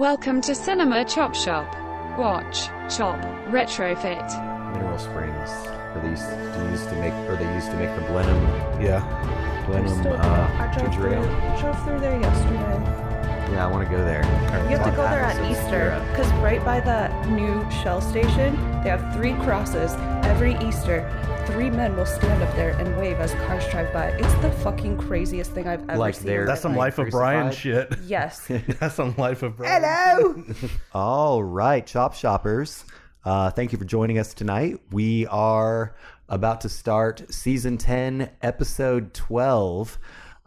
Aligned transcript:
Welcome 0.00 0.40
to 0.42 0.54
Cinema 0.54 1.04
Chop 1.04 1.34
Shop. 1.34 1.68
Watch, 2.18 2.68
chop, 2.88 3.20
retrofit. 3.50 4.72
Mineral 4.72 4.98
Springs. 4.98 5.50
Or 5.92 6.00
they 6.02 6.08
used 6.08 6.24
to 6.24 6.68
use 6.70 6.86
to 6.86 6.94
make, 6.94 7.12
or 7.28 7.36
they 7.36 7.54
used 7.54 7.66
to 7.66 7.76
make 7.76 7.94
the 7.94 8.00
Blenheim, 8.06 8.80
Yeah. 8.82 9.04
Blenheim 9.66 10.06
uh, 10.06 10.48
I 10.58 10.72
drove 10.74 10.90
ginger 10.90 11.10
through, 11.10 11.12
ale. 11.12 11.60
drove 11.60 11.84
through 11.84 12.00
there 12.00 12.18
yesterday. 12.18 13.52
Yeah, 13.52 13.66
I 13.66 13.70
want 13.70 13.86
to 13.86 13.94
go 13.94 14.02
there. 14.02 14.22
You 14.70 14.78
have 14.78 14.90
to 14.90 14.96
go 14.96 15.02
there 15.02 15.20
at 15.20 15.50
Easter 15.50 16.02
because 16.12 16.32
right 16.40 16.64
by 16.64 16.80
the 16.80 17.08
new 17.26 17.70
Shell 17.70 18.00
station, 18.00 18.56
they 18.82 18.88
have 18.88 19.12
three 19.12 19.34
crosses. 19.44 19.92
Every 20.24 20.56
Easter, 20.66 21.00
three 21.52 21.70
men 21.70 21.96
will 21.96 22.06
stand 22.06 22.42
up 22.42 22.54
there 22.54 22.70
and 22.78 22.96
wave 22.96 23.16
as 23.18 23.32
cars 23.46 23.66
drive 23.70 23.92
by. 23.92 24.06
It's 24.08 24.34
the 24.36 24.50
fucking 24.62 24.96
craziest 24.98 25.50
thing 25.52 25.66
I've 25.66 25.82
ever 25.88 25.98
Like 25.98 26.14
seen. 26.14 26.26
they're- 26.26 26.46
That's 26.46 26.60
some 26.60 26.72
life. 26.76 26.98
Life 26.98 27.06
of 27.06 27.10
Brian 27.10 27.50
shit. 27.52 27.92
Yes. 28.04 28.46
That's 28.80 28.94
some 28.94 29.14
Life 29.16 29.42
of 29.42 29.56
Brian. 29.56 29.82
Hello. 29.82 30.44
All 30.94 31.42
right, 31.42 31.86
Chop 31.86 32.14
Shoppers. 32.14 32.84
Uh, 33.24 33.50
thank 33.50 33.72
you 33.72 33.78
for 33.78 33.84
joining 33.84 34.18
us 34.18 34.32
tonight. 34.34 34.80
We 34.90 35.26
are 35.26 35.94
about 36.28 36.60
to 36.62 36.68
start 36.68 37.22
season 37.32 37.76
10, 37.78 38.30
episode 38.42 39.12
12, 39.12 39.98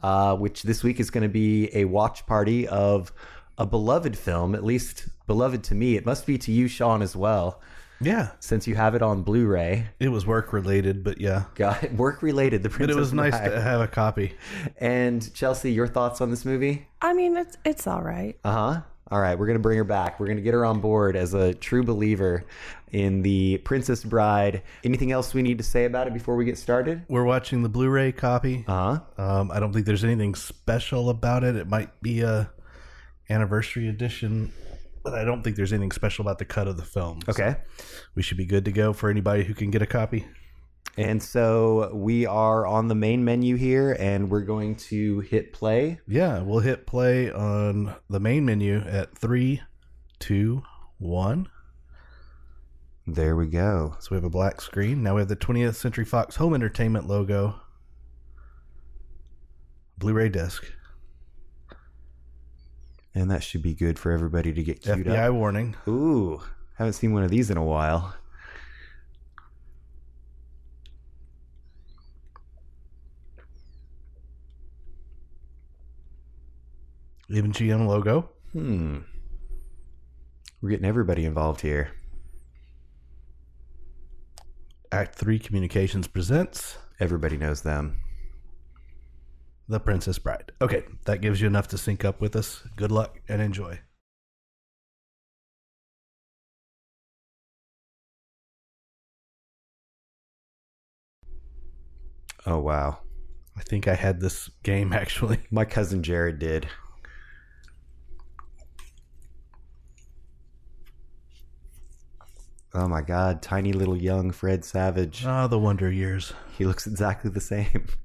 uh, 0.02 0.36
which 0.38 0.64
this 0.64 0.84
week 0.84 1.00
is 1.00 1.10
going 1.12 1.22
to 1.24 1.30
be 1.30 1.70
a 1.76 1.86
watch 1.86 2.26
party 2.26 2.68
of 2.68 3.12
a 3.58 3.66
beloved 3.66 4.18
film, 4.18 4.56
at 4.56 4.64
least 4.64 5.08
beloved 5.28 5.64
to 5.66 5.76
me. 5.76 5.96
It 5.98 6.06
must 6.06 6.26
be 6.26 6.38
to 6.40 6.52
you, 6.52 6.68
Sean, 6.68 7.02
as 7.02 7.16
well, 7.16 7.62
Yeah. 8.06 8.32
since 8.40 8.68
you 8.68 8.76
have 8.76 8.96
it 8.96 9.02
on 9.02 9.24
Blu 9.24 9.46
ray. 9.48 9.88
It 10.00 10.10
was 10.10 10.26
work 10.26 10.54
related, 10.54 11.04
but 11.04 11.20
yeah. 11.22 11.44
Got 11.56 11.92
work 11.94 12.22
related, 12.22 12.64
The 12.64 12.70
Princess. 12.70 12.96
But 12.96 12.98
it 12.98 13.00
was 13.00 13.14
nice 13.14 13.32
Bride. 13.38 13.50
to 13.50 13.62
have 13.62 13.82
a 13.82 13.88
copy. 13.88 14.34
And 14.80 15.34
Chelsea, 15.34 15.72
your 15.72 15.88
thoughts 15.88 16.22
on 16.22 16.30
this 16.30 16.46
movie? 16.46 16.88
I 17.02 17.14
mean, 17.14 17.38
it's 17.38 17.58
it's 17.66 17.88
all 17.88 18.02
right. 18.02 18.38
Uh 18.44 18.52
huh. 18.52 18.82
All 19.12 19.20
right, 19.22 19.38
we're 19.38 19.46
gonna 19.48 19.60
bring 19.60 19.78
her 19.78 19.84
back. 19.84 20.20
We're 20.20 20.28
gonna 20.28 20.42
get 20.42 20.54
her 20.56 20.66
on 20.66 20.80
board 20.80 21.16
as 21.16 21.34
a 21.36 21.54
true 21.54 21.84
believer 21.84 22.46
in 22.92 23.22
the 23.22 23.58
Princess 23.60 24.04
Bride. 24.04 24.64
Anything 24.84 25.12
else 25.12 25.34
we 25.36 25.42
need 25.44 25.58
to 25.60 25.64
say 25.64 25.86
about 25.86 26.08
it 26.08 26.14
before 26.14 26.36
we 26.36 26.46
get 26.46 26.58
started? 26.58 27.04
We're 27.10 27.24
watching 27.26 27.62
the 27.62 27.70
Blu-ray 27.70 28.14
copy. 28.14 28.64
Uh 28.68 29.00
huh. 29.18 29.24
Um, 29.40 29.52
I 29.52 29.60
don't 29.60 29.72
think 29.74 29.86
there's 29.86 30.04
anything 30.04 30.34
special 30.36 31.10
about 31.10 31.44
it. 31.44 31.56
It 31.56 31.68
might 31.68 32.02
be 32.02 32.22
a 32.22 32.50
anniversary 33.30 33.88
edition, 33.88 34.52
but 35.04 35.14
I 35.14 35.24
don't 35.24 35.44
think 35.44 35.56
there's 35.56 35.74
anything 35.74 35.92
special 35.92 36.24
about 36.24 36.40
the 36.40 36.46
cut 36.46 36.68
of 36.68 36.78
the 36.78 36.84
film. 36.86 37.20
So 37.26 37.32
Okay. 37.32 37.56
we 38.16 38.22
should 38.24 38.38
be 38.38 38.46
good 38.46 38.66
to 38.66 38.72
go 38.72 38.94
for 38.94 39.10
anybody 39.10 39.44
who 39.44 39.54
can 39.54 39.70
get 39.72 39.82
a 39.82 39.86
copy. 39.88 40.26
And 40.98 41.22
so 41.24 41.90
we 41.94 42.26
are 42.28 42.68
on 42.68 42.88
the 42.88 42.94
main 42.96 43.26
menu 43.26 43.56
here, 43.56 43.96
and 44.00 44.30
we're 44.30 44.42
going 44.44 44.76
to 44.76 45.22
hit 45.22 45.52
play. 45.52 46.00
Yeah, 46.08 46.42
we'll 46.42 46.60
hit 46.60 46.86
play 46.86 47.32
on 47.32 47.96
the 48.10 48.20
main 48.20 48.46
menu 48.46 48.78
at 48.86 49.18
three, 49.18 49.62
two, 50.20 50.62
one. 51.00 51.48
There 53.08 53.36
we 53.36 53.48
go. 53.48 53.96
So 54.00 54.10
we 54.12 54.18
have 54.18 54.24
a 54.24 54.30
black 54.30 54.62
screen. 54.62 55.02
Now 55.04 55.16
we 55.16 55.22
have 55.22 55.28
the 55.30 55.36
20th 55.36 55.76
Century 55.76 56.06
Fox 56.06 56.36
Home 56.38 56.54
Entertainment 56.54 57.08
logo. 57.08 57.56
Blu-ray 59.98 60.30
disc. 60.30 60.64
And 63.16 63.30
that 63.30 63.44
should 63.44 63.62
be 63.62 63.74
good 63.74 64.00
for 64.00 64.12
everybody 64.12 64.54
to 64.54 64.64
get 64.64 64.82
queued 64.82 65.06
FBI 65.06 65.28
up. 65.28 65.34
warning. 65.36 65.76
Ooh, 65.88 66.42
haven't 66.76 66.94
seen 66.94 67.14
one 67.14 67.24
of 67.24 67.30
these 67.30 67.52
in 67.52 67.58
a 67.58 67.64
while. 67.64 68.16
Even 77.30 77.52
GM 77.52 77.88
logo. 77.88 78.30
Hmm. 78.52 79.00
We're 80.62 80.70
getting 80.70 80.86
everybody 80.86 81.26
involved 81.26 81.62
here. 81.62 81.92
Act 84.92 85.16
3 85.16 85.40
Communications 85.40 86.08
presents 86.08 86.78
Everybody 87.00 87.38
knows 87.38 87.62
them. 87.62 87.98
The 89.70 89.80
Princess 89.80 90.20
Bride. 90.20 90.52
Okay, 90.62 90.84
that 91.06 91.22
gives 91.22 91.40
you 91.40 91.48
enough 91.48 91.68
to 91.70 91.78
sync 91.78 92.04
up 92.04 92.20
with 92.20 92.36
us. 92.36 92.64
Good 92.76 92.92
luck 92.92 93.20
and 93.30 93.42
enjoy. 93.42 93.80
Oh 102.46 102.60
wow. 102.60 103.00
I 103.56 103.62
think 103.62 103.88
I 103.88 103.96
had 103.96 104.20
this 104.20 104.50
game 104.64 104.92
actually. 104.94 105.40
My 105.50 105.66
cousin 105.66 106.04
Jared 106.04 106.40
did. 106.40 106.68
Oh 112.76 112.88
my 112.88 113.02
god, 113.02 113.44
tiny 113.44 113.72
little 113.72 113.96
young 113.96 114.32
Fred 114.32 114.66
Savage. 114.66 115.24
Ah, 115.26 115.46
the 115.46 115.60
wonder 115.60 115.92
years. 115.92 116.34
He 116.58 116.66
looks 116.66 116.88
exactly 116.88 117.30
the 117.30 117.40
same. 117.40 117.88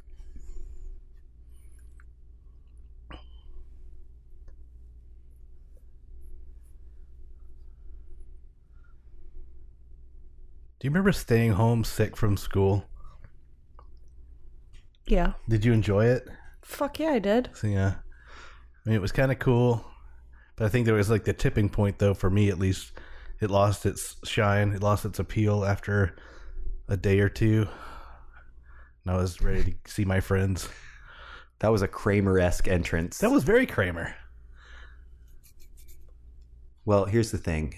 Do 10.79 10.87
you 10.87 10.91
remember 10.91 11.11
staying 11.11 11.53
home 11.53 11.83
sick 11.83 12.17
from 12.17 12.37
school? 12.37 12.85
Yeah. 15.07 15.33
Did 15.49 15.65
you 15.65 15.73
enjoy 15.73 16.07
it? 16.07 16.29
Fuck 16.63 17.01
yeah, 17.01 17.11
I 17.11 17.19
did. 17.19 17.51
So 17.55 17.67
yeah, 17.67 17.95
I 17.97 18.89
mean 18.89 18.95
it 18.97 19.01
was 19.01 19.11
kind 19.11 19.33
of 19.33 19.39
cool, 19.41 19.85
but 20.55 20.67
I 20.67 20.69
think 20.69 20.87
there 20.87 20.95
was 20.95 21.11
like 21.11 21.25
the 21.25 21.33
tipping 21.33 21.69
point 21.69 21.99
though 21.99 22.15
for 22.15 22.31
me 22.31 22.49
at 22.49 22.59
least. 22.59 22.93
It 23.41 23.51
lost 23.51 23.87
its 23.87 24.17
shine, 24.25 24.73
it 24.73 24.83
lost 24.83 25.05
its 25.05 25.21
appeal 25.21 25.65
after 25.65 26.17
a 26.89 26.97
day 26.97 27.21
or 27.21 27.29
two. 27.29 27.69
And 29.05 29.15
I 29.15 29.17
was 29.17 29.41
ready 29.41 29.63
to 29.85 29.91
see 29.91 30.05
my 30.05 30.21
friends. 30.21 30.69
That 31.61 31.73
was 31.73 31.83
a 31.83 31.89
Kramer 31.89 32.39
esque 32.39 32.69
entrance. 32.69 33.19
That 33.19 33.31
was 33.31 33.45
very 33.45 33.67
Kramer. 33.67 34.15
well, 36.85 37.05
here's 37.05 37.31
the 37.31 37.39
thing 37.39 37.75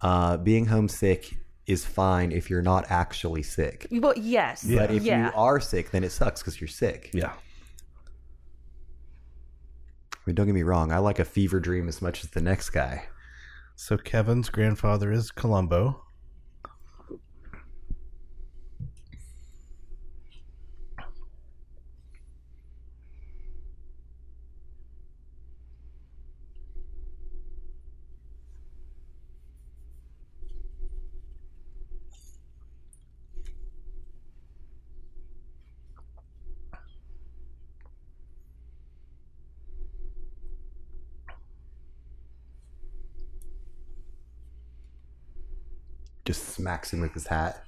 uh, 0.00 0.36
being 0.36 0.66
homesick 0.66 1.36
is 1.66 1.84
fine 1.84 2.32
if 2.32 2.50
you're 2.50 2.62
not 2.62 2.90
actually 2.90 3.42
sick. 3.42 3.86
Well, 3.90 4.14
yes. 4.16 4.64
But 4.64 4.90
if 4.90 5.04
yeah. 5.04 5.26
you 5.26 5.32
are 5.34 5.60
sick, 5.60 5.90
then 5.90 6.04
it 6.04 6.10
sucks 6.10 6.40
because 6.40 6.60
you're 6.60 6.68
sick. 6.68 7.10
Yeah. 7.12 7.32
I 10.12 10.18
mean, 10.26 10.34
don't 10.34 10.46
get 10.46 10.54
me 10.54 10.62
wrong, 10.62 10.92
I 10.92 10.98
like 10.98 11.18
a 11.18 11.24
fever 11.24 11.60
dream 11.60 11.88
as 11.88 12.02
much 12.02 12.24
as 12.24 12.30
the 12.30 12.40
next 12.42 12.70
guy. 12.70 13.04
So 13.74 13.96
Kevin's 13.96 14.50
grandfather 14.50 15.10
is 15.10 15.30
Columbo. 15.30 16.02
Just 46.26 46.44
smacks 46.60 46.92
him 46.92 47.00
with 47.00 47.14
his 47.14 47.26
hat. 47.26 47.64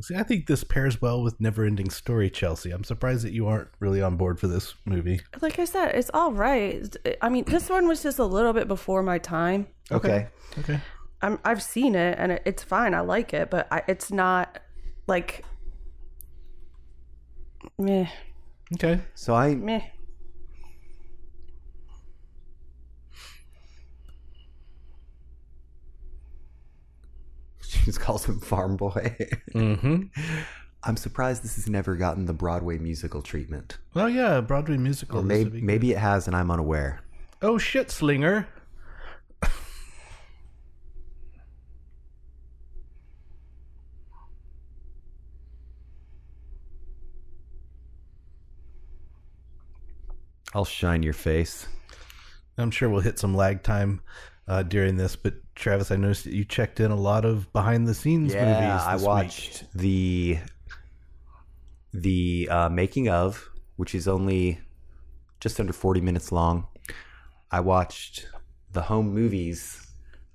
See, 0.00 0.16
I 0.16 0.24
think 0.24 0.46
this 0.46 0.64
pairs 0.64 1.00
well 1.00 1.22
with 1.22 1.40
Never 1.40 1.64
Ending 1.64 1.88
Story, 1.88 2.28
Chelsea. 2.28 2.72
I'm 2.72 2.82
surprised 2.82 3.24
that 3.24 3.32
you 3.32 3.46
aren't 3.46 3.68
really 3.78 4.02
on 4.02 4.16
board 4.16 4.40
for 4.40 4.48
this 4.48 4.74
movie. 4.84 5.20
like 5.40 5.60
I 5.60 5.64
said, 5.64 5.94
it's 5.94 6.10
all 6.12 6.32
right. 6.32 6.84
I 7.22 7.28
mean, 7.28 7.44
this 7.44 7.70
one 7.70 7.86
was 7.86 8.02
just 8.02 8.18
a 8.18 8.24
little 8.24 8.52
bit 8.52 8.66
before 8.66 9.04
my 9.04 9.18
time. 9.18 9.68
Okay. 9.92 10.26
Okay. 10.58 10.80
I'm, 11.22 11.38
I've 11.44 11.62
seen 11.62 11.94
it 11.94 12.18
and 12.18 12.32
it, 12.32 12.42
it's 12.44 12.62
fine. 12.64 12.92
I 12.92 13.00
like 13.00 13.32
it, 13.32 13.50
but 13.50 13.68
I, 13.70 13.82
it's 13.86 14.10
not 14.10 14.58
like 15.06 15.44
meh, 17.78 18.06
Okay. 18.74 19.00
So 19.14 19.34
I 19.34 19.54
meh. 19.54 19.80
She 27.84 27.90
just 27.90 28.00
calls 28.00 28.24
him 28.24 28.40
Farm 28.40 28.76
Boy. 28.76 29.14
Mm-hmm. 29.54 30.04
I'm 30.84 30.96
surprised 30.96 31.44
this 31.44 31.56
has 31.56 31.68
never 31.68 31.96
gotten 31.96 32.24
the 32.24 32.32
Broadway 32.32 32.78
musical 32.78 33.20
treatment. 33.20 33.76
Well, 33.92 34.08
yeah, 34.08 34.40
Broadway 34.40 34.78
musical. 34.78 35.20
Or 35.20 35.22
maybe 35.22 35.60
maybe 35.60 35.92
it 35.92 35.98
has 35.98 36.26
and 36.26 36.34
I'm 36.34 36.50
unaware. 36.50 37.00
Oh 37.42 37.58
shit, 37.58 37.90
Slinger. 37.90 38.48
I'll 50.54 50.64
shine 50.64 51.02
your 51.02 51.12
face. 51.12 51.66
I'm 52.56 52.70
sure 52.70 52.88
we'll 52.88 53.00
hit 53.00 53.18
some 53.18 53.34
lag 53.34 53.62
time 53.62 54.00
uh, 54.48 54.62
during 54.62 54.96
this, 54.96 55.16
but 55.16 55.34
Travis, 55.54 55.90
I 55.90 55.96
noticed 55.96 56.24
that 56.24 56.32
you 56.32 56.44
checked 56.44 56.80
in 56.80 56.90
a 56.90 56.96
lot 56.96 57.24
of 57.24 57.52
behind 57.52 57.86
the 57.86 57.94
scenes 57.94 58.34
Yeah, 58.34 58.44
movies. 58.44 58.82
I 58.84 58.92
this 58.92 59.02
week. 59.02 59.08
watched 59.08 59.72
the 59.74 60.38
the 61.92 62.48
uh, 62.50 62.68
making 62.68 63.08
of, 63.08 63.48
which 63.76 63.94
is 63.94 64.08
only 64.08 64.60
just 65.40 65.60
under 65.60 65.72
forty 65.72 66.00
minutes 66.00 66.32
long. 66.32 66.66
I 67.50 67.60
watched 67.60 68.28
the 68.72 68.82
home 68.82 69.14
movies 69.14 69.86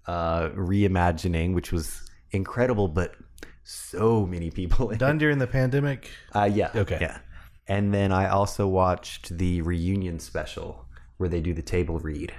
uh, 0.08 0.50
reimagining, 0.50 1.54
which 1.54 1.72
was 1.72 2.10
incredible, 2.32 2.88
but 2.88 3.16
so 3.64 4.26
many 4.26 4.50
people. 4.50 4.88
done 4.98 5.18
during 5.18 5.38
the 5.38 5.48
pandemic. 5.48 6.10
Uh, 6.34 6.50
yeah. 6.52 6.72
Okay. 6.76 6.98
Yeah. 7.02 7.20
And 7.68 7.94
then 7.94 8.12
I 8.12 8.30
also 8.30 8.68
watched 8.68 9.38
the 9.38 9.62
reunion 9.62 10.20
special 10.20 10.86
where 11.18 11.30
they 11.30 11.42
do 11.42 11.54
the 11.54 11.62
table 11.62 12.00
read. 12.00 12.34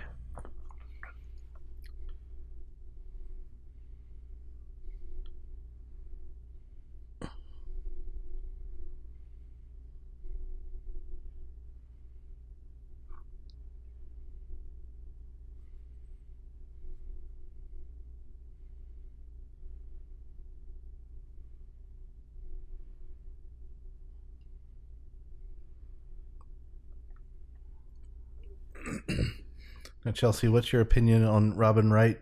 Now, 30.10 30.14
Chelsea, 30.14 30.48
what's 30.48 30.72
your 30.72 30.82
opinion 30.82 31.24
on 31.24 31.54
Robin 31.54 31.92
Wright? 31.92 32.18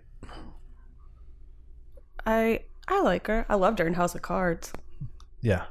I 2.27 2.65
I 2.87 3.01
like 3.01 3.29
her. 3.29 3.47
I 3.49 3.55
loved 3.55 3.79
her 3.79 3.87
in 3.87 3.95
House 3.95 4.15
of 4.15 4.21
Cards. 4.21 4.75
Yeah. 5.41 5.65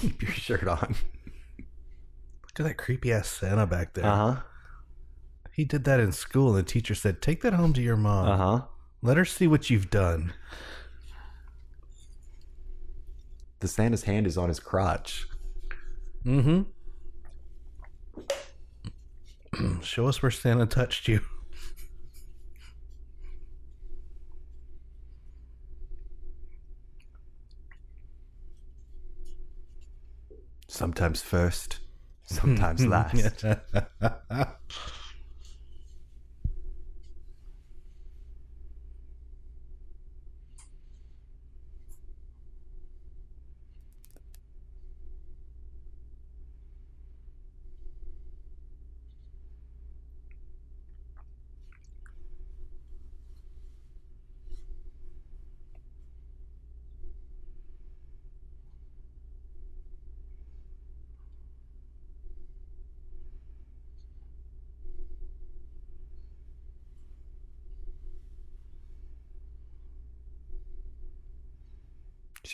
Keep 0.00 0.22
your 0.22 0.32
shirt 0.32 0.66
on. 0.66 0.96
Look 1.58 2.58
at 2.58 2.64
that 2.64 2.76
creepy 2.76 3.12
ass 3.12 3.28
Santa 3.28 3.68
back 3.68 3.92
there. 3.94 4.04
Uh 4.04 4.16
huh. 4.16 4.40
He 5.56 5.64
did 5.64 5.84
that 5.84 6.00
in 6.00 6.12
school, 6.12 6.50
and 6.50 6.58
the 6.58 6.62
teacher 6.70 6.94
said, 6.94 7.22
"Take 7.22 7.40
that 7.40 7.54
home 7.54 7.72
to 7.72 7.80
your 7.80 7.96
mom. 7.96 8.28
Uh 8.28 8.36
huh. 8.36 8.66
Let 9.00 9.16
her 9.16 9.24
see 9.24 9.46
what 9.46 9.70
you've 9.70 9.88
done." 9.88 10.34
The 13.60 13.68
Santa's 13.68 14.02
hand 14.02 14.26
is 14.26 14.36
on 14.36 14.50
his 14.50 14.60
crotch. 14.60 15.26
Mm-hmm. 16.26 16.64
Show 19.82 20.06
us 20.06 20.20
where 20.20 20.30
Santa 20.30 20.66
touched 20.66 21.08
you. 21.08 21.22
Sometimes 30.68 31.22
first, 31.22 31.80
sometimes 32.24 32.84
last. 32.86 33.42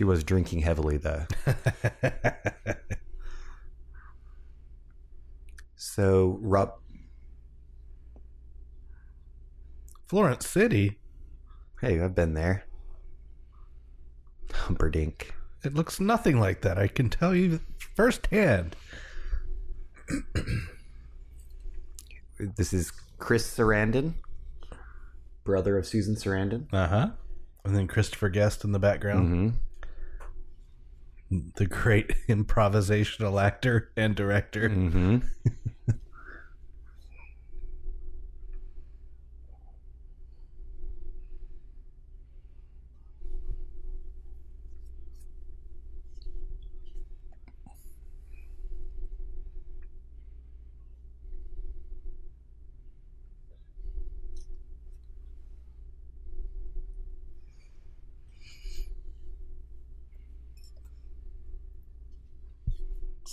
She 0.02 0.06
was 0.06 0.24
drinking 0.24 0.62
heavily, 0.62 0.96
though. 0.96 1.26
so, 5.76 6.38
Rob, 6.40 6.72
Florence 10.08 10.48
City. 10.48 10.98
hey, 11.80 12.00
I've 12.00 12.16
been 12.16 12.34
there. 12.34 12.64
Humperdinck. 14.52 15.36
It 15.64 15.74
looks 15.74 16.00
nothing 16.00 16.40
like 16.40 16.62
that. 16.62 16.78
I 16.78 16.88
can 16.88 17.08
tell 17.08 17.32
you 17.32 17.60
firsthand. 17.94 18.74
This 22.56 22.72
is 22.72 22.90
Chris 23.18 23.46
Sarandon, 23.56 24.14
brother 25.44 25.78
of 25.78 25.86
Susan 25.86 26.16
Sarandon. 26.16 26.66
Uh 26.72 26.88
huh. 26.88 27.10
And 27.64 27.76
then 27.76 27.86
Christopher 27.86 28.30
Guest 28.30 28.64
in 28.64 28.72
the 28.72 28.80
background. 28.80 29.28
Mm-hmm. 29.28 29.56
The 31.56 31.66
great 31.66 32.14
improvisational 32.28 33.42
actor 33.42 33.90
and 33.96 34.14
director. 34.14 34.68
Mm-hmm. 34.68 35.18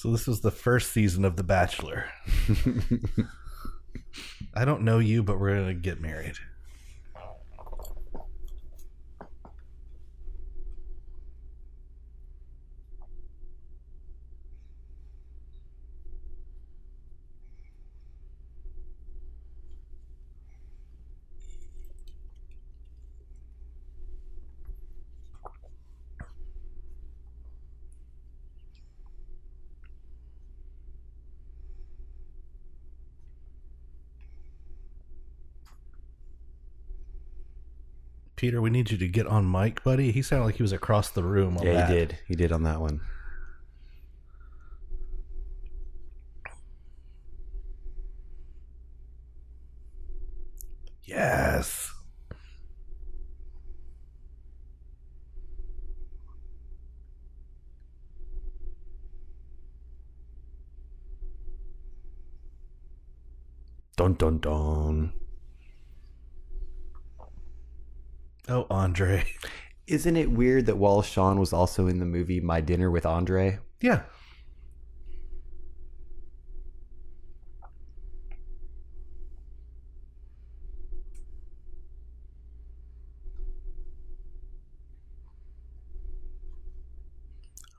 So 0.10 0.14
this 0.14 0.26
was 0.26 0.42
the 0.42 0.50
first 0.50 0.92
season 0.92 1.24
of 1.24 1.36
The 1.36 1.44
Bachelor. 1.44 2.06
I 4.56 4.66
don't 4.66 4.82
know 4.82 4.98
you, 4.98 5.22
but 5.22 5.40
we're 5.40 5.56
gonna 5.56 5.76
get 5.76 6.02
married. 6.02 6.34
Peter, 38.40 38.62
we 38.62 38.70
need 38.70 38.90
you 38.90 38.98
to 38.98 39.06
get 39.10 39.28
on 39.28 39.52
mic, 39.52 39.84
buddy. 39.84 40.14
He 40.14 40.22
sounded 40.22 40.46
like 40.46 40.56
he 40.56 40.64
was 40.64 40.72
across 40.72 41.10
the 41.10 41.24
room. 41.26 41.58
On 41.58 41.66
Yeah, 41.66 41.74
that. 41.74 41.90
he 41.90 41.94
did. 41.94 42.20
He 42.26 42.36
did 42.36 42.54
on 42.54 42.64
that 42.64 42.80
one. 42.80 43.02
Yes. 51.04 51.92
Dun 63.98 64.14
dun 64.14 64.40
dun. 64.40 65.19
Oh, 68.50 68.66
Andre. 68.72 69.26
Isn't 69.86 70.18
it 70.18 70.32
weird 70.32 70.66
that 70.66 70.78
Wallace 70.78 71.06
Shawn 71.06 71.40
was 71.40 71.54
also 71.54 71.86
in 71.86 72.00
the 72.00 72.06
movie 72.06 72.42
My 72.42 72.62
Dinner 72.62 72.90
with 72.90 73.06
Andre? 73.06 73.60
Yeah. 73.80 74.02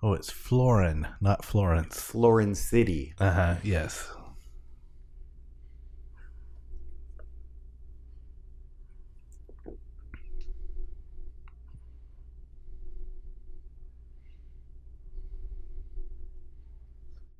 Oh, 0.02 0.14
it's 0.14 0.30
Florin, 0.30 1.06
not 1.20 1.44
Florence. 1.44 2.00
Florin 2.00 2.54
City. 2.54 3.12
Uh 3.18 3.32
huh. 3.32 3.54
Yes. 3.64 4.08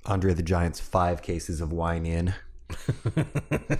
Andre 0.05 0.33
the 0.33 0.43
Giant's 0.43 0.79
five 0.79 1.21
cases 1.21 1.61
of 1.61 1.71
wine 1.71 2.05
in. 2.05 2.33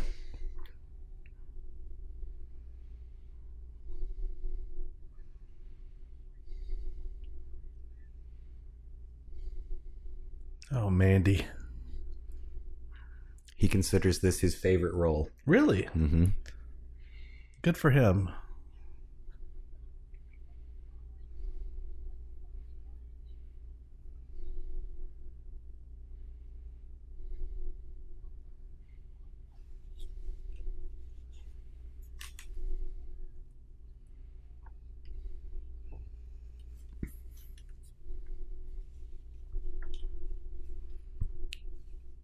Oh, 10.73 10.89
Mandy. 10.89 11.45
He 13.57 13.67
considers 13.67 14.19
this 14.19 14.39
his 14.39 14.55
favorite 14.55 14.93
role. 14.93 15.29
Really? 15.45 15.83
Mm-hmm. 15.95 16.27
Good 17.61 17.77
for 17.77 17.91
him. 17.91 18.29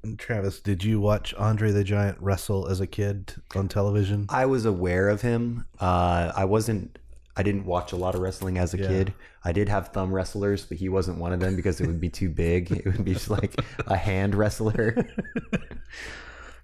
And 0.04 0.17
Travis, 0.28 0.60
did 0.60 0.84
you 0.84 1.00
watch 1.00 1.34
Andre 1.36 1.72
the 1.72 1.86
Giant 1.86 2.18
wrestle 2.20 2.68
as 2.68 2.82
a 2.82 2.86
kid 2.86 3.34
on 3.56 3.70
television? 3.70 4.26
I 4.28 4.46
was 4.46 4.66
aware 4.66 5.08
of 5.08 5.22
him. 5.22 5.64
Uh, 5.80 6.34
I 6.36 6.44
wasn't. 6.44 7.00
I 7.38 7.44
didn't 7.44 7.66
watch 7.66 7.94
a 7.94 7.96
lot 7.96 8.14
of 8.14 8.20
wrestling 8.20 8.58
as 8.58 8.74
a 8.74 8.78
Yeah. 8.78 8.88
kid. 8.90 9.14
I 9.46 9.54
did 9.54 9.70
have 9.70 9.88
thumb 9.94 10.12
wrestlers, 10.14 10.66
but 10.66 10.80
he 10.80 10.90
wasn't 10.90 11.20
one 11.20 11.32
of 11.32 11.40
them 11.40 11.56
because 11.56 11.80
it 11.80 11.88
would 11.88 12.02
be 12.02 12.10
too 12.10 12.28
big. 12.28 12.70
It 12.74 12.84
would 12.86 13.06
be 13.06 13.14
just 13.14 13.30
like 13.30 13.56
a 13.86 13.96
hand 14.10 14.36
wrestler. 14.36 14.98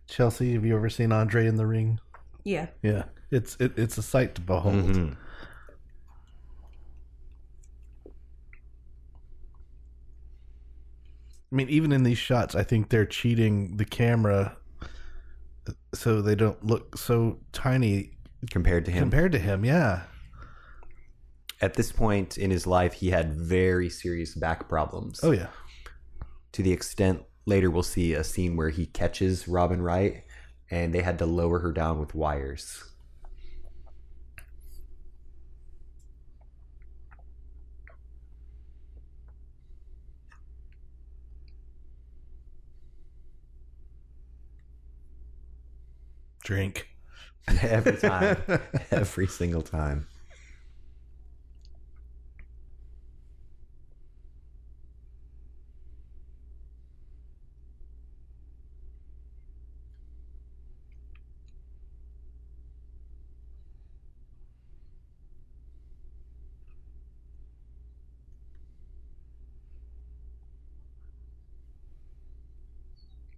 Chelsea, 0.10 0.56
have 0.56 0.66
you 0.66 0.76
ever 0.76 0.90
seen 0.90 1.14
Andre 1.14 1.48
in 1.48 1.56
the 1.56 1.66
ring? 1.66 2.02
Yeah. 2.44 2.68
Yeah, 2.82 3.04
it's 3.32 3.56
it, 3.62 3.72
it's 3.80 3.98
a 3.98 4.04
sight 4.04 4.36
to 4.36 4.42
behold. 4.42 4.76
Mhm. 4.76 5.16
I 11.54 11.56
mean, 11.56 11.70
even 11.70 11.92
in 11.92 12.02
these 12.02 12.18
shots, 12.18 12.56
I 12.56 12.64
think 12.64 12.90
they're 12.90 13.06
cheating 13.06 13.78
the 13.78 13.86
camera 13.86 14.58
so 15.94 16.20
they 16.20 16.34
don't 16.34 16.66
look 16.66 16.98
so 16.98 17.38
tiny 17.52 18.10
Compared 18.50 18.86
to 18.86 18.92
him, 18.92 19.04
compared 19.04 19.32
to 19.34 19.40
him. 19.40 19.64
Yeah, 19.64 20.02
at 21.62 21.76
this 21.76 21.92
point 21.92 22.38
in 22.38 22.52
his 22.52 22.68
life, 22.68 22.94
he 22.94 23.12
had 23.12 23.34
very 23.34 23.90
serious 23.90 24.36
back 24.36 24.68
problems. 24.68 25.22
oh 25.24 25.32
yeah, 25.32 25.48
to 26.52 26.64
the 26.64 26.74
extent 26.74 27.22
later 27.46 27.70
we'll 27.72 27.84
see 27.84 28.14
a 28.14 28.24
scene 28.24 28.58
where 28.58 28.70
he 28.70 28.86
catches 28.86 29.48
Robin 29.48 29.82
Wright, 29.82 30.24
and 30.70 30.94
they 30.94 31.04
had 31.04 31.20
to 31.20 31.26
lower 31.26 31.60
her 31.60 31.72
down 31.72 32.00
with 32.00 32.14
wires. 32.14 32.84
Drink. 46.44 46.90
Every 47.62 47.98
time, 47.98 48.38
every 48.92 49.28
single 49.28 49.62
time. 49.62 50.08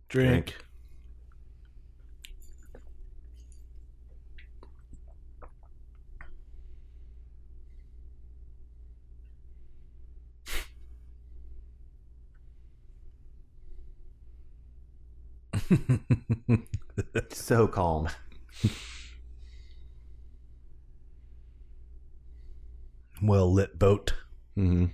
Drink. 0.10 0.65
So 17.46 17.68
calm. 17.68 18.10
Well 23.22 23.52
lit 23.52 23.78
boat. 23.78 24.14
hmm 24.56 24.86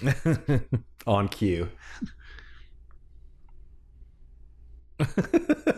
On 1.06 1.28
cue. 1.28 1.68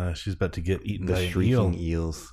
Uh, 0.00 0.14
she's 0.14 0.32
about 0.34 0.52
to 0.54 0.60
get 0.62 0.80
eaten 0.86 1.06
by 1.06 1.12
The 1.14 1.26
an 1.26 1.30
shrieking 1.30 1.74
eel. 1.74 1.80
eels. 1.80 2.32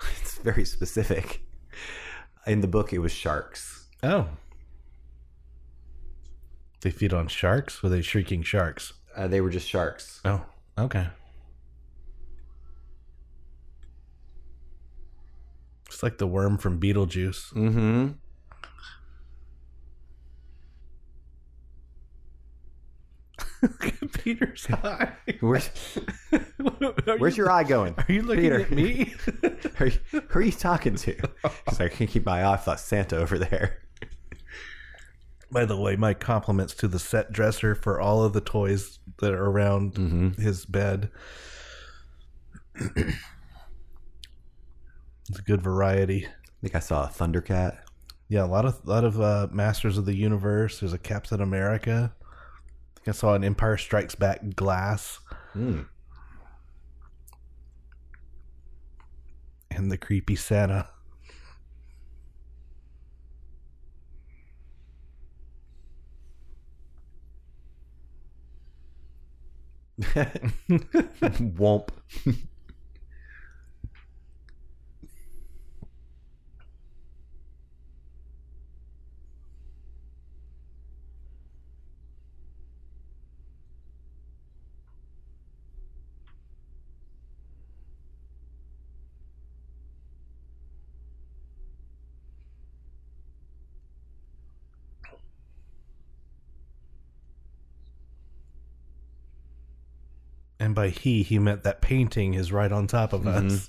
It's 0.20 0.36
very 0.38 0.64
specific. 0.64 1.42
In 2.46 2.60
the 2.60 2.66
book, 2.68 2.92
it 2.92 2.98
was 2.98 3.12
sharks. 3.12 3.86
Oh, 4.02 4.28
they 6.80 6.90
feed 6.90 7.12
on 7.12 7.28
sharks. 7.28 7.82
Were 7.82 7.88
they 7.88 8.02
shrieking 8.02 8.42
sharks? 8.42 8.94
Uh, 9.16 9.28
they 9.28 9.40
were 9.40 9.50
just 9.50 9.68
sharks. 9.68 10.20
Oh, 10.24 10.44
okay. 10.76 11.06
It's 16.02 16.10
like 16.10 16.18
the 16.18 16.26
worm 16.26 16.58
from 16.58 16.80
Beetlejuice. 16.80 17.52
Mm-hmm. 17.54 18.08
Peter's 24.24 24.66
eye. 24.70 25.12
Where's, 25.40 25.68
where's 27.18 27.36
your 27.36 27.50
eye 27.50 27.64
going? 27.64 27.94
Are 27.96 28.12
you 28.12 28.22
looking 28.22 28.42
Peter. 28.44 28.60
at 28.62 28.70
me? 28.70 29.14
Who 29.76 29.84
are 29.84 29.86
you, 29.86 29.98
who 30.10 30.38
are 30.38 30.42
you 30.42 30.52
talking 30.52 30.96
to? 30.96 31.12
He's 31.68 31.78
like, 31.80 31.92
I 31.92 31.94
can't 31.94 32.10
keep 32.10 32.26
my 32.26 32.40
eye 32.40 32.44
off 32.44 32.64
that 32.64 32.80
Santa 32.80 33.16
over 33.16 33.38
there. 33.38 33.78
By 35.50 35.64
the 35.66 35.76
way, 35.76 35.96
my 35.96 36.14
compliments 36.14 36.74
to 36.76 36.88
the 36.88 36.98
set 36.98 37.30
dresser 37.32 37.74
for 37.74 38.00
all 38.00 38.24
of 38.24 38.32
the 38.32 38.40
toys 38.40 38.98
that 39.20 39.32
are 39.32 39.44
around 39.44 39.94
Mm-hmm. 39.94 40.42
his 40.42 40.64
bed. 40.64 41.10
it's 45.32 45.38
a 45.38 45.42
good 45.42 45.62
variety. 45.62 46.26
I 46.26 46.30
think 46.60 46.74
I 46.74 46.78
saw 46.78 47.04
a 47.04 47.08
Thundercat. 47.08 47.78
Yeah, 48.28 48.44
a 48.44 48.46
lot 48.46 48.66
of 48.66 48.86
lot 48.86 49.02
of 49.02 49.18
uh, 49.18 49.48
Masters 49.50 49.96
of 49.96 50.04
the 50.04 50.14
Universe. 50.14 50.80
There's 50.80 50.92
a 50.92 50.98
Captain 50.98 51.40
America. 51.40 52.12
I 52.22 52.94
think 52.96 53.08
I 53.08 53.12
saw 53.18 53.32
an 53.34 53.42
Empire 53.42 53.78
Strikes 53.78 54.14
Back 54.14 54.54
glass 54.54 55.20
Mm. 55.56 55.86
and 59.70 59.90
the 59.90 59.96
creepy 59.96 60.36
Santa. 60.36 60.88
Womp. 71.58 71.88
And 100.62 100.76
by 100.76 100.90
he, 100.90 101.24
he 101.24 101.40
meant 101.40 101.64
that 101.64 101.80
painting 101.80 102.34
is 102.34 102.52
right 102.52 102.70
on 102.70 102.86
top 102.86 103.12
of 103.12 103.22
mm-hmm. 103.22 103.48
us. 103.48 103.68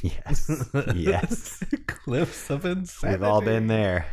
Yes. 0.00 0.70
yes. 0.94 1.62
Cliffs 1.86 2.48
of 2.48 2.64
insanity. 2.64 3.18
We've 3.18 3.28
all 3.28 3.42
been 3.42 3.66
there. 3.66 4.06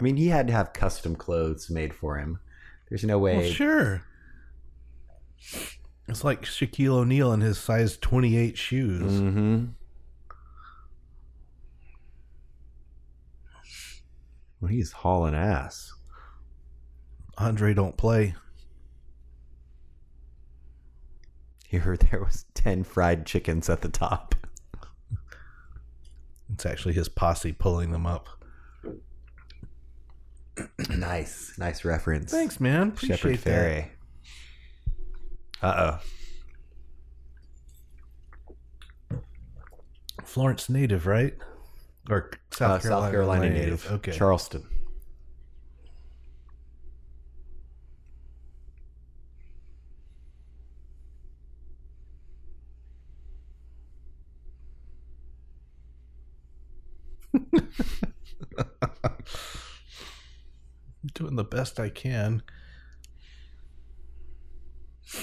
I 0.00 0.02
mean, 0.02 0.16
he 0.16 0.28
had 0.28 0.46
to 0.46 0.52
have 0.54 0.72
custom 0.72 1.14
clothes 1.14 1.68
made 1.68 1.92
for 1.92 2.16
him. 2.16 2.40
There's 2.88 3.04
no 3.04 3.18
way. 3.18 3.36
Well, 3.36 3.50
sure. 3.50 4.02
It's 6.08 6.24
like 6.24 6.42
Shaquille 6.42 7.00
O'Neal 7.00 7.32
in 7.32 7.42
his 7.42 7.58
size 7.58 7.98
28 7.98 8.56
shoes. 8.56 9.20
Mm-hmm. 9.20 9.66
Well, 14.60 14.70
he's 14.70 14.92
hauling 14.92 15.34
ass. 15.34 15.92
Andre 17.38 17.74
don't 17.74 17.96
play. 17.96 18.34
He 21.68 21.76
heard 21.76 22.00
there 22.10 22.20
was 22.20 22.44
ten 22.54 22.84
fried 22.84 23.26
chickens 23.26 23.70
at 23.70 23.80
the 23.82 23.88
top. 23.88 24.34
It's 26.52 26.66
actually 26.66 26.94
his 26.94 27.08
posse 27.08 27.52
pulling 27.52 27.92
them 27.92 28.06
up. 28.06 28.39
Nice, 30.90 31.54
nice 31.58 31.84
reference. 31.84 32.30
Thanks, 32.30 32.60
man. 32.60 32.88
Appreciate 32.88 33.18
Shepard 33.18 33.38
that. 33.38 33.50
Fairey. 33.50 33.88
Uh 35.62 35.98
oh. 36.00 36.04
Florence 40.24 40.68
native, 40.68 41.06
right? 41.06 41.34
Or 42.08 42.30
South, 42.52 42.80
Uh, 42.80 42.82
Carolina, 42.82 43.06
South 43.06 43.12
Carolina 43.12 43.50
native. 43.50 43.90
Okay. 43.92 44.12
Charleston. 44.12 44.64
Doing 61.14 61.36
the 61.36 61.44
best 61.44 61.78
I 61.80 61.88
can. 61.88 62.42
I 65.14 65.18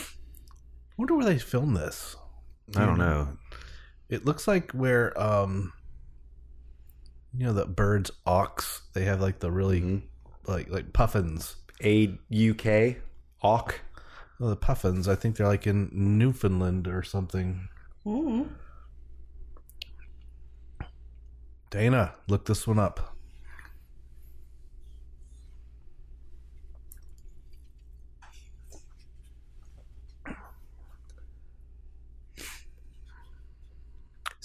wonder 0.98 1.16
where 1.16 1.26
they 1.26 1.38
filmed 1.38 1.78
this. 1.78 2.16
I 2.76 2.86
don't 2.86 2.98
know. 2.98 3.38
It 4.10 4.26
looks 4.26 4.48
like 4.48 4.72
where 4.72 5.18
um 5.22 5.74
you 7.34 7.46
know 7.46 7.54
the 7.54 7.66
birds 7.66 8.10
ox, 8.26 8.82
they 8.94 9.04
have 9.06 9.22
like 9.22 9.40
the 9.40 9.52
really 9.52 9.82
Mhm. 9.82 10.02
like 10.48 10.70
like 10.70 10.94
puffins. 10.94 11.56
A 11.84 12.18
UK 12.32 12.98
Auk. 13.44 13.82
Well, 14.40 14.50
the 14.50 14.56
puffins, 14.56 15.08
I 15.08 15.16
think 15.16 15.36
they're 15.36 15.48
like 15.48 15.68
in 15.68 15.90
Newfoundland 15.94 16.88
or 16.88 17.04
something. 17.04 17.70
Dana, 21.70 22.16
look 22.28 22.46
this 22.46 22.66
one 22.66 22.80
up. 22.80 23.16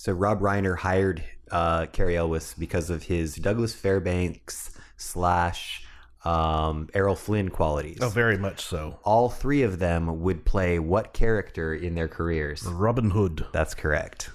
So 0.02 0.12
Rob 0.12 0.40
Reiner 0.40 0.76
hired 0.76 1.22
uh, 1.52 1.86
Cary 1.86 2.16
Elwes 2.16 2.54
because 2.58 2.90
of 2.90 3.04
his 3.04 3.36
Douglas 3.36 3.72
Fairbanks 3.72 4.76
slash 4.96 5.86
um, 6.24 6.88
Errol 6.92 7.14
Flynn 7.14 7.50
qualities. 7.50 7.98
Oh, 8.00 8.08
very 8.08 8.36
much 8.36 8.64
so. 8.64 8.98
All 9.04 9.28
three 9.28 9.62
of 9.62 9.78
them 9.78 10.22
would 10.22 10.44
play 10.44 10.80
what 10.80 11.12
character 11.12 11.72
in 11.72 11.94
their 11.94 12.08
careers? 12.08 12.64
Robin 12.64 13.10
Hood. 13.10 13.46
That's 13.52 13.76
correct. 13.76 14.30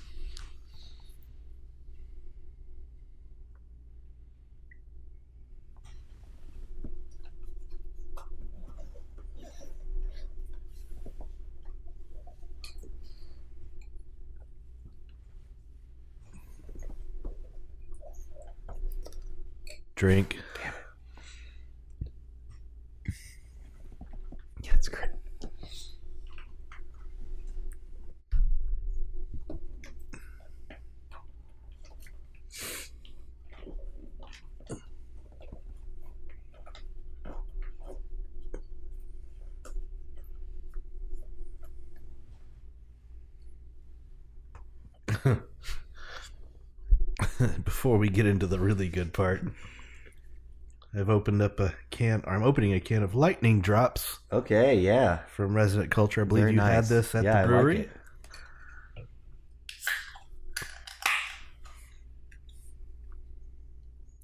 Drink. 19.97 20.37
Yeah, 24.61 24.71
that's 24.71 24.89
great. 24.89 25.09
Before 47.63 47.97
we 47.97 48.09
get 48.09 48.27
into 48.27 48.45
the 48.45 48.59
really 48.59 48.89
good 48.89 49.11
part, 49.11 49.41
I've 50.99 51.09
opened 51.09 51.41
up 51.41 51.59
a 51.59 51.73
can, 51.91 52.23
or 52.25 52.33
I'm 52.33 52.43
opening 52.43 52.73
a 52.73 52.79
can 52.79 53.03
of 53.03 53.13
lightning 53.15 53.61
drops 53.61 54.19
Okay, 54.31 54.75
yeah. 54.79 55.19
from 55.27 55.55
Resident 55.55 55.91
Culture. 55.91 56.21
I 56.21 56.23
believe 56.25 56.43
Very 56.45 56.53
you 56.55 56.59
had 56.61 56.85
this 56.85 57.13
at 57.15 57.23
Yeah, 57.23 57.33
the 57.33 57.39
like 57.41 57.47
brewery. 57.47 57.79
it. 57.81 57.89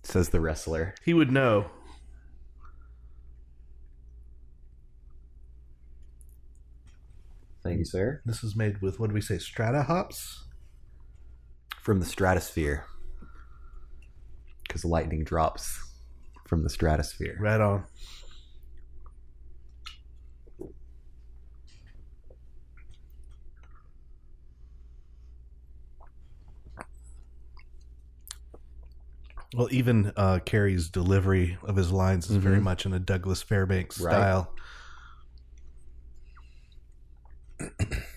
Says 0.04 0.30
the 0.30 0.40
wrestler. 0.42 0.94
He 1.04 1.14
would 1.14 1.32
know. 1.32 1.70
Thank 7.64 7.80
you, 7.80 7.86
sir. 7.86 8.22
This 8.26 8.44
is 8.44 8.56
made 8.56 8.82
with 8.82 9.00
what 9.00 9.08
do 9.10 9.14
we 9.14 9.22
say? 9.22 9.38
Strata 9.38 9.84
hops. 9.84 10.44
From 11.82 12.00
the 12.00 12.06
stratosphere. 12.06 12.86
Because 14.68 14.84
lightning 14.86 15.24
drops 15.24 15.80
from 16.54 16.62
the 16.62 16.70
stratosphere. 16.70 17.36
Right 17.40 17.60
on. 17.60 17.84
Well, 29.56 29.68
even 29.72 30.12
uh, 30.16 30.40
Cary's 30.46 30.90
delivery 30.90 31.58
of 31.64 31.76
his 31.76 31.92
lines 31.92 32.30
is 32.30 32.38
very 32.38 32.60
Mhm. 32.60 32.64
much 32.64 32.86
in 32.86 32.94
a 32.94 33.00
Douglas 33.00 33.42
Fairbanks 33.42 34.00
Right. 34.00 34.12
style. 34.12 34.54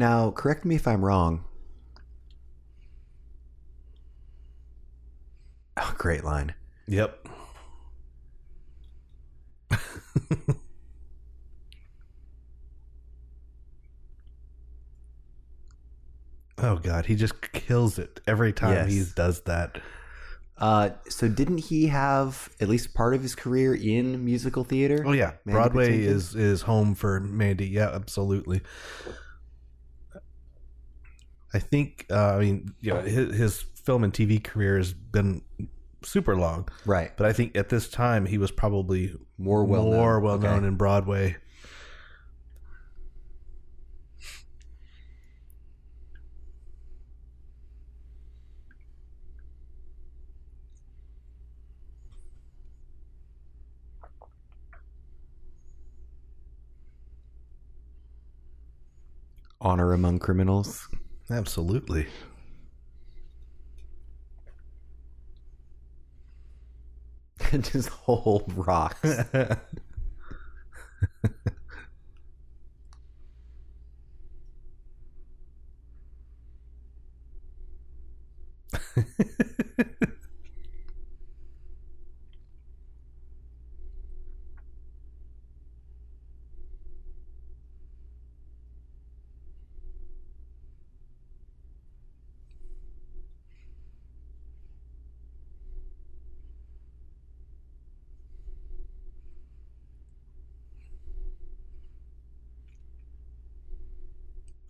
Now, 0.00 0.30
correct 0.30 0.64
me 0.64 0.76
if 0.76 0.88
I'm 0.88 1.04
wrong. 1.04 1.44
Oh, 5.76 5.94
great 5.98 6.24
line. 6.24 6.54
Yep. 6.88 7.28
oh 16.56 16.76
god, 16.76 17.04
he 17.04 17.14
just 17.14 17.52
kills 17.52 17.98
it 17.98 18.20
every 18.26 18.54
time 18.54 18.72
Yes. 18.72 18.88
he 18.90 19.04
does 19.14 19.42
that. 19.42 19.82
Uh, 20.56 20.88
so 21.10 21.28
didn't 21.28 21.58
he 21.58 21.88
have 21.88 22.48
at 22.58 22.70
least 22.70 22.94
part 22.94 23.14
of 23.14 23.20
his 23.20 23.34
career 23.34 23.74
in 23.74 24.24
musical 24.24 24.64
theater? 24.64 25.04
Oh 25.06 25.12
yeah, 25.12 25.32
Mandy 25.44 25.52
Broadway 25.52 25.98
Patinkin? 25.98 26.06
is 26.06 26.34
is 26.34 26.62
home 26.62 26.94
for 26.94 27.20
Mandy. 27.20 27.66
Yeah, 27.66 27.90
absolutely. 27.90 28.62
I 31.52 31.58
think 31.58 32.06
uh, 32.10 32.36
I 32.36 32.40
mean 32.40 32.74
you 32.80 32.94
know 32.94 33.00
his, 33.00 33.34
his 33.36 33.60
film 33.84 34.04
and 34.04 34.12
TV 34.12 34.42
career 34.42 34.76
has 34.76 34.92
been 34.92 35.42
super 36.02 36.36
long, 36.36 36.68
right. 36.86 37.10
but 37.16 37.26
I 37.26 37.32
think 37.32 37.56
at 37.56 37.68
this 37.68 37.88
time 37.88 38.26
he 38.26 38.38
was 38.38 38.50
probably 38.50 39.14
More 39.38 39.64
well 39.64 39.84
more 39.84 40.14
known. 40.14 40.22
well 40.22 40.38
known 40.38 40.58
Okay. 40.58 40.66
in 40.68 40.76
Broadway. 40.76 41.36
Honor 59.60 59.92
among 59.92 60.18
criminals. 60.18 60.88
Absolutely. 61.30 62.06
Just 67.60 67.88
whole 67.88 68.44
rocks. 68.54 69.00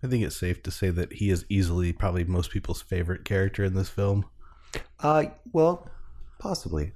think 0.11 0.23
it's 0.23 0.37
safe 0.37 0.61
to 0.63 0.71
say 0.71 0.89
that 0.91 1.13
he 1.13 1.29
is 1.31 1.45
easily 1.49 1.93
probably 1.93 2.23
most 2.23 2.51
people's 2.51 2.81
favorite 2.81 3.25
character 3.25 3.63
in 3.63 3.73
this 3.73 3.89
film. 3.89 4.25
Uh, 4.99 5.25
well, 5.51 5.89
possibly. 6.37 6.91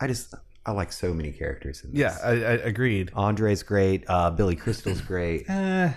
I 0.00 0.06
just 0.08 0.34
I 0.66 0.72
like 0.72 0.92
so 0.92 1.14
many 1.14 1.30
characters 1.32 1.84
in 1.84 1.92
this. 1.92 2.00
Yeah, 2.00 2.16
I, 2.22 2.30
I 2.30 2.52
agreed. 2.64 3.10
Andre's 3.14 3.62
great. 3.62 4.04
Uh, 4.08 4.30
Billy 4.30 4.56
Crystal's 4.56 5.00
great. 5.00 5.44
Eh, 5.48 5.92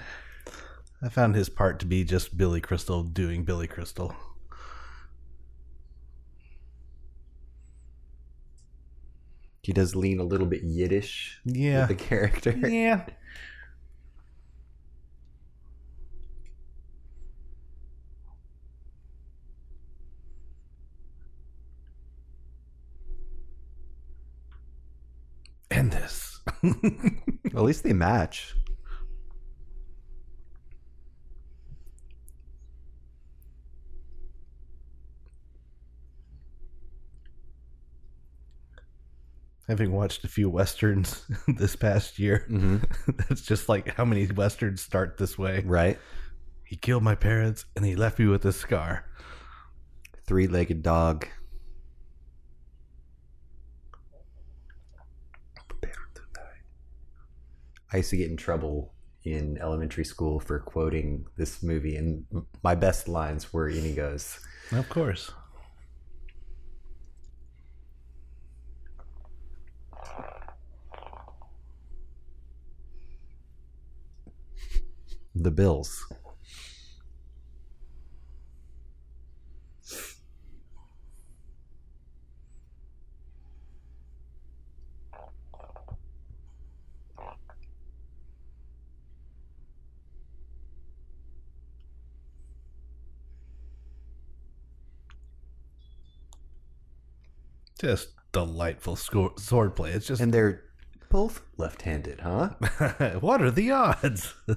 I 1.03 1.09
found 1.09 1.33
his 1.35 1.49
part 1.49 1.79
to 1.79 1.87
be 1.87 2.03
just 2.03 2.37
Billy 2.37 2.61
Crystal 2.61 3.01
doing 3.01 3.43
Billy 3.43 3.65
Crystal. 3.67 4.13
He 9.63 9.73
does 9.73 9.95
lean 9.95 10.19
a 10.19 10.23
little 10.23 10.45
bit 10.47 10.61
Yiddish. 10.63 11.39
Yeah. 11.45 11.87
with 11.87 11.97
the 11.97 12.03
character. 12.03 12.51
Yeah. 12.51 13.05
And 25.71 25.91
this. 25.91 26.39
At 27.45 27.63
least 27.63 27.83
they 27.83 27.93
match. 27.93 28.55
Having 39.67 39.93
watched 39.93 40.23
a 40.23 40.27
few 40.27 40.49
westerns 40.49 41.25
this 41.47 41.75
past 41.75 42.19
year, 42.19 42.45
hmm 42.47 42.77
that's 43.29 43.41
just 43.41 43.69
like 43.69 43.95
how 43.95 44.03
many 44.05 44.27
westerns 44.27 44.81
start 44.81 45.17
this 45.17 45.37
way. 45.37 45.63
Right. 45.65 45.97
He 46.65 46.75
killed 46.75 47.03
my 47.03 47.15
parents 47.15 47.65
and 47.75 47.85
he 47.85 47.95
left 47.95 48.19
me 48.19 48.27
with 48.27 48.45
a 48.45 48.53
scar. 48.53 49.05
Three-legged 50.25 50.81
dog. 50.83 51.27
I 57.93 57.97
used 57.97 58.09
to 58.11 58.17
get 58.17 58.29
in 58.29 58.37
trouble 58.37 58.93
in 59.23 59.57
elementary 59.59 60.05
school 60.05 60.39
for 60.39 60.59
quoting 60.59 61.25
this 61.37 61.61
movie, 61.61 61.97
and 61.97 62.25
my 62.63 62.73
best 62.73 63.07
lines 63.07 63.51
were 63.51 63.69
Inigo's. 63.69 64.39
Of 64.71 64.89
course. 64.89 65.31
The 75.35 75.51
Bills. 75.51 76.05
Just 97.81 98.09
delightful 98.31 98.95
sco- 98.95 99.33
sword 99.37 99.75
play. 99.75 99.89
It's 99.89 100.05
just 100.05 100.21
And 100.21 100.31
they're 100.31 100.65
both 101.09 101.41
left-handed, 101.57 102.19
huh? 102.19 102.49
what 103.21 103.41
are 103.41 103.49
the 103.49 103.71
odds? 103.71 104.35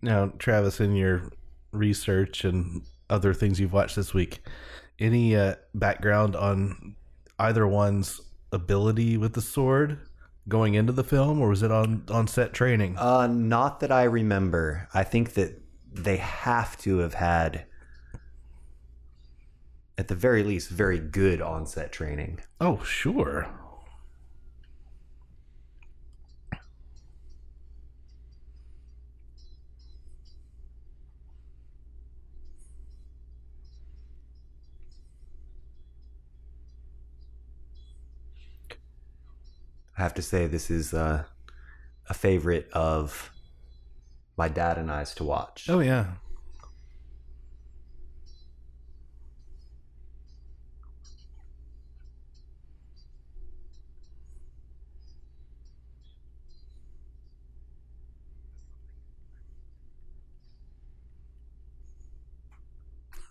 now, 0.00 0.32
Travis, 0.38 0.80
in 0.80 0.94
your 0.94 1.30
research 1.72 2.46
and 2.46 2.80
other 3.10 3.34
things 3.34 3.60
you've 3.60 3.74
watched 3.74 3.96
this 3.96 4.14
week, 4.14 4.42
any 4.98 5.36
uh, 5.36 5.56
background 5.74 6.34
on 6.36 6.96
either 7.38 7.66
one's 7.66 8.22
ability 8.52 9.16
with 9.16 9.34
the 9.34 9.40
sword 9.40 9.98
going 10.48 10.74
into 10.74 10.92
the 10.92 11.04
film, 11.04 11.40
or 11.40 11.48
was 11.48 11.62
it 11.62 11.70
on 11.70 12.04
on 12.10 12.26
set 12.26 12.52
training? 12.52 12.96
Uh, 12.98 13.26
not 13.26 13.80
that 13.80 13.92
I 13.92 14.04
remember. 14.04 14.88
I 14.92 15.04
think 15.04 15.34
that 15.34 15.60
they 15.92 16.16
have 16.16 16.76
to 16.78 16.98
have 16.98 17.14
had, 17.14 17.64
at 19.98 20.08
the 20.08 20.14
very 20.14 20.42
least, 20.42 20.68
very 20.70 20.98
good 20.98 21.40
on 21.40 21.66
set 21.66 21.92
training. 21.92 22.40
Oh, 22.60 22.82
sure. 22.84 23.48
I 40.00 40.02
have 40.02 40.14
to 40.14 40.22
say, 40.22 40.46
this 40.46 40.70
is 40.70 40.94
uh, 40.94 41.24
a 42.08 42.14
favorite 42.14 42.70
of 42.72 43.30
my 44.34 44.48
dad 44.48 44.78
and 44.78 44.90
I's 44.90 45.14
to 45.16 45.24
watch. 45.24 45.68
Oh 45.68 45.80
yeah. 45.80 46.06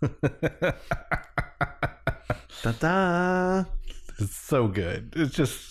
Da-da. 2.62 3.64
It's 4.20 4.36
so 4.36 4.68
good. 4.68 5.14
It's 5.16 5.34
just 5.34 5.69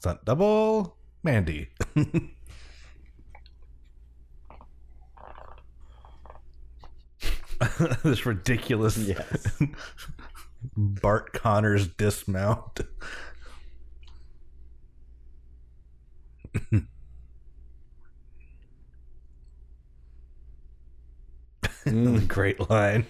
Stunt 0.00 0.24
double, 0.24 0.96
Mandy. 1.22 1.68
this 8.02 8.24
ridiculous 8.24 8.96
Yes. 8.96 9.60
Bart 10.76 11.34
Conner's 11.34 11.86
dismount. 11.86 12.80
Mm. 21.86 22.28
Great 22.28 22.68
line. 22.68 23.06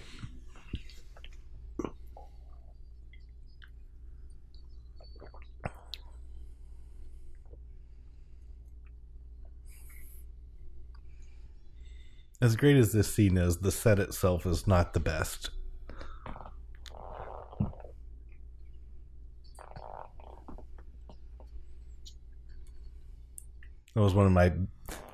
As 12.41 12.57
great 12.57 12.77
as 12.77 12.93
this 12.93 13.13
scene 13.13 13.37
is, 13.37 13.59
the 13.59 13.71
set 13.71 13.99
itself 13.99 14.47
is 14.47 14.67
not 14.67 14.95
the 14.95 15.01
best. 15.01 15.51
That 23.95 24.01
was 24.03 24.15
one 24.15 24.27
of 24.27 24.33
my 24.33 24.53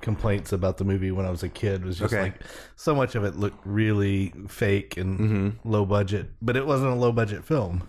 complaints 0.01 0.53
about 0.53 0.77
the 0.77 0.83
movie 0.85 1.11
when 1.11 1.25
I 1.25 1.31
was 1.31 1.43
a 1.43 1.49
kid. 1.49 1.83
Was 1.83 1.97
just 1.97 2.13
Okay. 2.13 2.23
like 2.23 2.41
so 2.75 2.93
much 2.93 3.15
of 3.15 3.23
it 3.23 3.35
looked 3.35 3.65
really 3.65 4.31
fake 4.47 4.97
and 4.97 5.59
low 5.65 5.85
budget, 5.85 6.29
but 6.41 6.55
it 6.55 6.65
wasn't 6.65 6.91
a 6.91 6.95
low 6.95 7.11
budget 7.11 7.43
film. 7.43 7.87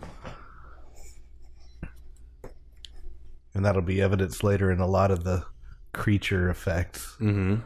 And 3.55 3.65
that'll 3.65 3.83
be 3.83 4.01
evidenced 4.01 4.43
later 4.45 4.71
in 4.71 4.81
a 4.81 4.87
lot 4.87 5.11
of 5.11 5.25
the 5.25 5.45
creature 5.93 6.49
effects. 6.49 7.17
Mm-hmm. 7.21 7.57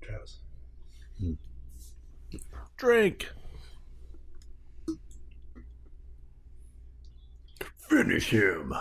Travis. 0.00 0.38
Drink. 2.76 3.28
Finish 8.08 8.30
him. 8.30 8.72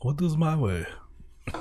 What 0.00 0.22
is 0.22 0.34
my 0.38 0.56
way? 0.56 0.86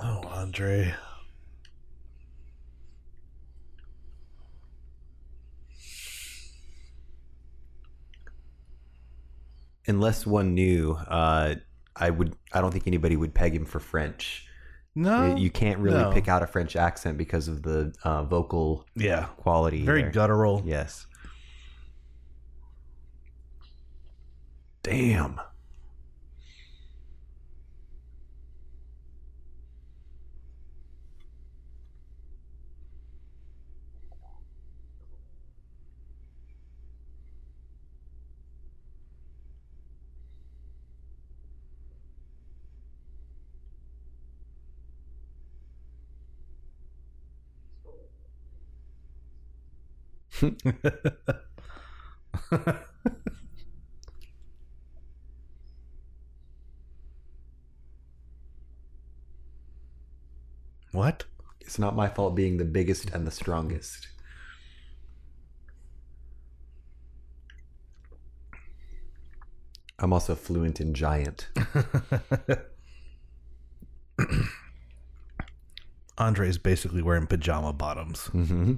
oh, 0.00 0.22
Andre. 0.30 0.94
Unless 9.86 10.26
one 10.26 10.54
knew, 10.54 10.92
uh, 11.08 11.56
I 11.96 12.10
would. 12.10 12.36
I 12.52 12.60
don't 12.60 12.70
think 12.72 12.86
anybody 12.86 13.16
would 13.16 13.34
peg 13.34 13.54
him 13.54 13.64
for 13.64 13.80
French. 13.80 14.46
No, 14.94 15.34
you 15.36 15.50
can't 15.50 15.78
really 15.78 16.02
no. 16.02 16.12
pick 16.12 16.28
out 16.28 16.42
a 16.42 16.46
French 16.46 16.76
accent 16.76 17.16
because 17.16 17.48
of 17.48 17.62
the 17.62 17.94
uh, 18.04 18.24
vocal 18.24 18.86
Yeah, 18.94 19.24
quality. 19.38 19.84
very 19.84 20.02
there. 20.02 20.10
guttural. 20.10 20.62
Yes. 20.66 21.06
Damn. 24.82 25.40
What? 60.92 61.24
It's 61.60 61.78
not 61.78 61.96
my 61.96 62.08
fault 62.08 62.34
being 62.34 62.58
the 62.58 62.64
biggest 62.66 63.10
and 63.10 63.26
the 63.26 63.30
strongest. 63.30 64.08
I'm 69.98 70.12
also 70.12 70.34
fluent 70.34 70.80
in 70.80 70.92
giant. 70.94 71.48
Andre's 76.18 76.58
basically 76.58 77.00
wearing 77.02 77.26
pajama 77.26 77.72
bottoms, 77.72 78.26
hmm 78.26 78.74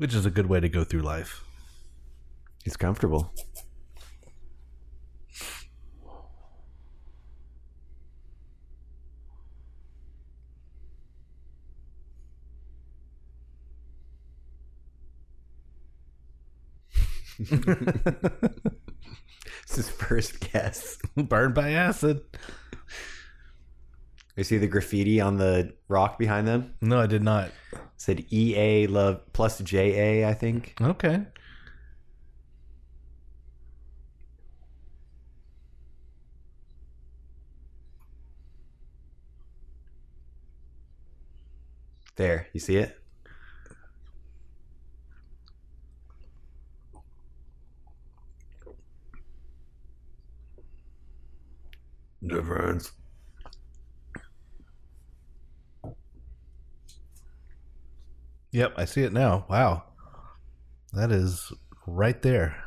which 0.00 0.14
is 0.14 0.24
a 0.24 0.30
good 0.30 0.46
way 0.46 0.58
to 0.58 0.68
go 0.70 0.82
through 0.82 1.02
life. 1.02 1.44
He's 2.64 2.76
comfortable. 2.76 3.34
It's 19.62 19.76
his 19.76 19.88
first 19.88 20.40
guess. 20.52 20.98
Burned 21.16 21.54
by 21.54 21.70
acid. 21.70 22.22
You 24.40 24.44
see 24.44 24.56
the 24.56 24.66
graffiti 24.66 25.20
on 25.20 25.36
the 25.36 25.74
rock 25.86 26.18
behind 26.18 26.48
them? 26.48 26.72
No, 26.80 26.98
I 26.98 27.06
did 27.06 27.22
not. 27.22 27.48
It 27.74 27.78
said 27.98 28.24
EA 28.32 28.86
love 28.86 29.20
plus 29.34 29.58
JA, 29.58 30.26
I 30.26 30.32
think. 30.32 30.76
Okay. 30.80 31.26
There, 42.16 42.46
you 42.54 42.60
see 42.60 42.76
it? 42.78 42.98
Difference. 52.26 52.92
Yep, 58.52 58.74
I 58.76 58.84
see 58.84 59.02
it 59.02 59.12
now. 59.12 59.46
Wow. 59.48 59.84
That 60.92 61.12
is 61.12 61.52
right 61.86 62.20
there. 62.20 62.64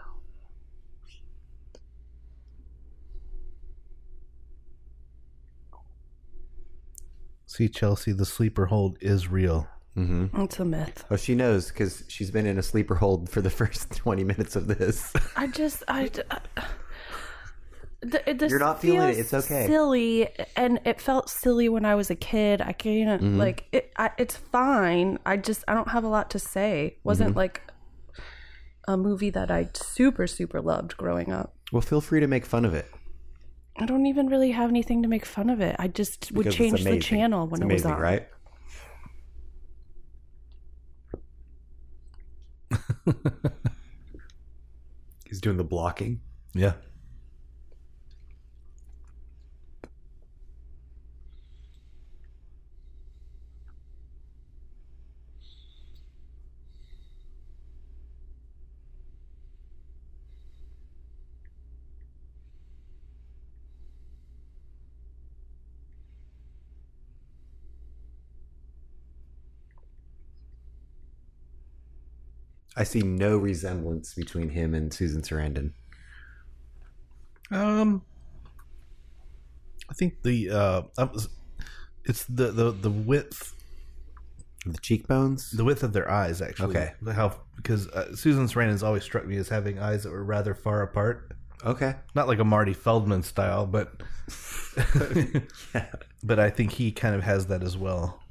See, 7.46 7.70
Chelsea, 7.70 8.14
the 8.14 8.26
sleeper 8.26 8.66
hold 8.66 8.98
is 9.00 9.28
real. 9.28 9.68
Mm-hmm. 9.96 10.42
It's 10.42 10.60
a 10.60 10.66
myth. 10.66 11.06
Oh, 11.12 11.18
she 11.18 11.36
knows 11.36 11.68
because 11.68 12.04
she's 12.08 12.32
been 12.32 12.48
in 12.48 12.58
a 12.58 12.64
sleeper 12.64 12.96
hold 12.96 13.30
for 13.30 13.42
the 13.42 13.50
first 13.52 13.92
20 13.92 14.24
minutes 14.24 14.56
of 14.56 14.68
this. 14.68 15.14
I 15.36 15.48
just 15.48 15.84
I. 15.88 16.10
I 16.32 16.40
th- 18.12 18.38
this 18.38 18.50
You're 18.52 18.60
not 18.60 18.82
feeling 18.82 19.10
it. 19.10 19.18
It's 19.18 19.34
okay. 19.34 19.68
Silly, 19.68 20.30
and 20.56 20.80
it 20.86 21.00
felt 21.02 21.30
silly 21.30 21.70
when 21.70 21.86
I 21.86 21.96
was 21.96 22.10
a 22.10 22.16
kid. 22.16 22.62
I 22.62 22.72
can't 22.74 23.22
Mm-hmm. 23.22 23.38
like 23.40 23.66
it. 23.72 23.92
I, 23.98 24.12
it's 24.18 24.36
fine. 24.36 25.20
I 25.26 25.38
just 25.38 25.64
I 25.68 25.74
don't 25.74 25.90
have 25.90 26.04
a 26.04 26.08
lot 26.08 26.30
to 26.32 26.40
say. 26.40 26.98
Wasn't 27.04 27.30
Mm-hmm. 27.32 27.38
like 27.38 27.62
a 28.88 28.98
movie 28.98 29.30
that 29.30 29.50
I 29.50 29.70
super 29.74 30.28
super 30.28 30.62
loved 30.62 30.98
growing 30.98 31.32
up. 31.32 31.56
well, 31.72 31.82
feel 31.82 32.02
free 32.02 32.20
to 32.20 32.28
make 32.28 32.46
fun 32.46 32.66
of 32.66 32.74
it. 32.74 32.88
I 33.78 33.86
don't 33.86 34.06
even 34.06 34.28
really 34.28 34.52
have 34.52 34.70
anything 34.70 35.02
to 35.04 35.08
make 35.10 35.26
fun 35.26 35.50
of 35.50 35.60
it. 35.62 35.76
I 35.80 35.88
just 35.88 36.32
would 36.34 36.44
Because 36.46 36.60
it's 36.74 36.84
change 36.84 36.84
the 36.84 37.00
channel 37.00 37.48
when 37.48 37.64
it's 37.64 37.70
it 37.70 37.74
was 37.74 37.86
on. 37.86 38.00
right? 38.00 38.28
He's 45.28 45.42
doing 45.42 45.58
the 45.58 45.64
blocking. 45.64 46.22
Yeah. 46.54 46.74
I 72.76 72.84
see 72.84 73.02
no 73.02 73.38
resemblance 73.38 74.14
between 74.14 74.50
him 74.50 74.74
and 74.74 74.94
Susan 74.94 75.22
Sarandon. 75.22 75.74
Um, 77.52 78.02
I 79.90 79.94
think 79.94 80.24
the 80.24 80.50
uh, 80.50 80.82
it's 82.06 82.26
the 82.26 82.52
the 82.52 82.72
the 82.72 82.90
width 82.90 83.54
The 84.66 84.78
cheekbones. 84.80 85.52
the 85.52 85.64
width 85.64 85.84
of 85.84 85.94
their 85.94 86.10
eyes 86.10 86.42
actually. 86.42 86.76
Okay. 86.78 86.94
How 87.14 87.36
because 87.58 87.88
uh, 87.90 88.16
Susan 88.16 88.48
Sarandon's 88.48 88.82
always 88.84 89.04
struck 89.04 89.26
me 89.28 89.38
as 89.38 89.50
having 89.50 89.78
eyes 89.78 90.04
that 90.04 90.12
were 90.12 90.24
rather 90.24 90.56
far 90.56 90.82
apart. 90.82 91.32
Okay. 91.64 91.96
Not 92.16 92.28
like 92.28 92.40
a 92.40 92.44
Marty 92.44 92.74
Feldman 92.74 93.24
style, 93.24 93.66
but 93.68 94.02
yeah. 95.76 95.92
but 96.24 96.40
I 96.40 96.50
think 96.50 96.72
he 96.72 96.92
kind 96.92 97.14
of 97.16 97.24
has 97.24 97.48
that 97.48 97.62
as 97.64 97.78
well. 97.78 98.23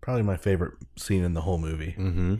Probably 0.00 0.22
my 0.22 0.36
favorite 0.36 0.74
scene 0.96 1.22
in 1.22 1.34
the 1.34 1.42
whole 1.42 1.58
movie. 1.58 1.94
Mm-hmm. 1.98 2.36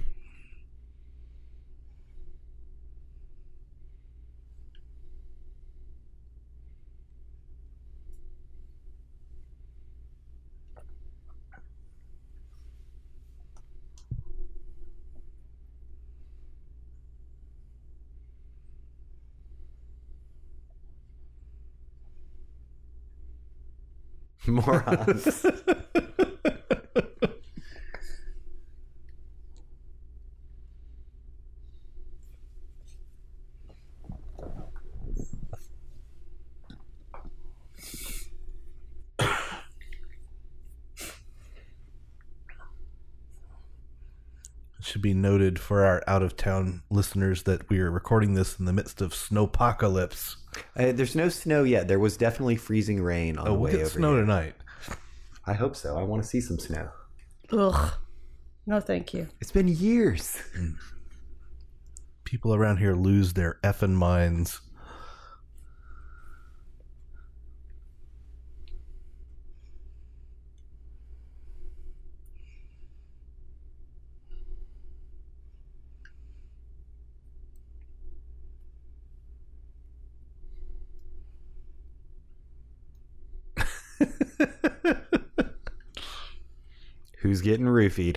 Morons. 24.51 25.47
It 44.79 44.87
should 44.87 45.03
be 45.03 45.13
noted 45.13 45.59
for 45.59 45.85
our 45.85 46.03
out 46.07 46.23
of 46.23 46.39
town 46.39 46.83
listeners 46.91 47.43
that 47.43 47.69
we 47.69 47.81
are 47.81 47.91
recording 47.91 48.33
this 48.33 48.59
in 48.59 48.65
the 48.65 48.73
midst 48.73 49.03
of 49.03 49.13
snowpocalypse. 49.13 50.37
Uh, 50.77 50.93
there's 50.93 51.15
no 51.15 51.29
snow 51.29 51.63
yet. 51.65 51.87
There 51.89 51.99
was 51.99 52.17
definitely 52.17 52.57
freezing 52.57 53.03
rain 53.03 53.39
on 53.39 53.47
Oh, 53.47 53.53
the 53.53 53.59
we 53.59 53.65
way 53.67 53.71
get 53.73 53.81
over 53.83 53.91
snow 53.91 54.13
here. 54.15 54.21
tonight. 54.23 54.55
I 55.47 55.53
hope 55.55 55.77
so. 55.77 55.97
I 55.99 56.03
want 56.03 56.23
to 56.23 56.29
see 56.29 56.41
some 56.41 56.59
snow. 56.59 56.89
Ugh. 57.53 57.93
No, 58.67 58.81
thank 58.81 59.13
you. 59.15 59.29
It's 59.41 59.51
been 59.53 59.69
years. 59.69 60.37
People 62.25 62.55
around 62.55 62.77
here 62.77 62.95
lose 62.95 63.33
their 63.33 63.59
effing 63.65 63.93
minds. 63.95 64.61
Who's 87.31 87.43
getting 87.43 87.67
roofied? 87.67 88.17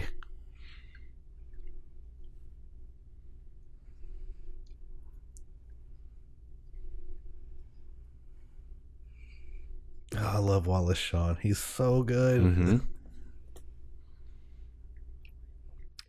Oh, 10.18 10.26
I 10.26 10.40
love 10.40 10.66
Wallace 10.66 10.98
Shawn. 10.98 11.38
He's 11.40 11.60
so 11.60 12.02
good. 12.02 12.42
Mm-hmm. 12.42 12.78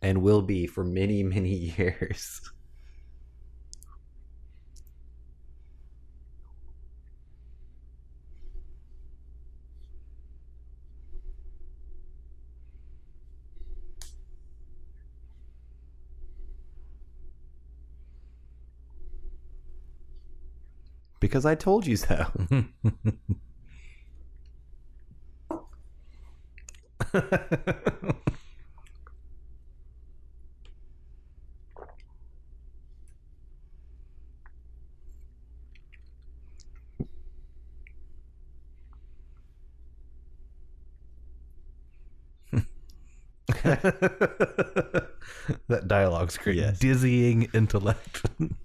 And 0.01 0.23
will 0.23 0.41
be 0.41 0.65
for 0.65 0.83
many, 0.83 1.21
many 1.21 1.53
years. 1.77 2.41
Because 21.25 21.43
I 21.43 21.55
told 21.55 21.87
you 21.87 21.95
so. 21.97 22.23
that 45.67 45.87
dialogue's 45.87 46.37
great. 46.37 46.57
Yes. 46.57 46.77
Dizzying 46.77 47.49
intellect. 47.51 48.21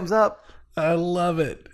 Bottoms 0.00 0.12
up. 0.12 0.46
I 0.78 0.94
love 0.94 1.38
it. 1.40 1.66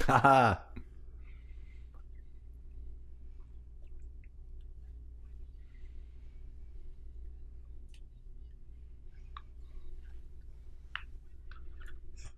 Haha. 0.00 0.56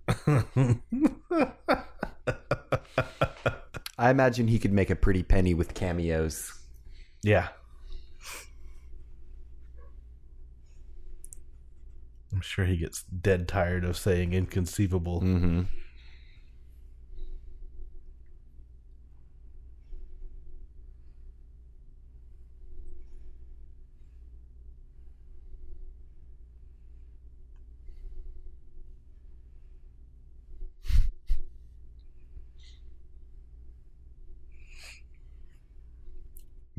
I 3.98 4.01
imagine 4.12 4.46
he 4.46 4.60
could 4.60 4.72
make 4.72 4.90
a 4.90 4.96
pretty 4.96 5.24
penny 5.24 5.54
with 5.54 5.74
cameos. 5.74 6.52
Yeah. 7.22 7.48
I'm 12.32 12.40
sure 12.40 12.64
he 12.64 12.76
gets 12.76 13.02
dead 13.02 13.48
tired 13.48 13.84
of 13.84 13.96
saying 13.96 14.32
inconceivable. 14.32 15.20
Mm-hmm. 15.20 15.62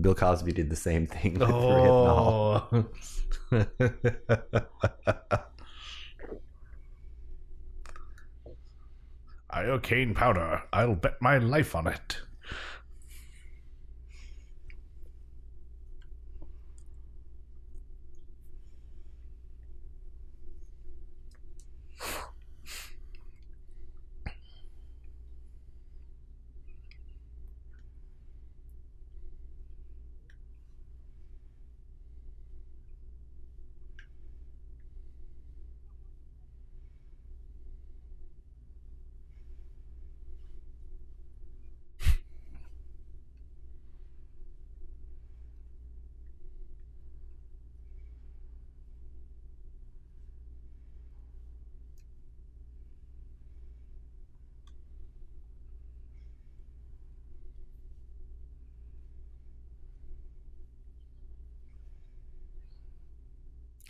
Bill 0.04 0.14
Cosby 0.14 0.52
did 0.52 0.70
the 0.70 0.76
same 0.76 1.08
thing 1.08 1.34
with. 1.40 1.50
Oh. 1.50 2.86
Iocane 9.54 10.14
powder. 10.14 10.64
I'll 10.74 10.96
bet 10.96 11.22
my 11.22 11.38
life 11.38 11.74
on 11.76 11.88
it. 11.88 12.18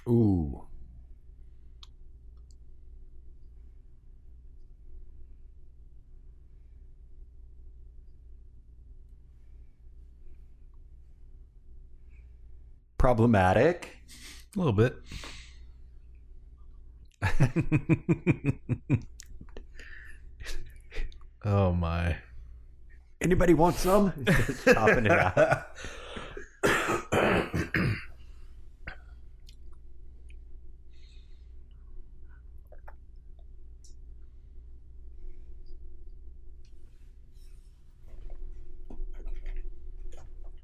Ooh. 0.07 0.65
Problematic. 12.97 13.97
A 14.55 14.59
little 14.59 14.73
bit. 14.73 14.95
oh 21.45 21.73
my. 21.73 22.15
Anybody 23.21 23.53
want 23.53 23.75
some? 23.77 24.11
Just 24.23 24.65
chopping 24.65 25.05
it 25.05 25.11
out. 25.11 25.67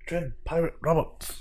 Dread 0.09 0.33
pirate 0.43 0.73
Roberts. 0.81 1.39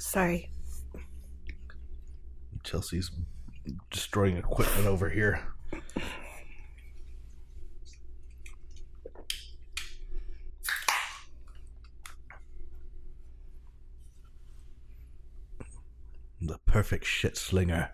Sorry. 0.00 0.50
Chelsea's 2.64 3.12
destroying 3.88 4.36
equipment 4.36 4.88
over 4.88 5.08
here. 5.08 5.46
The 16.44 16.58
perfect 16.92 17.06
shit 17.06 17.38
slinger. 17.38 17.90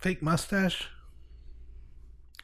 Fake 0.00 0.20
mustache? 0.20 0.88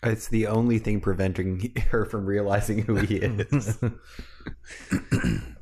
It's 0.02 0.28
the 0.28 0.46
only 0.46 0.78
thing 0.78 1.00
preventing 1.00 1.72
her 1.90 2.04
from 2.04 2.26
realizing 2.26 2.82
who 2.82 2.96
he 2.96 3.16
is. 3.22 3.78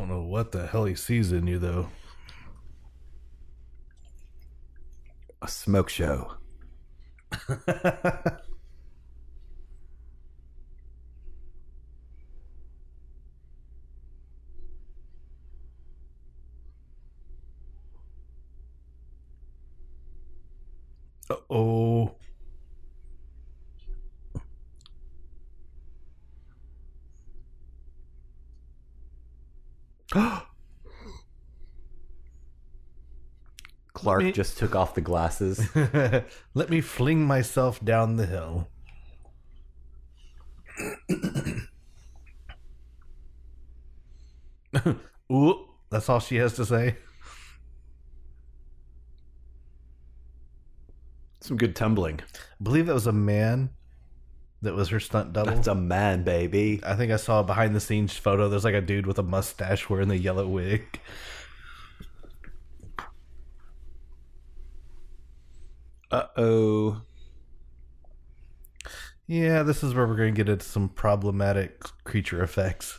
Don't 0.00 0.08
know 0.08 0.22
what 0.22 0.50
the 0.50 0.66
hell 0.66 0.86
he 0.86 0.94
sees 0.94 1.30
in 1.30 1.46
you, 1.46 1.58
though. 1.58 1.90
A 5.42 5.48
smoke 5.48 5.90
show. 5.90 6.36
Uh 21.28 21.36
oh. 21.50 22.16
Clark 34.10 34.24
me- 34.24 34.32
just 34.32 34.58
took 34.58 34.74
off 34.74 34.94
the 34.96 35.00
glasses. 35.00 35.68
Let 36.54 36.68
me 36.68 36.80
fling 36.80 37.24
myself 37.24 37.84
down 37.84 38.16
the 38.16 38.26
hill. 38.26 38.68
Ooh, 45.32 45.66
that's 45.90 46.08
all 46.08 46.18
she 46.18 46.36
has 46.36 46.54
to 46.54 46.66
say. 46.66 46.96
Some 51.40 51.56
good 51.56 51.76
tumbling. 51.76 52.20
I 52.20 52.62
believe 52.62 52.86
that 52.86 52.94
was 52.94 53.06
a 53.06 53.12
man 53.12 53.70
that 54.62 54.74
was 54.74 54.88
her 54.88 54.98
stunt 55.00 55.32
double. 55.32 55.54
That's 55.54 55.68
a 55.68 55.74
man, 55.74 56.24
baby. 56.24 56.80
I 56.84 56.94
think 56.94 57.12
I 57.12 57.16
saw 57.16 57.40
a 57.40 57.44
behind 57.44 57.76
the 57.76 57.80
scenes 57.80 58.16
photo. 58.16 58.48
There's 58.48 58.64
like 58.64 58.74
a 58.74 58.80
dude 58.80 59.06
with 59.06 59.18
a 59.18 59.22
mustache 59.22 59.88
wearing 59.88 60.08
the 60.08 60.18
yellow 60.18 60.48
wig. 60.48 61.00
Uh 66.10 66.24
oh. 66.36 67.02
Yeah, 69.26 69.62
this 69.62 69.84
is 69.84 69.94
where 69.94 70.06
we're 70.08 70.16
going 70.16 70.34
to 70.34 70.36
get 70.44 70.48
into 70.50 70.64
some 70.64 70.88
problematic 70.88 71.84
creature 72.02 72.42
effects. 72.42 72.98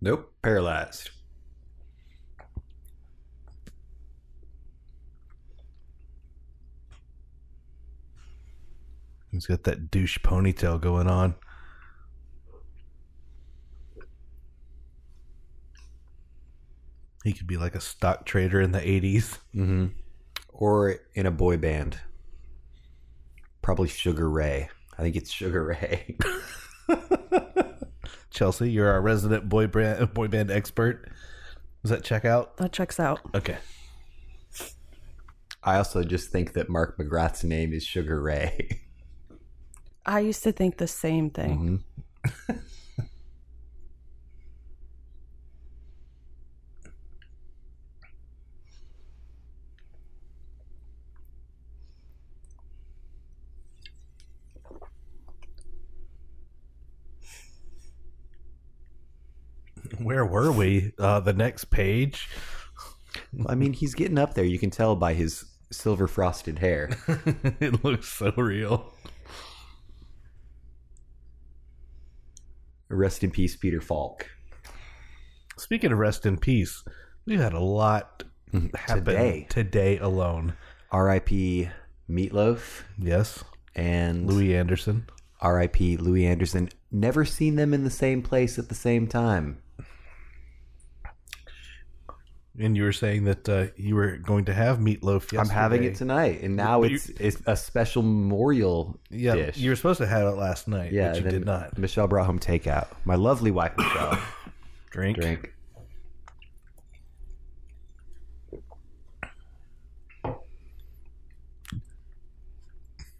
Nope. 0.00 0.32
Paralyzed. 0.42 1.10
He's 9.30 9.46
got 9.46 9.64
that 9.64 9.90
douche 9.90 10.18
ponytail 10.18 10.80
going 10.80 11.08
on. 11.08 11.34
He 17.26 17.32
could 17.32 17.48
be 17.48 17.56
like 17.56 17.74
a 17.74 17.80
stock 17.80 18.24
trader 18.24 18.60
in 18.60 18.70
the 18.70 18.78
80s. 18.78 19.38
Mm-hmm. 19.52 19.86
Or 20.48 21.00
in 21.12 21.26
a 21.26 21.32
boy 21.32 21.56
band. 21.56 21.98
Probably 23.62 23.88
Sugar 23.88 24.30
Ray. 24.30 24.68
I 24.96 25.02
think 25.02 25.16
it's 25.16 25.32
Sugar 25.32 25.64
Ray. 25.64 26.16
Chelsea, 28.30 28.70
you're 28.70 28.88
our 28.88 29.00
resident 29.02 29.48
boy 29.48 29.66
band, 29.66 30.14
boy 30.14 30.28
band 30.28 30.52
expert. 30.52 31.10
Does 31.82 31.90
that 31.90 32.04
check 32.04 32.24
out? 32.24 32.58
That 32.58 32.72
checks 32.72 33.00
out. 33.00 33.18
Okay. 33.34 33.58
I 35.64 35.78
also 35.78 36.04
just 36.04 36.30
think 36.30 36.52
that 36.52 36.68
Mark 36.68 36.96
McGrath's 36.96 37.42
name 37.42 37.72
is 37.72 37.82
Sugar 37.82 38.22
Ray. 38.22 38.82
I 40.06 40.20
used 40.20 40.44
to 40.44 40.52
think 40.52 40.76
the 40.76 40.86
same 40.86 41.30
thing. 41.30 41.82
Mhm. 42.24 42.62
Where 59.98 60.24
were 60.24 60.52
we? 60.52 60.92
Uh, 60.98 61.20
the 61.20 61.32
next 61.32 61.66
page. 61.66 62.28
I 63.48 63.54
mean, 63.54 63.72
he's 63.72 63.94
getting 63.94 64.18
up 64.18 64.34
there. 64.34 64.44
You 64.44 64.58
can 64.58 64.70
tell 64.70 64.94
by 64.96 65.14
his 65.14 65.44
silver 65.70 66.06
frosted 66.06 66.58
hair. 66.58 66.90
it 67.60 67.82
looks 67.84 68.08
so 68.08 68.32
real. 68.36 68.92
Rest 72.88 73.24
in 73.24 73.30
peace, 73.30 73.56
Peter 73.56 73.80
Falk. 73.80 74.26
Speaking 75.58 75.92
of 75.92 75.98
rest 75.98 76.26
in 76.26 76.36
peace, 76.36 76.84
we've 77.24 77.40
had 77.40 77.52
a 77.54 77.60
lot 77.60 78.22
happen 78.74 79.04
Today. 79.04 79.46
today 79.50 79.98
alone. 79.98 80.54
R.I.P. 80.92 81.68
Meatloaf 82.08 82.82
Yes, 82.98 83.42
and 83.74 84.26
Louie 84.26 84.54
Anderson. 84.54 85.06
R.I.P. 85.40 85.96
Louie 85.96 86.26
Anderson. 86.26 86.68
Never 86.92 87.24
seen 87.24 87.56
them 87.56 87.74
in 87.74 87.84
the 87.84 87.90
same 87.90 88.22
place 88.22 88.58
at 88.58 88.68
the 88.68 88.74
same 88.74 89.06
time. 89.08 89.58
And 92.58 92.74
you 92.74 92.84
were 92.84 92.92
saying 92.92 93.24
that 93.24 93.48
uh, 93.48 93.66
you 93.76 93.94
were 93.96 94.16
going 94.16 94.46
to 94.46 94.54
have 94.54 94.78
meatloaf 94.78 95.30
yesterday. 95.30 95.40
I'm 95.40 95.48
having 95.50 95.84
it 95.84 95.94
tonight, 95.94 96.40
and 96.40 96.56
now 96.56 96.84
it's 96.84 97.10
it's 97.10 97.36
a 97.46 97.54
special 97.54 98.02
memorial 98.02 98.98
Yeah, 99.10 99.34
dish. 99.34 99.58
you 99.58 99.68
were 99.68 99.76
supposed 99.76 99.98
to 99.98 100.06
have 100.06 100.26
it 100.26 100.36
last 100.38 100.66
night, 100.66 100.90
yeah, 100.92 101.12
but 101.12 101.22
you 101.22 101.30
did 101.30 101.44
not. 101.44 101.76
Michelle 101.76 102.06
brought 102.06 102.24
home 102.24 102.38
takeout. 102.38 102.86
My 103.04 103.14
lovely 103.14 103.50
wife 103.50 103.76
Michelle. 103.76 104.18
Drink. 104.90 105.18
drink. 105.18 105.52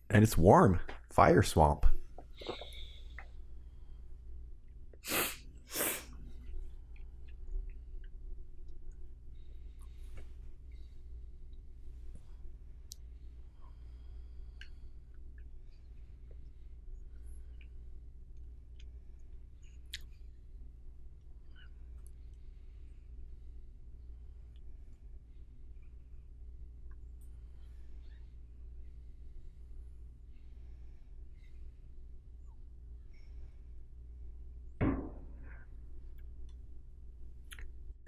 And 0.08 0.22
it's 0.22 0.38
warm. 0.38 0.80
Fire 1.10 1.42
swamp. 1.42 1.86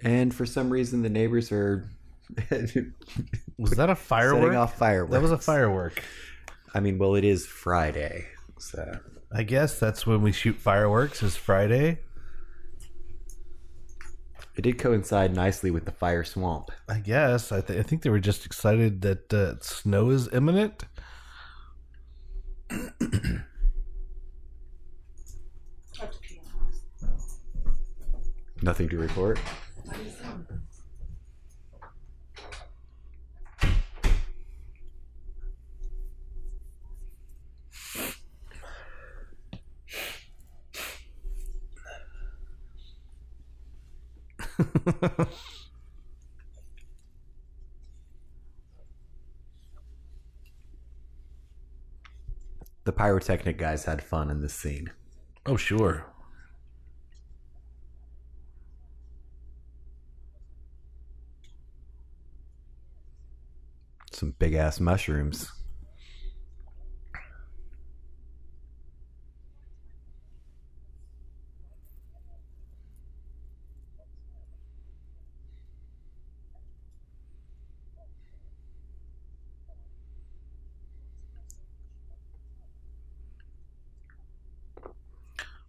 And 0.01 0.28
for 0.39 0.45
some 0.45 0.69
reason, 0.69 1.01
the 1.01 1.09
neighbors 1.09 1.51
are 1.51 1.89
Was 3.57 3.71
that 3.71 3.89
a 3.89 3.95
firework? 3.95 4.43
setting 4.43 4.57
off 4.57 4.77
fireworks. 4.77 5.11
That 5.11 5.21
was 5.21 5.31
a 5.31 5.37
firework. 5.37 6.01
I 6.73 6.79
mean, 6.79 6.97
well, 6.97 7.15
it 7.15 7.25
is 7.25 7.45
Friday, 7.45 8.25
so 8.57 8.99
I 9.33 9.43
guess 9.43 9.77
that's 9.77 10.07
when 10.07 10.21
we 10.21 10.31
shoot 10.31 10.55
fireworks. 10.55 11.21
Is 11.23 11.35
Friday? 11.35 11.99
it 14.55 14.61
did 14.61 14.77
coincide 14.79 15.35
nicely 15.35 15.71
with 15.71 15.83
the 15.83 15.91
fire 15.91 16.23
swamp. 16.23 16.71
I 16.87 16.99
guess. 16.99 17.51
I, 17.51 17.59
th- 17.59 17.77
I 17.77 17.83
think 17.83 18.03
they 18.03 18.09
were 18.09 18.21
just 18.21 18.45
excited 18.45 19.01
that 19.01 19.33
uh, 19.33 19.55
snow 19.59 20.09
is 20.09 20.29
imminent. 20.31 20.85
Nothing 28.61 28.87
to 28.87 28.97
report. 28.97 29.37
The 52.89 52.93
pyrotechnic 52.93 53.59
guys 53.59 53.85
had 53.85 54.01
fun 54.01 54.31
in 54.31 54.41
this 54.41 54.55
scene. 54.55 54.89
Oh, 55.45 55.57
sure. 55.57 56.08
Some 64.19 64.35
big 64.37 64.53
ass 64.53 64.81
mushrooms. 64.81 65.49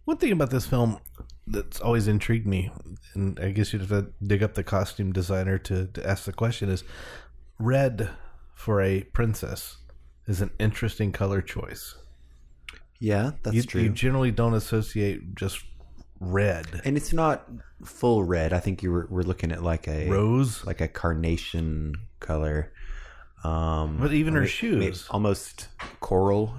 One 0.03 0.17
thing 0.17 0.33
about 0.33 0.49
this 0.49 0.65
film 0.65 0.99
that's 1.47 1.79
always 1.79 2.09
intrigued 2.09 2.45
me, 2.45 2.69
and 3.13 3.39
I 3.39 3.51
guess 3.51 3.71
you'd 3.71 3.83
have 3.83 3.89
to 3.91 4.11
dig 4.21 4.43
up 4.43 4.55
the 4.55 4.63
costume 4.65 5.13
designer 5.13 5.57
to, 5.59 5.87
to 5.87 6.05
ask 6.05 6.25
the 6.25 6.33
question, 6.33 6.67
is 6.67 6.83
red 7.57 8.09
for 8.61 8.79
a 8.81 9.01
princess 9.05 9.77
is 10.27 10.39
an 10.41 10.51
interesting 10.59 11.11
color 11.11 11.41
choice. 11.41 11.95
Yeah, 12.99 13.31
that's 13.41 13.55
you, 13.55 13.63
true. 13.63 13.81
you 13.81 13.89
generally 13.89 14.29
don't 14.29 14.53
associate 14.53 15.33
just 15.33 15.63
red. 16.19 16.67
and 16.85 16.95
it's 16.95 17.11
not 17.11 17.49
full 17.83 18.23
red. 18.23 18.53
I 18.53 18.59
think 18.59 18.83
you 18.83 18.91
were 18.91 19.07
we're 19.09 19.23
looking 19.23 19.51
at 19.51 19.63
like 19.63 19.87
a 19.87 20.07
Rose. 20.07 20.63
like 20.63 20.79
a 20.79 20.87
carnation 20.87 21.95
color. 22.19 22.71
Um, 23.43 23.97
But 23.97 24.13
even 24.13 24.35
her 24.35 24.45
shoes. 24.45 25.07
almost 25.09 25.67
coral. 25.99 26.53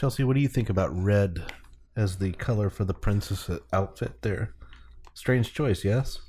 Chelsea, 0.00 0.24
what 0.24 0.32
do 0.32 0.40
you 0.40 0.48
think 0.48 0.70
about 0.70 0.88
red 0.96 1.52
as 1.94 2.16
the 2.16 2.32
color 2.32 2.70
for 2.70 2.86
the 2.86 2.94
princess 2.94 3.50
outfit 3.70 4.22
there? 4.22 4.54
Strange 5.12 5.52
choice, 5.52 5.84
yes? 5.84 6.20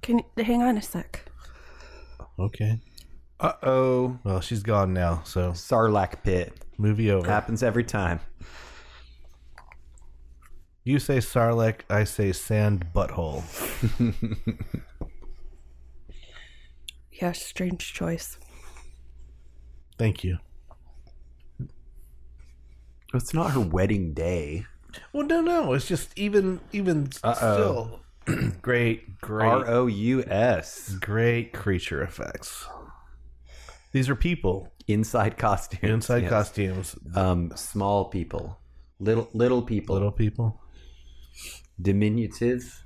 Can 0.00 0.20
you 0.20 0.44
hang 0.44 0.62
on 0.62 0.78
a 0.78 0.80
sec? 0.80 1.30
Okay. 2.38 2.80
Uh 3.38 3.52
oh, 3.62 4.18
Well, 4.24 4.40
she's 4.40 4.62
gone 4.62 4.94
now, 4.94 5.20
so 5.26 5.50
Sarlacc 5.50 6.22
pit 6.22 6.54
movie 6.78 7.10
over. 7.10 7.28
happens 7.28 7.62
every 7.62 7.84
time. 7.84 8.20
You 10.84 10.98
say 10.98 11.18
Sarlacc, 11.18 11.80
I 11.90 12.04
say 12.04 12.32
sand 12.32 12.86
butthole. 12.94 13.44
Yeah, 17.12 17.32
strange 17.32 17.92
choice. 17.94 18.38
Thank 19.98 20.22
you. 20.22 20.36
It's 23.16 23.34
not 23.34 23.52
her 23.52 23.60
wedding 23.60 24.14
day. 24.14 24.66
Well, 25.12 25.26
no, 25.26 25.40
no. 25.40 25.72
It's 25.72 25.86
just 25.88 26.16
even, 26.18 26.60
even 26.72 27.10
Uh-oh. 27.24 28.00
still, 28.24 28.40
great, 28.62 29.20
great, 29.20 29.46
R 29.46 29.68
O 29.68 29.86
U 29.86 30.24
S 30.26 30.90
great 31.00 31.52
creature 31.52 32.02
effects. 32.02 32.66
These 33.92 34.08
are 34.08 34.14
people 34.16 34.72
inside 34.88 35.36
costumes. 35.38 35.82
inside 35.82 36.22
Yes. 36.22 36.30
costumes, 36.30 36.96
Um, 37.14 37.52
small 37.56 38.06
people, 38.06 38.58
little 39.00 39.28
little 39.32 39.62
people, 39.62 39.94
little 39.94 40.12
people. 40.12 40.60
diminutive. 41.80 42.82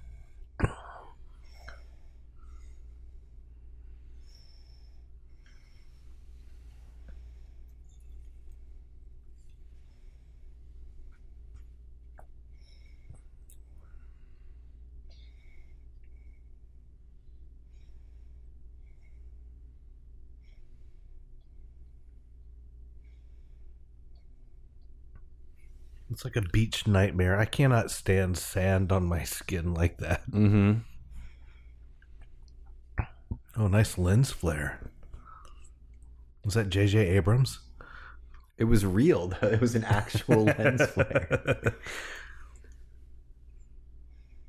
It's 26.20 26.24
like 26.26 26.36
a 26.36 26.46
beach 26.50 26.86
nightmare. 26.86 27.38
I 27.38 27.46
cannot 27.46 27.90
stand 27.90 28.36
sand 28.36 28.92
on 28.92 29.04
my 29.04 29.22
skin 29.24 29.72
like 29.72 29.96
that. 30.00 30.30
Mm-hmm. 30.30 30.80
Oh, 33.56 33.68
nice 33.68 33.96
lens 33.96 34.30
flare. 34.30 34.80
Was 36.44 36.52
that 36.52 36.68
J.J. 36.68 36.98
Abrams? 37.16 37.60
It 38.58 38.64
was 38.64 38.84
real. 38.84 39.28
though. 39.28 39.48
It 39.48 39.62
was 39.62 39.74
an 39.74 39.84
actual 39.84 40.44
lens 40.58 40.84
flare. 40.90 41.76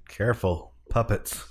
Careful, 0.09 0.74
puppets. 0.89 1.45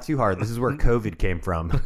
Laugh 0.00 0.06
too 0.06 0.16
hard. 0.16 0.40
This 0.40 0.50
is 0.50 0.58
where 0.58 0.72
COVID 0.72 1.18
came 1.18 1.40
from. 1.40 1.80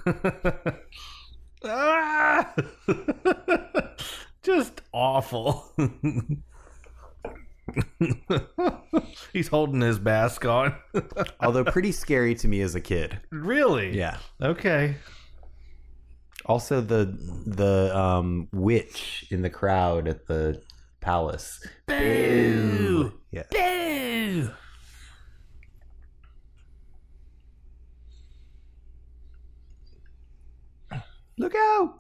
Ah! 1.66 2.54
Just 4.42 4.82
awful. 4.92 5.72
He's 9.32 9.48
holding 9.48 9.80
his 9.80 9.98
mask 9.98 10.44
on. 10.44 10.74
Although 11.40 11.64
pretty 11.64 11.92
scary 11.92 12.34
to 12.36 12.46
me 12.46 12.60
as 12.60 12.74
a 12.74 12.80
kid. 12.80 13.18
really? 13.32 13.96
Yeah. 13.96 14.18
Okay. 14.42 14.96
Also 16.44 16.82
the 16.82 17.16
the 17.46 17.98
um, 17.98 18.48
witch 18.52 19.26
in 19.30 19.40
the 19.40 19.48
crowd 19.48 20.06
at 20.06 20.26
the 20.26 20.60
palace. 21.00 21.66
Boo! 21.86 23.14
Yeah. 23.30 23.44
Boo! 23.50 24.50
Look 31.38 31.54
out! 31.54 31.98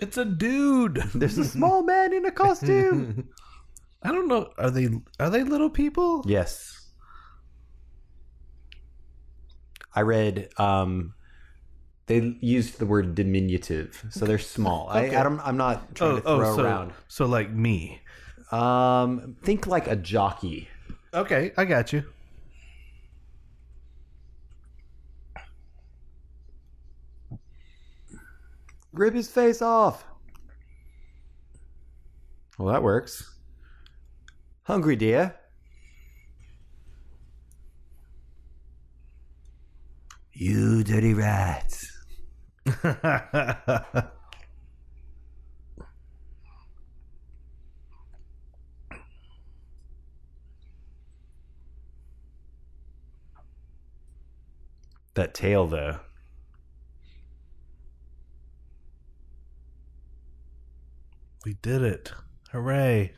It's 0.00 0.16
a 0.16 0.24
dude. 0.24 0.96
There's 1.14 1.38
a 1.38 1.44
small 1.56 1.82
man 1.82 2.12
in 2.12 2.24
a 2.24 2.30
costume. 2.30 3.28
I 4.02 4.12
don't 4.12 4.28
know. 4.28 4.50
Are 4.58 4.70
they 4.70 4.88
are 5.18 5.30
they 5.30 5.44
little 5.44 5.70
people? 5.70 6.24
yes. 6.26 6.76
I 9.92 10.02
read 10.02 10.48
um 10.56 11.14
they 12.06 12.36
used 12.40 12.80
the 12.80 12.86
word 12.86 13.14
diminutive, 13.14 14.04
so 14.10 14.24
they're 14.24 14.38
small. 14.38 14.88
I, 14.90 15.06
I 15.06 15.22
don't, 15.22 15.38
I'm 15.46 15.56
not 15.56 15.94
trying 15.94 16.16
to 16.16 16.22
throw 16.22 16.56
so, 16.56 16.64
around. 16.64 16.92
so 17.06 17.26
like 17.26 17.52
me. 17.52 18.00
Um, 18.50 19.36
think 19.44 19.68
like 19.68 19.86
a 19.86 19.94
jockey. 19.94 20.68
Okay, 21.14 21.52
I 21.56 21.64
got 21.66 21.92
you. 21.92 22.02
Rip 28.92 29.14
his 29.14 29.28
face 29.28 29.62
off. 29.62 30.04
Well, 32.58 32.72
that 32.72 32.82
works. 32.82 33.36
Hungry, 34.64 34.96
dear? 34.96 35.36
You 40.32 40.82
dirty 40.84 41.14
rat. 41.14 41.82
That 55.14 55.34
tail, 55.34 55.66
though. 55.66 55.98
We 61.44 61.54
did 61.62 61.82
it. 61.82 62.12
Hooray. 62.52 63.12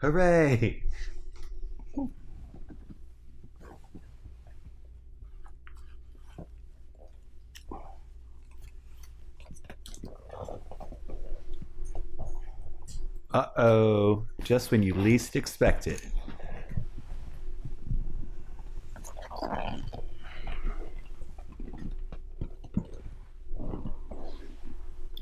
Hooray! 0.00 0.82
Uh 13.32 13.46
oh, 13.58 14.26
just 14.42 14.70
when 14.70 14.82
you 14.82 14.94
least 14.94 15.36
expect 15.36 15.86
it. 15.86 16.02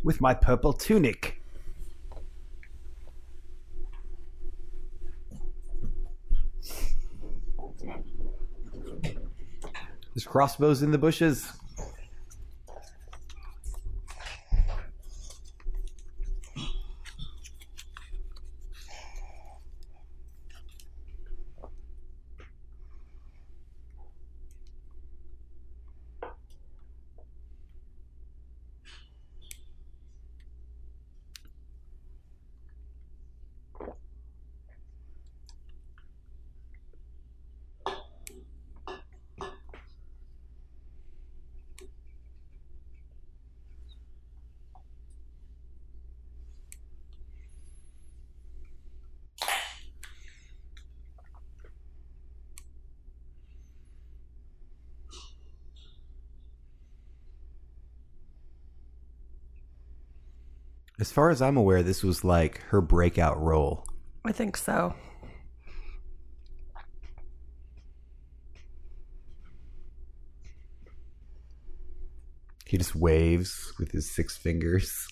With 0.02 0.20
my 0.20 0.34
purple 0.34 0.72
tunic. 0.72 1.42
There's 10.14 10.26
crossbows 10.26 10.82
in 10.82 10.90
the 10.90 10.98
bushes. 10.98 11.52
Far 61.18 61.30
as 61.30 61.42
I'm 61.42 61.56
aware, 61.56 61.82
this 61.82 62.04
was 62.04 62.22
like 62.22 62.60
her 62.68 62.80
breakout 62.80 63.42
role. 63.42 63.84
I 64.24 64.30
think 64.30 64.56
so. 64.56 64.94
He 72.66 72.78
just 72.78 72.94
waves 72.94 73.72
with 73.80 73.90
his 73.90 74.08
six 74.14 74.36
fingers. 74.36 75.08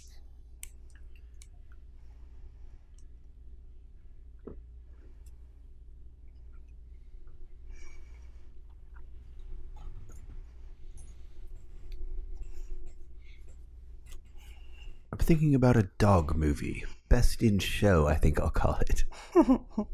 Thinking 15.27 15.57
about 15.57 15.77
a 15.77 15.89
dog 15.99 16.37
movie. 16.37 16.85
Best 17.09 17.43
in 17.43 17.59
show, 17.59 18.07
I 18.07 18.14
think 18.14 18.39
I'll 18.41 18.49
call 18.49 18.79
it. 18.89 19.03
A 19.35 19.85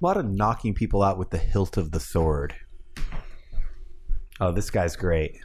lot 0.00 0.16
of 0.16 0.28
knocking 0.28 0.74
people 0.74 1.04
out 1.04 1.16
with 1.16 1.30
the 1.30 1.38
hilt 1.38 1.76
of 1.76 1.92
the 1.92 2.00
sword. 2.00 2.56
Oh, 4.40 4.50
this 4.50 4.70
guy's 4.70 4.96
great. 4.96 5.38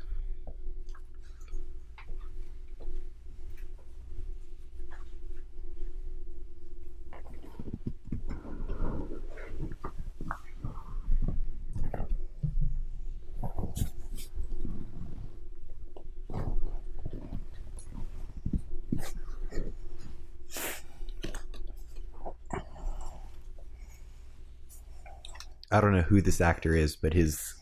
Who 26.15 26.21
this 26.21 26.39
actor 26.39 26.73
is, 26.73 26.95
but 26.95 27.13
his 27.13 27.55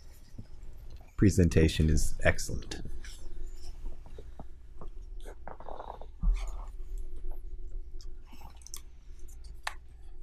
presentation 1.17 1.89
is 1.89 2.13
excellent. 2.23 2.83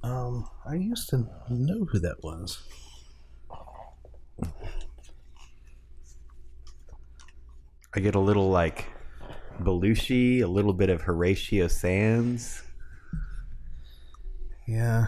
Um, 0.01 0.49
I 0.65 0.75
used 0.75 1.09
to 1.09 1.27
know 1.49 1.83
who 1.83 1.99
that 1.99 2.23
was. 2.23 2.63
I 7.93 7.99
get 7.99 8.15
a 8.15 8.19
little 8.21 8.49
like 8.49 8.85
Belushi, 9.59 10.41
a 10.41 10.47
little 10.47 10.71
bit 10.71 10.89
of 10.89 11.01
Horatio 11.01 11.67
Sanz. 11.67 12.63
Yeah. 14.65 15.07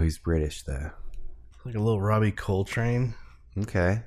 Oh, 0.00 0.02
he's 0.02 0.16
British 0.16 0.62
though. 0.62 0.92
Like 1.66 1.74
a 1.74 1.78
little 1.78 2.00
Robbie 2.00 2.32
Coltrane. 2.32 3.14
Okay. 3.58 4.00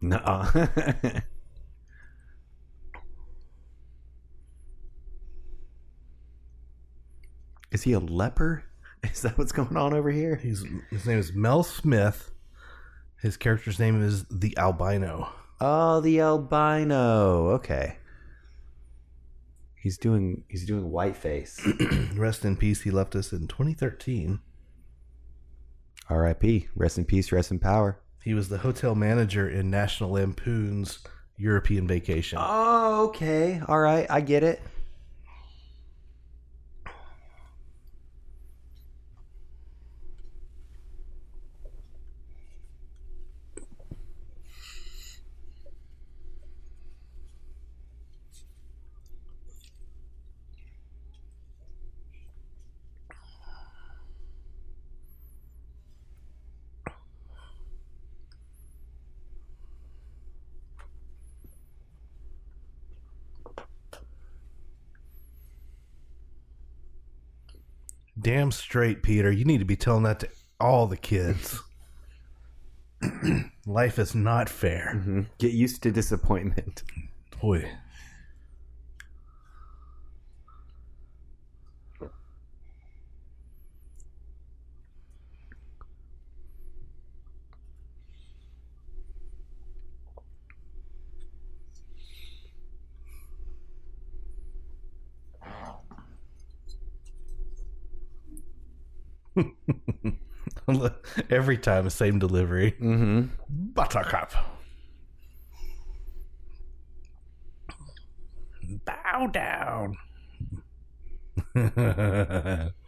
No. 0.00 0.46
Is 7.70 7.82
he 7.82 7.92
a 7.92 8.00
leper? 8.00 8.64
Is 9.04 9.22
that 9.22 9.38
what's 9.38 9.52
going 9.52 9.76
on 9.76 9.94
over 9.94 10.10
here? 10.10 10.36
He's 10.36 10.64
his 10.90 11.06
name 11.06 11.18
is 11.18 11.32
Mel 11.32 11.62
Smith. 11.62 12.30
His 13.22 13.36
character's 13.36 13.78
name 13.78 14.02
is 14.02 14.24
the 14.30 14.56
Albino. 14.58 15.30
Oh, 15.60 16.00
the 16.00 16.20
albino. 16.20 17.50
Okay. 17.50 17.98
He's 19.74 19.98
doing 19.98 20.44
he's 20.48 20.66
doing 20.66 20.84
whiteface. 20.84 21.60
Rest 22.16 22.44
in 22.44 22.56
peace. 22.56 22.82
He 22.82 22.90
left 22.90 23.14
us 23.14 23.32
in 23.32 23.46
2013. 23.46 24.40
R.I.P. 26.08 26.68
Rest 26.74 26.98
in 26.98 27.04
peace. 27.04 27.30
Rest 27.30 27.50
in 27.50 27.58
power. 27.58 28.00
He 28.22 28.34
was 28.34 28.48
the 28.48 28.58
hotel 28.58 28.94
manager 28.94 29.48
in 29.48 29.70
National 29.70 30.10
Lampoon's 30.10 30.98
European 31.36 31.86
Vacation. 31.86 32.38
Oh, 32.40 33.06
okay. 33.08 33.62
All 33.68 33.78
right. 33.78 34.06
I 34.10 34.20
get 34.20 34.42
it. 34.42 34.60
Damn 68.30 68.52
straight, 68.52 69.02
Peter. 69.02 69.32
You 69.32 69.44
need 69.44 69.58
to 69.58 69.64
be 69.64 69.74
telling 69.74 70.04
that 70.04 70.20
to 70.20 70.28
all 70.60 70.86
the 70.86 70.96
kids. 70.96 71.60
Life 73.66 73.98
is 73.98 74.14
not 74.14 74.48
fair. 74.48 74.92
Mm-hmm. 74.94 75.22
Get 75.38 75.50
used 75.50 75.82
to 75.82 75.90
disappointment. 75.90 76.84
Boy. 77.42 77.68
Every 101.30 101.58
time, 101.58 101.84
the 101.84 101.90
same 101.90 102.18
delivery. 102.18 102.72
Mm-hmm. 102.72 103.28
Buttercup. 103.74 104.32
Bow 108.84 109.26
down. 109.32 109.96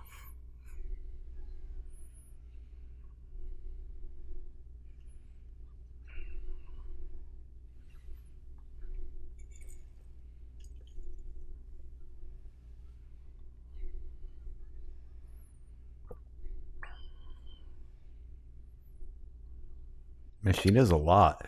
Man, 20.43 20.55
she 20.55 20.71
knows 20.71 20.91
a 20.91 20.97
lot. 20.97 21.47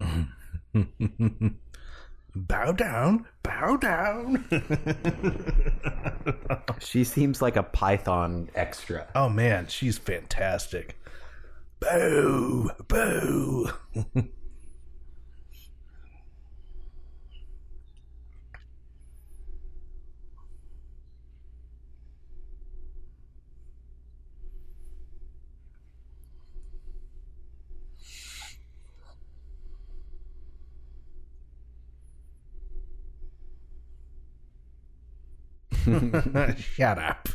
bow 2.34 2.72
down, 2.72 3.26
bow 3.42 3.76
down. 3.76 4.44
She 6.80 7.02
seems 7.04 7.42
like 7.42 7.56
a 7.56 7.62
Python 7.62 8.50
extra. 8.54 9.08
oh 9.14 9.28
man, 9.28 9.66
she's 9.66 9.98
fantastic. 9.98 10.96
Boo, 11.80 12.70
boo. 12.86 13.70
Shut 36.58 36.98
up. 36.98 37.28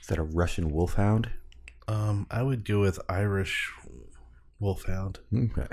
Is 0.00 0.08
that 0.08 0.18
a 0.18 0.22
Russian 0.22 0.70
wolfhound? 0.70 1.30
Um, 1.88 2.26
I 2.30 2.42
would 2.42 2.64
go 2.64 2.80
with 2.80 3.00
Irish 3.08 3.72
Wolfhound. 4.60 5.18
Okay. 5.34 5.66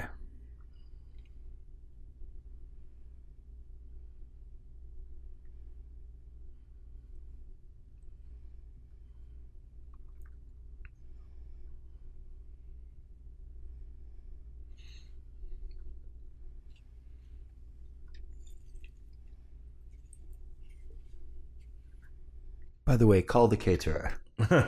By 22.94 22.98
the 22.98 23.08
way, 23.08 23.24
call 23.24 23.48
the 23.48 23.58
caterer. 23.58 24.14
That's 24.38 24.68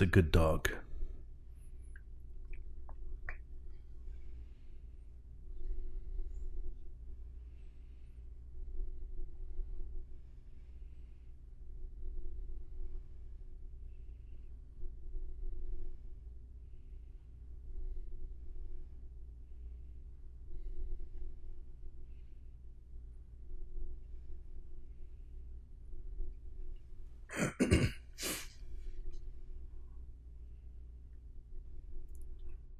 a 0.00 0.06
good 0.06 0.32
dog. 0.32 0.70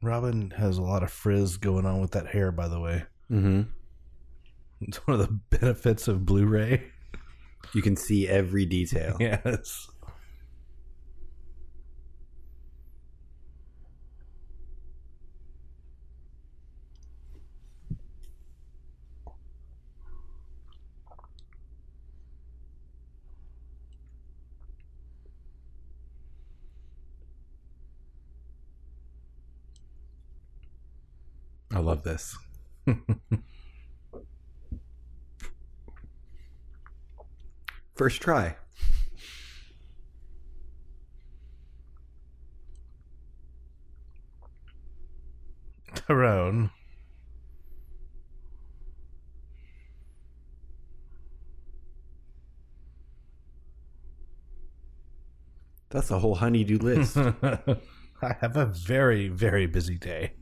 Robin 0.09 0.51
has 0.53 0.79
a 0.79 0.83
lot 0.83 1.03
of 1.03 1.11
frizz 1.11 1.59
going 1.59 1.85
on 1.85 2.01
with 2.01 2.13
that 2.13 2.29
hair, 2.29 2.51
by 2.51 2.67
the 2.67 2.81
way. 2.81 3.05
Mm-hmm. 3.31 3.63
It's 4.81 5.07
one 5.07 5.21
of 5.21 5.27
the 5.27 5.39
benefits 5.59 6.09
of 6.09 6.25
Blu-ray. 6.25 6.83
You 7.75 7.83
can 7.83 7.97
see 7.97 8.27
every 8.27 8.65
detail. 8.65 9.17
Yes. 9.21 9.89
I 31.79 31.81
love 31.81 32.03
this. 32.03 32.37
First 37.95 38.20
try. 38.20 38.57
Tyrone. 45.95 46.70
That's 55.91 56.11
a 56.11 56.18
whole 56.18 56.35
honeydew 56.35 56.79
list. 56.79 57.16
I 57.16 57.76
have 58.41 58.57
a 58.57 58.66
very, 58.66 59.29
very 59.29 59.66
busy 59.66 59.97
day. 59.97 60.33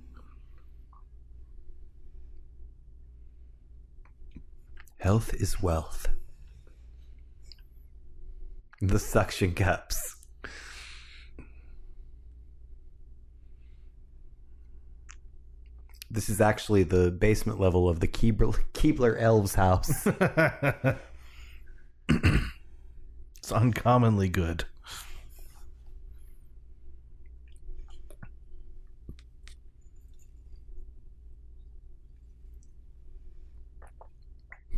Health 5.07 5.33
is 5.35 5.63
wealth. 5.63 6.09
The 8.83 8.99
suction 8.99 9.55
cups. 9.55 10.17
This 16.11 16.29
is 16.29 16.41
actually 16.41 16.83
the 16.83 17.13
basement 17.13 17.61
level 17.61 17.89
of 17.89 18.01
the 18.01 18.09
Keebler, 18.09 18.59
Keebler 18.73 19.17
Elves 19.17 19.55
house. 19.55 20.09
It's 23.39 23.53
uncommonly 23.53 24.29
good. 24.29 24.65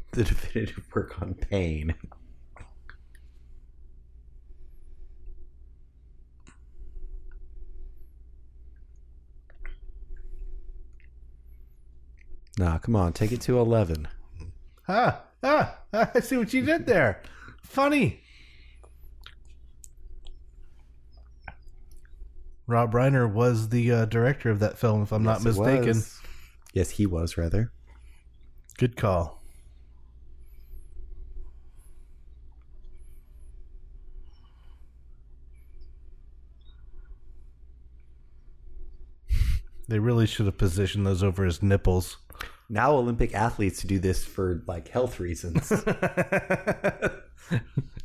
the 0.13 0.25
definitive 0.25 0.85
work 0.95 1.21
on 1.21 1.35
pain. 1.35 1.95
Nah, 12.59 12.79
come 12.79 12.97
on, 12.97 13.13
take 13.13 13.31
it 13.31 13.41
to 13.43 13.59
11. 13.59 14.09
Ah, 14.89 15.23
ah, 15.45 15.79
I 15.93 16.21
see 16.21 16.37
what 16.37 16.53
you 16.53 16.65
did 16.65 16.87
there. 16.87 17.23
Funny. 17.63 18.21
Rob 22.67 22.93
Reiner 22.93 23.31
was 23.31 23.69
the 23.69 23.93
uh, 23.93 24.05
director 24.07 24.51
of 24.51 24.59
that 24.59 24.77
film, 24.77 25.03
if 25.03 25.13
I'm 25.13 25.23
not 25.23 25.43
Yes, 25.43 25.57
it 25.57 25.61
mistaken. 25.61 26.03
Yes, 26.75 26.91
he 26.91 27.07
was, 27.07 27.39
rather. 27.39 27.73
Good 28.77 28.97
call. 28.97 29.38
They 39.89 39.99
really 39.99 40.27
should 40.27 40.47
have 40.47 40.59
positioned 40.59 41.07
those 41.07 41.23
over 41.23 41.45
his 41.45 41.63
nipples. 41.63 42.19
Now 42.69 42.93
Olympic 42.93 43.35
athletes 43.35 43.83
do 43.83 43.99
this 43.99 44.25
for 44.25 44.63
like 44.67 44.89
health 44.89 45.19
reasons. 45.21 45.73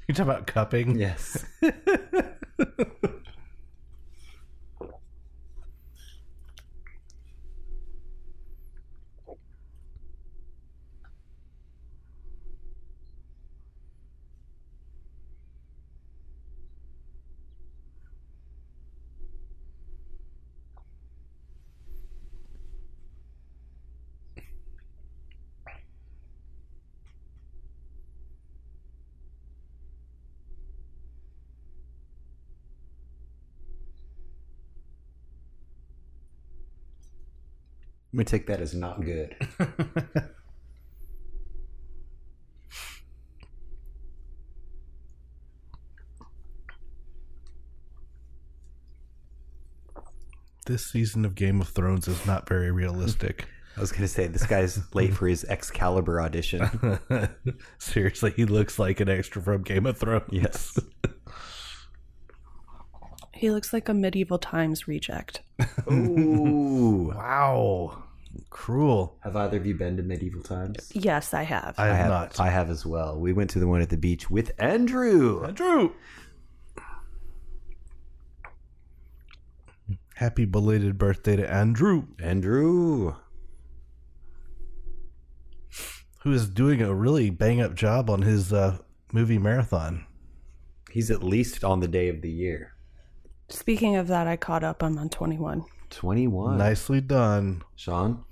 You 0.08 0.14
talk 0.14 0.26
about 0.26 0.48
cupping? 0.48 0.98
yes. 1.00 1.46
gonna 38.18 38.26
take 38.26 38.48
that 38.48 38.62
as 38.62 38.74
not 38.74 39.02
good. 39.02 39.36
This 50.66 50.86
season 50.86 51.26
of 51.26 51.36
Game 51.36 51.60
of 51.60 51.68
Thrones 51.68 52.08
is 52.08 52.26
not 52.26 52.48
very 52.48 52.72
realistic. 52.72 53.48
I 53.76 53.82
was 53.82 53.92
gonna 53.92 54.08
say 54.08 54.28
this 54.28 54.46
guy's 54.46 54.80
late 54.96 55.14
for 55.14 55.28
his 55.28 55.44
Excalibur 55.44 56.22
audition. 56.22 57.00
Seriously, 57.80 58.32
he 58.36 58.46
looks 58.46 58.80
like 58.80 59.02
an 59.02 59.10
extra 59.10 59.42
from 59.42 59.64
Game 59.64 59.86
of 59.86 59.98
Thrones. 59.98 60.30
Yes. 60.32 60.80
He 63.44 63.52
looks 63.52 63.74
like 63.74 63.90
a 63.90 63.94
medieval 63.94 64.40
times 64.40 64.88
reject. 64.88 65.42
Ooh. 65.92 67.12
Wow. 67.14 68.04
Cruel. 68.50 69.18
Have 69.20 69.36
either 69.36 69.58
of 69.58 69.66
you 69.66 69.76
been 69.76 69.98
to 69.98 70.04
medieval 70.04 70.42
times? 70.42 70.90
Yes, 70.94 71.34
I 71.34 71.44
have. 71.44 71.76
I 71.78 71.88
have, 71.88 71.94
I 71.94 71.98
have 71.98 72.10
not. 72.10 72.40
I 72.40 72.50
have 72.50 72.70
as 72.70 72.86
well. 72.86 73.20
We 73.20 73.34
went 73.34 73.50
to 73.50 73.60
the 73.60 73.68
one 73.68 73.82
at 73.82 73.90
the 73.90 73.98
beach 73.98 74.30
with 74.30 74.54
Andrew. 74.58 75.44
Andrew. 75.44 75.92
Happy 80.16 80.46
belated 80.46 80.98
birthday 80.98 81.36
to 81.36 81.54
Andrew, 81.54 82.06
Andrew. 82.20 83.16
who 86.22 86.32
is 86.32 86.48
doing 86.48 86.82
a 86.82 86.94
really 86.94 87.30
bang 87.30 87.60
up 87.60 87.76
job 87.76 88.10
on 88.10 88.22
his 88.22 88.54
uh, 88.54 88.78
movie 89.12 89.38
marathon. 89.38 90.06
He's 90.92 91.12
at 91.12 91.22
least 91.22 91.66
on 91.66 91.82
the 91.82 91.90
day 91.90 92.08
of 92.08 92.22
the 92.22 92.32
year. 92.32 92.73
Speaking 93.54 93.96
of 93.96 94.08
that, 94.08 94.26
I 94.26 94.36
caught 94.36 94.64
up. 94.64 94.82
I'm 94.82 94.98
on 94.98 95.10
21. 95.10 95.64
21. 95.92 96.58
Nicely 96.58 97.00
done. 97.02 97.62
Sean, 97.76 98.26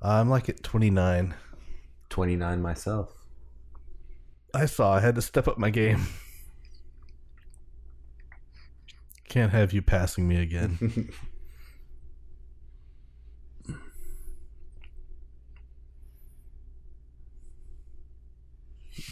I'm 0.00 0.30
like 0.30 0.48
at 0.48 0.62
29. 0.62 1.34
29 2.08 2.62
myself. 2.62 3.12
I 4.54 4.66
saw 4.66 4.94
I 4.94 5.00
had 5.00 5.16
to 5.16 5.22
step 5.22 5.48
up 5.48 5.58
my 5.58 5.70
game. 5.70 6.06
Can't 9.28 9.50
have 9.50 9.72
you 9.72 9.82
passing 9.82 10.28
me 10.28 10.40
again. 10.40 11.10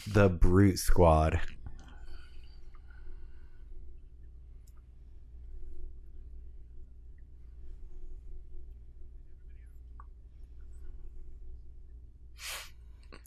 The 0.09 0.29
Brute 0.29 0.79
Squad. 0.79 1.41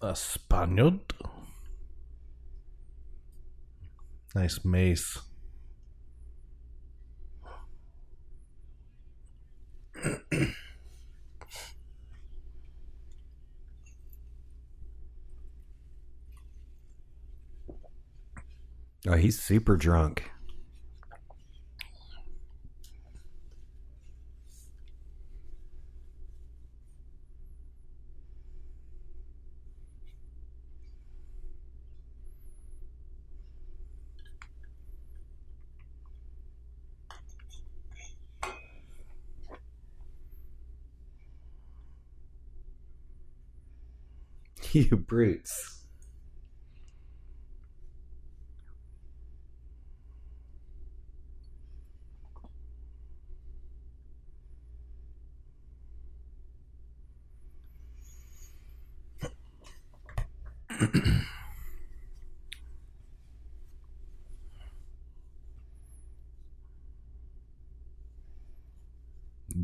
A 0.01 0.15
Spaniard. 0.15 1.13
Nice 4.33 4.63
mace. 4.63 5.19
Oh, 19.07 19.15
he's 19.15 19.41
super 19.41 19.75
drunk. 19.75 20.31
You 44.79 44.95
brutes. 44.95 45.83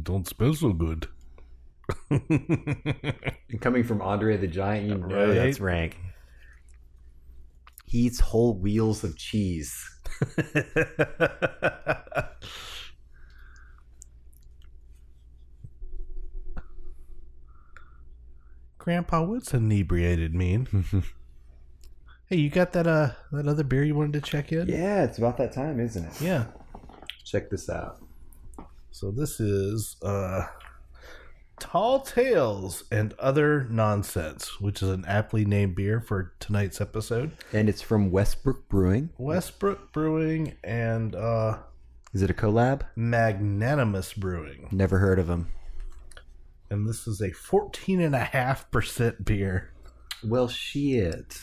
Don't 0.03 0.27
smell 0.27 0.53
so 0.53 0.73
good. 0.73 1.07
And 3.49 3.61
coming 3.61 3.83
from 3.83 4.01
Andre 4.01 4.37
the 4.37 4.47
Giant, 4.47 4.87
you 4.87 4.95
know 4.95 5.07
Right. 5.27 5.33
that's 5.33 5.59
rank. 5.59 5.97
He 7.85 7.99
eats 7.99 8.19
whole 8.19 8.53
wheels 8.55 9.03
of 9.03 9.17
cheese. 9.17 9.73
Grandpa, 18.77 19.23
what's 19.23 19.53
inebriated 19.53 20.35
mean? 20.35 20.67
hey, 22.27 22.37
you 22.37 22.49
got 22.49 22.73
that 22.73 22.85
uh 22.87 23.11
that 23.31 23.47
other 23.47 23.63
beer 23.63 23.83
you 23.83 23.95
wanted 23.95 24.13
to 24.13 24.21
check 24.21 24.51
in? 24.51 24.67
Yeah, 24.67 25.03
it's 25.03 25.17
about 25.17 25.37
that 25.37 25.53
time, 25.53 25.79
isn't 25.79 26.05
it? 26.05 26.21
Yeah. 26.21 26.45
Check 27.23 27.49
this 27.49 27.69
out. 27.69 27.97
So 28.91 29.11
this 29.11 29.39
is 29.39 29.95
uh 30.03 30.43
Tall 31.59 32.01
Tales 32.01 32.83
and 32.91 33.13
Other 33.19 33.65
Nonsense, 33.69 34.59
which 34.59 34.81
is 34.81 34.89
an 34.89 35.05
aptly 35.07 35.45
named 35.45 35.75
beer 35.75 36.01
for 36.01 36.33
tonight's 36.39 36.81
episode. 36.81 37.31
And 37.53 37.69
it's 37.69 37.81
from 37.81 38.11
Westbrook 38.11 38.67
Brewing. 38.67 39.09
Westbrook 39.17 39.91
Brewing 39.93 40.55
and 40.63 41.15
uh 41.15 41.59
Is 42.13 42.21
it 42.21 42.29
a 42.29 42.33
collab? 42.33 42.81
Magnanimous 42.95 44.13
Brewing. 44.13 44.67
Never 44.71 44.99
heard 44.99 45.19
of 45.19 45.27
them. 45.27 45.47
And 46.69 46.87
this 46.87 47.07
is 47.07 47.21
a 47.21 47.29
14.5% 47.31 49.23
beer. 49.23 49.71
Well, 50.23 50.47
shit. 50.47 51.37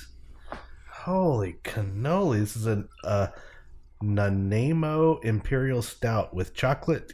Holy 0.90 1.56
cannoli. 1.64 2.40
This 2.40 2.56
is 2.56 2.66
a 2.66 2.84
uh, 3.04 3.28
Nanaimo 4.02 5.18
Imperial 5.18 5.82
Stout 5.82 6.34
with 6.34 6.54
chocolate, 6.54 7.12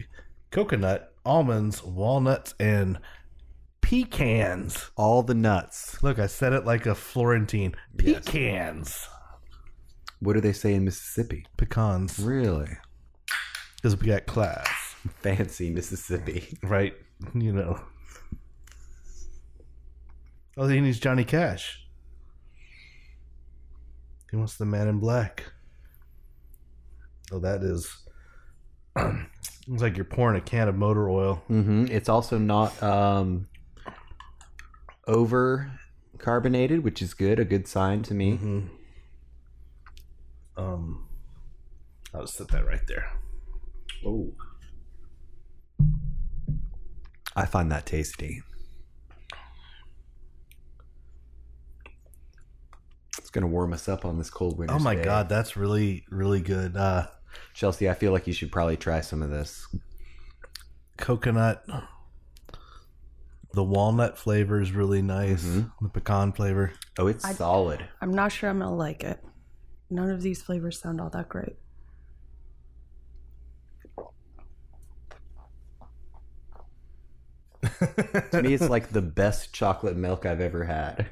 coconut, 0.51 1.13
almonds, 1.29 1.85
walnuts, 1.85 2.55
and 2.59 2.99
pecans. 3.83 4.91
All 4.97 5.23
the 5.23 5.35
nuts. 5.35 6.03
Look, 6.03 6.19
I 6.19 6.27
said 6.27 6.55
it 6.55 6.65
like 6.65 6.87
a 6.87 6.95
Florentine. 6.95 7.75
Yes. 8.03 8.25
Pecans. 8.25 9.09
What 10.21 10.33
do 10.33 10.41
they 10.41 10.55
say 10.55 10.75
in 10.75 10.85
Mississippi? 10.85 11.47
Pecans. 11.57 12.19
Really? 12.19 12.71
Because 13.77 13.97
we 14.01 14.09
got 14.09 14.27
class, 14.27 14.67
Fancy 15.21 15.71
Mississippi. 15.71 16.59
right? 16.63 16.95
You 17.35 17.53
know. 17.53 17.81
Oh, 20.57 20.67
he 20.67 20.81
needs 20.81 20.99
Johnny 20.99 21.25
Cash. 21.25 21.87
He 24.31 24.37
wants 24.37 24.57
the 24.57 24.65
man 24.65 24.89
in 24.89 24.99
black. 24.99 25.45
Oh, 27.31 27.39
that 27.39 27.63
is. 27.63 28.05
Looks 29.69 29.83
like 29.83 29.97
you're 29.97 30.05
pouring 30.07 30.37
a 30.39 30.41
can 30.41 30.67
of 30.67 30.77
motor 30.77 31.11
oil. 31.11 31.43
hmm 31.47 31.85
It's 31.91 32.09
also 32.09 32.39
not 32.39 32.83
um, 32.83 33.49
over 35.07 35.71
carbonated, 36.17 36.83
which 36.83 37.03
is 37.03 37.13
good. 37.13 37.39
A 37.39 37.45
good 37.45 37.69
sign 37.69 38.03
to 38.05 38.15
me. 38.15 38.33
Mm-hmm. 38.33 38.61
Um, 40.57 41.07
I'll 42.15 42.23
just 42.23 42.37
set 42.39 42.49
that 42.49 42.67
right 42.67 42.81
there. 42.89 43.11
Oh. 44.07 44.33
I 47.37 47.45
find 47.45 47.71
that 47.71 47.85
tasty. 47.85 48.43
It's 53.19 53.31
gonna 53.31 53.47
warm 53.47 53.75
us 53.75 53.87
up 53.89 54.07
on 54.07 54.17
this 54.17 54.31
cold 54.31 54.59
winter. 54.59 54.75
Oh 54.75 54.79
my 54.79 54.95
god, 54.95 55.29
that's 55.29 55.57
really 55.57 56.05
really 56.11 56.41
good. 56.41 56.77
Uh, 56.77 57.09
Chelsea! 57.55 57.89
I 57.89 57.95
feel 57.95 58.13
like 58.13 58.27
you 58.27 58.33
should 58.33 58.53
probably 58.53 58.77
try 58.77 59.01
some 59.01 59.23
of 59.23 59.31
this. 59.31 59.67
coconut. 60.97 61.65
The 63.55 63.63
walnut 63.65 64.19
flavor 64.19 64.61
is 64.61 64.73
really 64.73 65.01
nice. 65.01 65.45
Mhm. 65.45 65.71
The 65.81 65.89
pecan 65.89 66.33
flavor. 66.33 66.73
Oh, 66.99 67.07
it's 67.07 67.25
I- 67.25 67.33
solid. 67.33 67.85
I'm 68.01 68.13
not 68.13 68.33
sure 68.33 68.51
I'm 68.51 68.59
gonna 68.59 68.75
like 68.75 69.05
it. 69.05 69.23
None 69.91 70.11
of 70.11 70.23
these 70.23 70.43
flavors 70.43 70.81
sound 70.81 71.01
all 71.01 71.09
that 71.11 71.29
great. 71.29 71.57
to 78.31 78.41
me, 78.43 78.55
it's 78.55 78.69
like 78.69 78.91
the 78.91 79.03
best 79.03 79.53
chocolate 79.53 79.97
milk 79.97 80.25
I've 80.25 80.41
ever 80.41 80.65
had. 80.65 81.09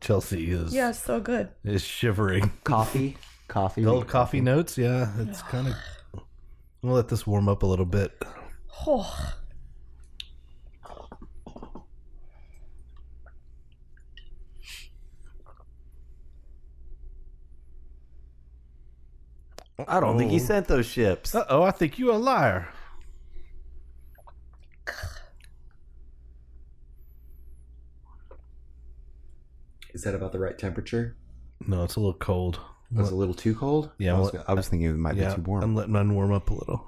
Chelsea 0.00 0.50
is 0.50 0.74
Yeah, 0.74 0.90
it's 0.90 1.02
so 1.02 1.20
good. 1.20 1.48
is 1.64 1.82
shivering. 1.82 2.52
Coffee, 2.64 3.16
coffee, 3.48 3.82
The 3.82 3.90
old 3.90 4.08
coffee 4.08 4.40
notes, 4.40 4.76
yeah, 4.78 5.10
it's 5.18 5.42
kind 5.42 5.68
of. 5.68 5.74
We'll 6.82 6.94
let 6.94 7.08
this 7.08 7.26
warm 7.26 7.48
up 7.48 7.62
a 7.62 7.66
little 7.66 7.86
bit. 7.86 8.12
Oh, 8.86 9.32
I 19.88 20.00
don't 20.00 20.16
think 20.18 20.30
he 20.30 20.40
Oh. 20.40 20.44
sent 20.44 20.68
those 20.68 20.86
ships. 20.86 21.34
Uh 21.34 21.44
oh, 21.48 21.62
I 21.62 21.70
think 21.70 21.98
you 21.98 22.10
a 22.10 22.14
liar. 22.16 22.68
Is 29.92 30.02
that 30.02 30.14
about 30.14 30.32
the 30.32 30.38
right 30.38 30.58
temperature? 30.58 31.16
No, 31.66 31.84
it's 31.84 31.96
a 31.96 32.00
little 32.00 32.14
cold. 32.18 32.60
Was 32.92 33.10
a 33.10 33.16
little 33.16 33.34
too 33.34 33.54
cold? 33.54 33.90
Yeah, 33.98 34.16
I 34.16 34.18
was, 34.20 34.36
I 34.46 34.54
was 34.54 34.68
thinking 34.68 34.88
it 34.88 34.96
might 34.96 35.16
yeah, 35.16 35.30
be 35.30 35.36
too 35.36 35.42
warm. 35.42 35.62
I'm 35.62 35.74
letting 35.74 35.92
mine 35.92 36.14
warm 36.14 36.32
up 36.32 36.50
a 36.50 36.54
little. 36.54 36.86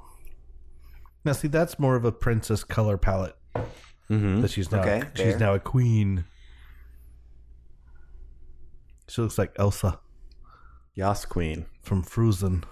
Now, 1.25 1.33
see, 1.33 1.49
that's 1.49 1.79
more 1.79 1.97
of 1.97 2.05
a 2.05 2.13
princess 2.13 2.63
color 2.63 2.97
palette. 2.97 3.37
mm-hmm. 3.57 4.41
That 4.41 4.51
she's 4.51 4.71
now 4.71 4.81
Okay, 4.81 5.03
she's 5.15 5.39
now 5.39 5.55
a 5.55 5.59
queen. 5.59 6.25
She 9.09 9.23
looks 9.23 9.39
like 9.39 9.53
Elsa 9.59 9.99
Yas 10.95 11.25
Queen. 11.25 11.67
from 11.83 12.03
Frozen. 12.03 12.65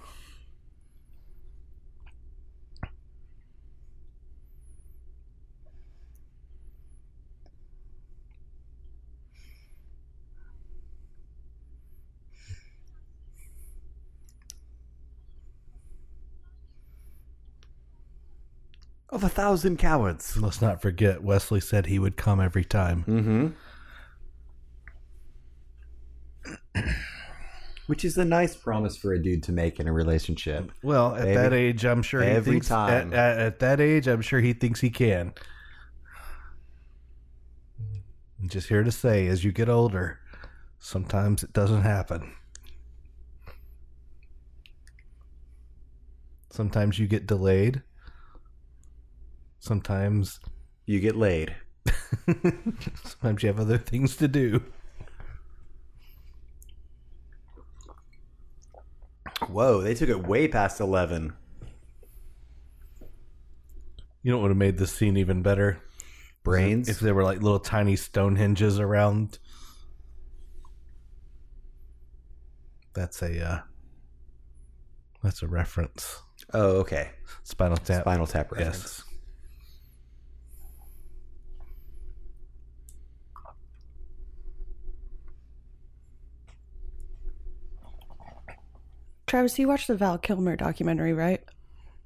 Of 19.11 19.23
a 19.23 19.29
thousand 19.29 19.79
cowards. 19.79 20.37
Let's 20.37 20.61
not 20.61 20.83
forget 20.83 21.23
Wesley 21.23 21.61
said 21.61 21.87
he 21.87 21.99
would 21.99 22.17
come 22.17 22.41
every 22.41 22.65
time. 22.65 23.05
Mm-hmm. 26.75 26.83
Which 27.87 28.05
is 28.05 28.19
a 28.19 28.25
nice 28.25 28.57
promise 28.57 28.97
for 28.97 29.13
a 29.13 29.23
dude 29.23 29.45
to 29.45 29.53
make 29.53 29.79
in 29.79 29.87
a 29.87 29.93
relationship. 29.93 30.73
Well, 30.83 31.15
at 31.15 31.23
Baby. 31.23 31.35
that 31.35 31.53
age, 31.53 31.85
I'm 31.85 32.03
sure 32.03 32.21
he 32.21 32.31
Every 32.31 32.55
thinks 32.55 32.67
time. 32.69 33.13
At, 33.13 33.39
at 33.39 33.59
that 33.61 33.81
age, 33.81 34.09
I'm 34.09 34.23
sure 34.23 34.41
he 34.41 34.53
thinks 34.53 34.81
he 34.81 34.91
can. 34.91 35.33
I'm 38.41 38.49
just 38.49 38.69
here 38.69 38.83
to 38.83 38.91
say, 38.91 39.29
as 39.29 39.45
you 39.45 39.53
get 39.53 39.69
older, 39.69 40.19
sometimes 40.81 41.45
it 41.45 41.53
doesn't 41.53 41.83
happen. 41.83 42.33
Sometimes 46.51 46.99
you 46.99 47.07
get 47.07 47.27
delayed. 47.27 47.83
Sometimes, 49.59 50.39
You 50.87 51.01
get 51.01 51.17
laid. 51.17 51.55
sometimes 53.05 53.43
you 53.43 53.49
have 53.49 53.59
other 53.61 53.79
things 53.79 54.17
to 54.17 54.29
do. 54.29 54.63
Whoa, 59.49 59.81
they 59.83 59.95
took 59.95 60.09
it 60.09 60.27
way 60.27 60.49
past 60.49 60.81
11. 60.81 61.33
You 64.23 64.33
know 64.33 64.39
what 64.39 64.43
would 64.45 64.51
have 64.53 64.57
made 64.57 64.79
this 64.79 64.93
scene 64.93 65.17
even 65.17 65.43
better? 65.43 65.81
Brains? 66.43 66.89
If 66.89 67.01
there 67.01 67.15
were 67.15 67.25
like 67.25 67.43
little 67.43 67.59
tiny 67.61 67.95
Stonehenges 67.95 68.79
around. 68.81 69.39
That's 72.95 73.21
a 73.23 73.45
uh 73.47 73.59
that's 75.23 75.43
a 75.43 75.49
reference. 75.49 76.23
oh, 76.55 76.79
okay. 76.79 77.11
Spinal 77.43 77.77
Tap. 77.77 78.03
Spinal 78.03 78.27
Tap 78.27 78.53
reference. 78.53 78.77
Yes. 78.79 79.03
Travis, 89.27 89.59
you 89.59 89.69
watched 89.69 89.89
the 89.89 89.97
Val 89.97 90.19
Kilmer 90.19 90.57
documentary, 90.57 91.13
right? 91.13 91.43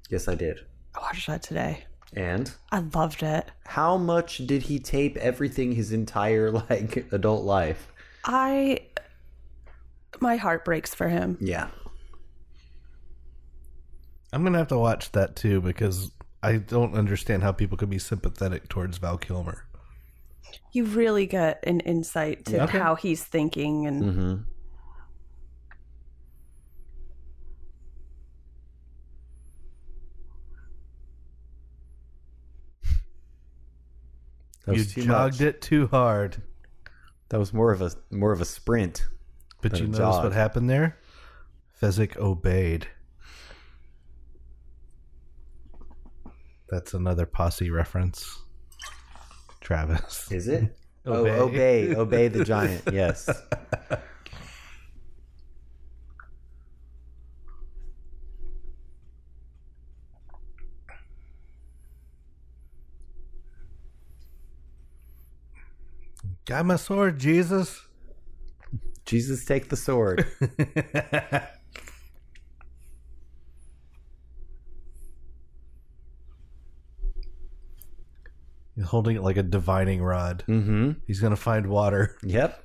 Yes, 0.09 0.27
I 0.27 0.35
did. 0.35 0.59
I 0.95 0.99
watched 0.99 1.27
that 1.27 1.43
today. 1.43 1.85
And 2.13 2.51
I 2.71 2.79
loved 2.79 3.23
it. 3.23 3.49
how 3.65 3.95
much 3.97 4.39
did 4.45 4.63
he 4.63 4.79
tape 4.79 5.15
everything 5.17 5.71
his 5.71 5.93
entire 5.93 6.51
like 6.69 7.05
adult 7.13 7.45
life? 7.45 7.87
I 8.25 8.79
my 10.19 10.35
heart 10.35 10.65
breaks 10.65 10.93
for 10.93 11.07
him. 11.07 11.37
Yeah. 11.39 11.69
I'm 14.33 14.43
gonna 14.43 14.57
have 14.57 14.67
to 14.69 14.77
watch 14.77 15.11
that 15.13 15.35
too 15.35 15.61
because 15.61 16.11
I 16.43 16.57
don't 16.57 16.95
understand 16.95 17.43
how 17.43 17.51
people 17.53 17.77
could 17.77 17.89
be 17.89 17.99
sympathetic 17.99 18.67
towards 18.67 18.97
Val 18.97 19.17
Kilmer. 19.17 19.65
You 20.73 20.83
really 20.85 21.25
get 21.27 21.63
an 21.65 21.79
insight 21.81 22.45
to 22.47 22.63
Okay. 22.63 22.77
how 22.77 22.95
he's 22.95 23.23
thinking 23.23 23.87
and 23.87 24.03
Mm-hmm. 24.03 24.35
That 34.65 34.75
You 34.75 34.83
jogged 34.83 35.39
much. 35.39 35.41
it 35.41 35.61
too 35.61 35.87
hard. 35.87 36.41
That 37.29 37.39
was 37.39 37.53
more 37.53 37.71
of 37.71 37.81
a 37.81 37.91
more 38.11 38.31
of 38.31 38.41
a 38.41 38.45
sprint. 38.45 39.07
But 39.61 39.79
you 39.79 39.85
notice 39.87 39.99
jog. 39.99 40.23
what 40.23 40.33
happened 40.33 40.69
there? 40.69 40.97
Fezzik 41.81 42.17
obeyed. 42.17 42.87
That's 46.69 46.93
another 46.93 47.25
posse 47.25 47.69
reference. 47.69 48.39
Travis. 49.61 50.31
Is 50.31 50.47
it? 50.47 50.75
Obey. 51.05 51.29
Oh, 51.31 51.43
obey, 51.45 51.95
obey 51.95 52.27
the 52.27 52.45
giant. 52.45 52.83
Yes. 52.93 53.27
Got 66.45 66.65
my 66.65 66.75
sword, 66.75 67.19
Jesus. 67.19 67.81
Jesus, 69.05 69.45
take 69.45 69.69
the 69.69 69.75
sword. 69.77 70.25
He's 78.75 78.85
holding 78.85 79.15
it 79.15 79.21
like 79.21 79.37
a 79.37 79.43
divining 79.43 80.01
rod. 80.01 80.43
mm-hmm. 80.47 80.91
He's 81.05 81.19
gonna 81.19 81.35
find 81.35 81.67
water. 81.67 82.15
Yep. 82.23 82.63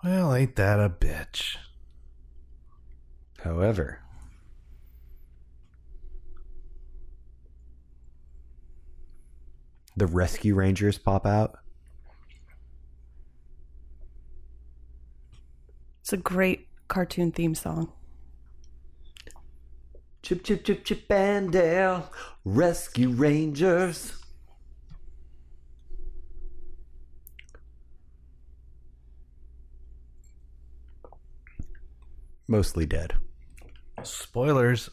Well, 0.05 0.35
ain't 0.35 0.57
that 0.57 0.79
a 0.79 0.91
bitch? 0.91 1.57
However, 3.39 4.01
the 9.97 10.07
rescue 10.07 10.55
rangers 10.55 10.99
pop 10.99 11.25
out. 11.25 11.59
it's 16.05 16.13
a 16.13 16.19
great 16.19 16.69
cartoon 16.87 17.33
theme 17.33 17.55
song. 17.55 17.91
Chip, 20.21 20.45
chip, 20.45 20.63
chip, 20.65 20.85
chip, 20.85 21.11
and 21.11 21.51
Dale, 21.51 22.11
rescue 22.45 23.09
rangers. 23.09 24.24
mostly 32.49 32.87
dead. 32.87 33.15
Spoilers. 34.03 34.91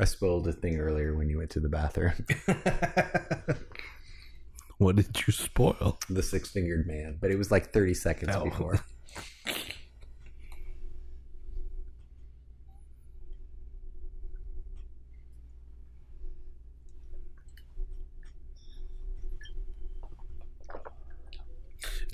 I 0.00 0.04
spoiled 0.04 0.46
a 0.46 0.52
thing 0.52 0.78
earlier 0.78 1.16
when 1.16 1.28
you 1.28 1.38
went 1.38 1.50
to 1.50 1.60
the 1.60 1.68
bathroom. 1.68 2.12
what 4.78 4.96
did 4.96 5.26
you 5.26 5.32
spoil? 5.32 5.98
The 6.08 6.22
six 6.22 6.50
fingered 6.50 6.86
man, 6.86 7.18
but 7.20 7.30
it 7.30 7.36
was 7.36 7.50
like 7.50 7.72
30 7.72 7.94
seconds 7.94 8.34
oh. 8.34 8.44
before. 8.44 8.78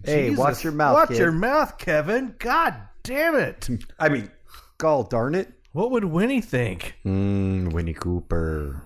Hey, 0.07 0.29
Jesus. 0.29 0.39
watch 0.39 0.63
your 0.63 0.75
mouth. 0.75 0.93
Watch 0.93 1.09
kid. 1.09 1.19
your 1.19 1.33
mouth, 1.33 1.79
Kevin. 1.79 2.35
God 2.39 2.75
damn 3.05 3.37
it. 3.37 3.69
I 3.99 4.09
mean, 4.09 4.31
gall 4.79 5.05
darn 5.05 5.37
it. 5.37 5.53
What 5.73 5.93
would 5.93 6.05
Winnie 6.05 6.41
think? 6.41 6.97
Mmm, 7.05 7.73
Winnie 7.73 7.95
Cooper. 7.95 8.83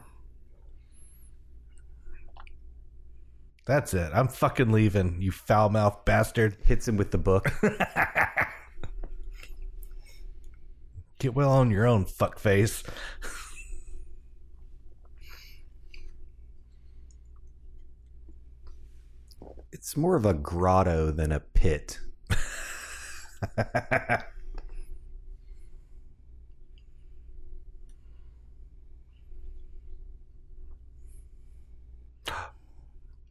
That's 3.66 3.94
it. 3.94 4.10
I'm 4.14 4.28
fucking 4.28 4.70
leaving, 4.72 5.20
you 5.20 5.30
foul 5.30 5.68
mouthed 5.68 6.04
bastard. 6.04 6.56
Hits 6.64 6.88
him 6.88 6.96
with 6.96 7.10
the 7.10 7.18
book. 7.18 7.52
Get 11.18 11.34
well 11.34 11.50
on 11.50 11.70
your 11.70 11.86
own, 11.86 12.04
fuckface. 12.06 12.84
it's 19.72 19.96
more 19.96 20.16
of 20.16 20.24
a 20.24 20.34
grotto 20.34 21.10
than 21.10 21.32
a 21.32 21.40
pit. 21.40 22.00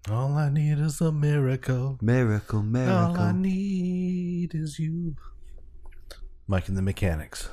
All 0.10 0.38
I 0.38 0.50
need 0.50 0.80
is 0.80 1.02
a 1.02 1.12
miracle. 1.12 1.98
Miracle, 2.02 2.64
miracle. 2.64 2.96
All 2.96 3.20
I 3.20 3.34
need 3.34 4.56
is 4.56 4.80
you. 4.80 5.16
Mike 6.48 6.70
and 6.70 6.78
the 6.78 6.82
Mechanics. 6.82 7.50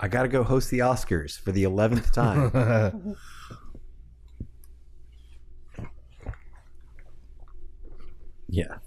I 0.00 0.08
got 0.08 0.22
to 0.22 0.28
go 0.28 0.42
host 0.42 0.70
the 0.70 0.80
Oscars 0.80 1.38
for 1.38 1.52
the 1.52 1.64
11th 1.64 2.12
time. 2.12 3.16
yeah. 8.48 8.78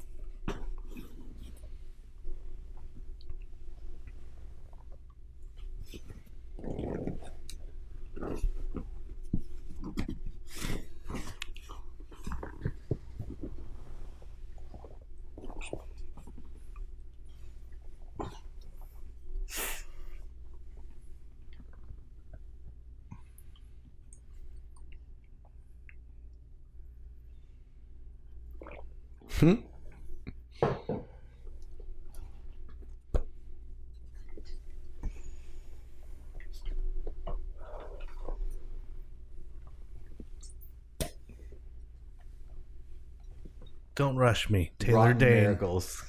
Don't 43.97 44.15
rush 44.15 44.49
me, 44.49 44.71
Taylor 44.79 44.97
Rotten 44.97 45.17
Dane. 45.19 45.43
Miracles. 45.43 46.03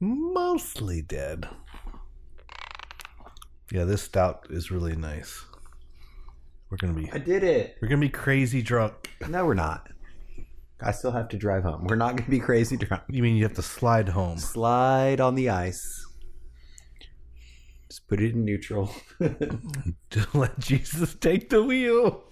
Mostly 0.00 1.02
dead. 1.02 1.48
Yeah, 3.70 3.84
this 3.84 4.02
stout 4.02 4.46
is 4.50 4.70
really 4.70 4.96
nice. 4.96 5.44
We're 6.70 6.78
gonna 6.78 6.94
be 6.94 7.10
I 7.12 7.18
did 7.18 7.44
it. 7.44 7.76
we're 7.80 7.88
gonna 7.88 8.00
be 8.00 8.08
crazy 8.08 8.62
drunk. 8.62 9.10
No, 9.28 9.44
we're 9.44 9.54
not. 9.54 9.88
I 10.82 10.92
still 10.92 11.12
have 11.12 11.28
to 11.28 11.36
drive 11.36 11.62
home. 11.62 11.84
We're 11.84 11.96
not 11.96 12.16
going 12.16 12.24
to 12.24 12.30
be 12.30 12.40
crazy 12.40 12.76
drunk. 12.76 13.02
You 13.08 13.22
mean 13.22 13.36
you 13.36 13.44
have 13.44 13.54
to 13.54 13.62
slide 13.62 14.08
home? 14.08 14.38
Slide 14.38 15.20
on 15.20 15.34
the 15.34 15.50
ice. 15.50 16.06
Just 17.88 18.06
put 18.08 18.20
it 18.20 18.32
in 18.34 18.44
neutral. 18.44 18.94
Just 20.10 20.34
let 20.34 20.58
Jesus 20.58 21.14
take 21.16 21.50
the 21.50 21.62
wheel. 21.62 22.24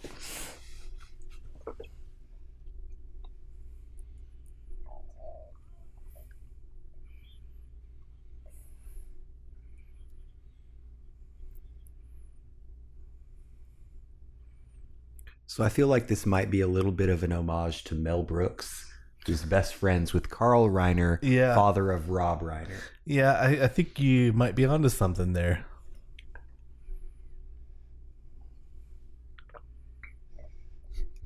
So 15.59 15.65
I 15.65 15.71
feel 15.71 15.89
like 15.89 16.07
this 16.07 16.25
might 16.25 16.53
be 16.53 16.61
a 16.61 16.69
little 16.69 16.93
bit 16.93 17.09
of 17.09 17.25
an 17.25 17.33
homage 17.33 17.83
to 17.87 17.97
Mel 17.97 18.23
Brooks, 18.23 18.89
who's 19.27 19.43
best 19.43 19.75
friends 19.75 20.13
with 20.13 20.31
Carl 20.31 20.69
Reiner, 20.69 21.19
Yeah. 21.21 21.53
father 21.57 21.91
of 21.91 22.11
Rob 22.11 22.43
Reiner. 22.43 22.79
Yeah, 23.05 23.33
I, 23.33 23.65
I 23.65 23.67
think 23.67 23.99
you 23.99 24.33
might 24.33 24.55
be 24.55 24.65
onto 24.65 24.89
something 24.89 25.33
there. 25.33 25.67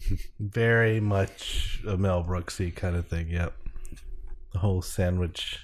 Very 0.40 1.00
much 1.00 1.80
a 1.86 1.96
Mel 1.96 2.24
Brooksy 2.24 2.74
kind 2.74 2.96
of 2.96 3.06
thing. 3.06 3.28
Yep, 3.28 3.52
the 4.52 4.58
whole 4.60 4.82
sandwich. 4.82 5.58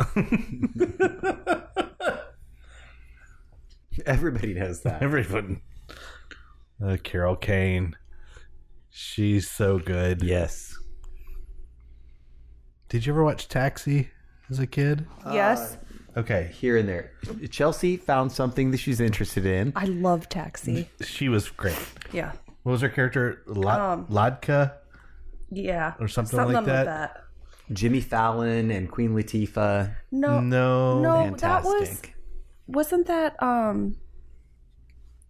Everybody 4.06 4.54
knows 4.54 4.80
that. 4.82 5.02
Everyone. 5.02 5.60
Uh, 6.84 6.96
Carol 7.02 7.36
Kane. 7.36 7.96
She's 8.90 9.50
so 9.50 9.78
good. 9.78 10.22
yes. 10.22 10.74
Did 12.88 13.04
you 13.04 13.12
ever 13.12 13.22
watch 13.22 13.48
Taxi 13.48 14.10
as 14.50 14.58
a 14.60 14.66
kid? 14.66 15.06
Yes, 15.30 15.76
Okay. 16.16 16.50
Here 16.58 16.76
and 16.78 16.88
there. 16.88 17.12
Chelsea 17.50 17.96
found 17.96 18.32
something 18.32 18.70
that 18.72 18.78
she's 18.78 18.98
interested 18.98 19.44
in. 19.46 19.72
I 19.76 19.84
love 19.84 20.28
Taxi. 20.28 20.88
She 21.02 21.28
was 21.28 21.48
great. 21.50 21.76
Yeah, 22.12 22.32
What 22.62 22.72
was 22.72 22.80
her 22.80 22.88
character? 22.88 23.42
Lod- 23.46 23.80
Um, 23.80 24.06
Lodka? 24.06 24.72
yeah, 25.50 25.94
Or 26.00 26.08
something 26.08 26.38
like 26.40 26.64
that? 26.64 27.24
Jimmy 27.72 28.00
Fallon 28.00 28.70
and 28.70 28.90
Queen 28.90 29.10
Latifah. 29.10 29.94
No, 30.10 30.40
No. 30.40 31.00
no, 31.02 31.36
that 31.36 31.62
was 31.62 31.74
Fantastic. 31.88 32.14
Wasn't 32.68 33.06
that 33.06 33.42
um. 33.42 33.96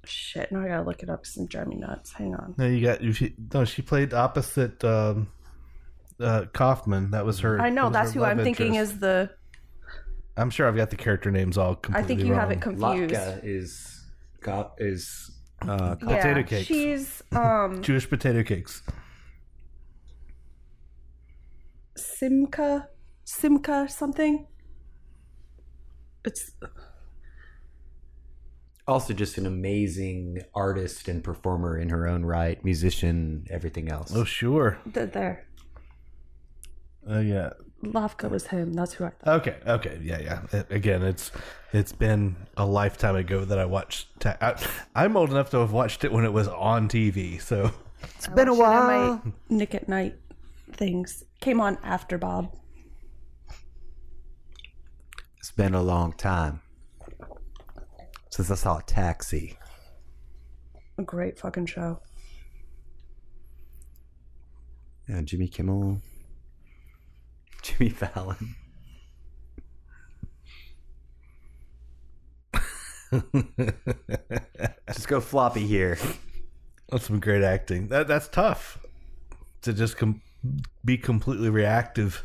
Shit! 0.05 0.51
Now 0.53 0.63
I 0.63 0.69
gotta 0.69 0.83
look 0.83 1.03
it 1.03 1.11
up 1.11 1.27
some 1.27 1.47
driving 1.47 1.71
me 1.71 1.77
nuts. 1.77 2.13
Hang 2.13 2.35
on. 2.35 2.55
No, 2.59 2.67
you 2.67 2.85
got. 2.85 3.03
She, 3.15 3.35
no, 3.53 3.65
she 3.65 3.83
played 3.83 4.15
opposite 4.15 4.83
um, 4.85 5.29
uh, 6.21 6.47
Kaufman. 6.53 7.11
That 7.11 7.25
was 7.25 7.41
her. 7.41 7.61
I 7.61 7.71
know 7.71 7.85
that 7.85 7.93
that's 7.93 8.13
who 8.13 8.25
I'm 8.25 8.39
love 8.39 8.45
thinking 8.45 8.75
is 8.77 8.99
the. 8.99 9.31
I'm 10.37 10.51
sure 10.51 10.69
I've 10.69 10.77
got 10.77 10.91
the 10.91 10.97
character 10.97 11.31
names 11.31 11.59
all 11.59 11.81
I 11.93 12.03
think 12.03 12.21
you 12.21 12.33
have 12.33 12.51
it 12.51 12.61
confused. 12.61 13.13
Latka 13.15 13.41
is 13.43 14.07
got 14.41 14.75
is 14.79 15.31
uh, 15.63 15.97
Yeah, 16.01 16.17
Potato 16.17 16.43
cakes. 16.45 16.67
she's 16.67 17.23
um 17.33 17.83
Jewish 17.83 18.09
potato 18.09 18.43
cakes. 18.43 18.83
Simca, 21.97 22.87
Simca 23.27 23.91
something. 23.91 24.47
It's 26.25 26.53
also 28.89 29.13
just 29.15 29.39
an 29.39 29.47
amazing 29.47 30.43
artist 30.55 31.07
and 31.09 31.23
performer 31.23 31.79
in 31.79 31.91
her 31.91 32.09
own 32.09 32.25
right, 32.25 32.63
musician, 32.65 33.47
everything 33.51 33.89
else. 33.91 34.13
Oh, 34.15 34.25
sure. 34.25 34.79
th- 34.93 35.13
there. 35.13 35.47
Oh 37.07 37.21
yeah. 37.21 37.51
Lafka 37.85 38.29
was 38.29 38.49
him. 38.49 38.73
That's 38.73 38.95
who 38.95 39.05
I 39.05 39.11
thought. 39.11 39.41
Okay. 39.41 39.57
Okay. 39.67 40.01
Yeah. 40.03 40.21
Yeah. 40.21 40.41
It- 40.53 40.71
again, 40.73 41.03
it's 41.03 41.31
it's 41.73 41.93
been 41.93 42.35
a 42.57 42.67
lifetime 42.67 43.15
ago 43.17 43.45
that 43.45 43.59
I 43.59 43.65
watched. 43.67 44.09
Ta- 44.21 44.37
I, 44.41 44.57
I'm 44.97 45.17
old 45.17 45.31
enough 45.31 45.51
to 45.51 45.59
have 45.59 45.73
watched 45.73 46.03
it 46.05 46.11
when 46.13 46.25
it 46.25 46.33
was 46.33 46.49
on 46.49 46.89
TV. 46.89 47.41
So 47.41 47.71
It's 48.17 48.27
been 48.29 48.49
a 48.49 48.55
Watched 48.55 48.61
it 48.61 48.89
while. 48.89 49.23
my 49.25 49.33
Nick 49.49 49.75
at 49.75 49.89
Night 49.89 50.17
things 50.73 51.25
came 51.41 51.61
on 51.61 51.79
after 51.83 52.19
Bob. 52.19 52.53
It's 55.39 55.51
been 55.53 55.75
a 55.75 55.83
long 55.83 56.13
time 56.13 56.61
since 58.31 58.51
I 58.51 58.55
saw 58.55 58.81
Taxi. 58.81 59.57
A 60.99 61.03
great 61.03 61.39
fucking 61.39 61.67
show. 61.67 62.01
Yeah, 65.09 65.23
Jimmy 65.23 65.49
Kimmel, 65.49 66.01
Jimmy 67.63 67.91
Fallon. 67.91 68.57
Just 74.89 75.09
go 75.09 75.21
floppy 75.21 75.67
here. 75.67 75.97
that's 76.91 77.07
some 77.07 77.21
great 77.21 77.43
acting. 77.43 77.89
That 77.89 78.07
that's 78.07 78.29
tough 78.29 78.79
to 79.63 79.73
just 79.73 79.97
com- 79.97 80.21
be 80.85 80.99
completely 80.99 81.49
reactive. 81.49 82.25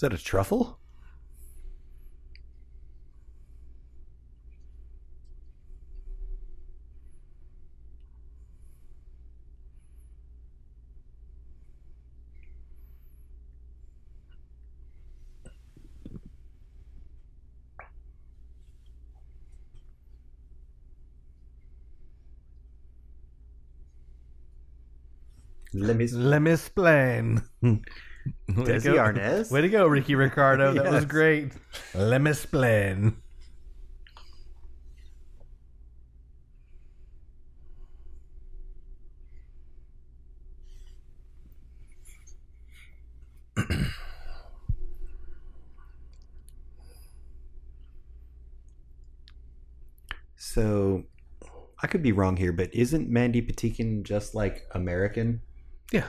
Is 0.00 0.02
that 0.02 0.14
a 0.14 0.16
truffle? 0.16 0.78
Let 25.72 25.96
me. 25.96 26.06
Let 26.08 26.42
me 26.42 26.52
explain. 26.52 27.42
Way 28.48 28.54
to 28.54 28.72
Desi 28.72 28.84
go. 28.84 28.94
Arnaz? 28.94 29.50
Way 29.50 29.60
to 29.62 29.68
go, 29.68 29.86
Ricky 29.86 30.14
Ricardo. 30.14 30.74
That 30.74 30.90
was 30.92 31.04
great. 31.04 31.52
Let 31.94 32.20
me 32.20 32.30
explain. 32.30 33.16
So, 50.36 51.04
I 51.80 51.86
could 51.86 52.02
be 52.02 52.10
wrong 52.10 52.36
here, 52.36 52.52
but 52.52 52.74
isn't 52.74 53.08
Mandy 53.08 53.40
Patinkin 53.40 54.02
just 54.02 54.34
like 54.34 54.66
American? 54.72 55.42
Yeah. 55.92 56.08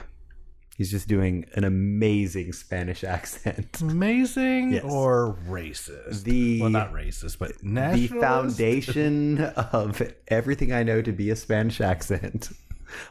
He's 0.76 0.90
just 0.90 1.06
doing 1.06 1.44
an 1.54 1.64
amazing 1.64 2.52
Spanish 2.54 3.04
accent. 3.16 3.80
Amazing 3.82 4.72
Yes. 4.72 4.84
or 4.84 5.36
racist? 5.48 6.24
The- 6.24 6.60
well, 6.60 6.70
not 6.70 6.92
racist, 6.92 7.38
but 7.38 7.52
The 7.62 8.06
foundation 8.08 9.38
of 9.72 10.02
everything 10.28 10.72
I 10.72 10.82
know 10.82 11.02
to 11.02 11.12
be 11.12 11.30
a 11.30 11.36
Spanish 11.36 11.80
accent. 11.80 12.50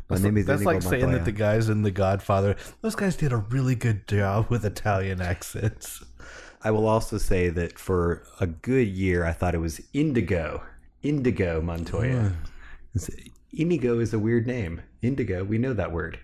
My 0.10 0.18
name 0.18 0.38
is 0.38 0.46
That's 0.46 0.62
Inigo 0.62 0.74
like 0.74 0.82
saying 0.84 1.12
that 1.12 1.26
the 1.26 1.32
guys 1.32 1.70
in 1.70 1.82
The 1.82 1.92
Godfather, 1.92 2.56
those 2.82 2.96
guys 2.96 3.16
did 3.16 3.32
a 3.32 3.38
really 3.38 3.76
good 3.76 4.08
job 4.08 4.48
with 4.50 4.64
Italian 4.66 5.22
accents. 5.22 6.04
I 6.64 6.70
will 6.70 6.88
also 6.88 7.18
say 7.18 7.50
that 7.50 7.80
for 7.80 8.24
a 8.40 8.46
good 8.46 8.88
year, 8.88 9.26
I 9.26 9.32
thought 9.32 9.56
it 9.56 9.60
was 9.60 9.82
Indigo. 9.94 10.62
Indigo 11.02 11.62
Montoya. 11.62 12.34
It's- 12.96 13.10
Inigo 13.54 14.00
is 14.00 14.14
a 14.14 14.20
weird 14.20 14.46
name. 14.48 14.82
Indigo, 15.02 15.44
we 15.44 15.58
know 15.58 15.74
that 15.74 15.92
word. 15.92 16.20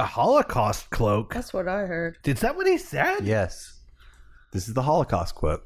A 0.00 0.04
Holocaust 0.04 0.88
cloak. 0.88 1.34
That's 1.34 1.52
what 1.52 1.68
I 1.68 1.84
heard. 1.84 2.16
Is 2.24 2.40
that 2.40 2.56
what 2.56 2.66
he 2.66 2.78
said? 2.78 3.20
Yes. 3.20 3.80
This 4.50 4.66
is 4.66 4.72
the 4.72 4.80
Holocaust 4.80 5.34
quote. 5.34 5.62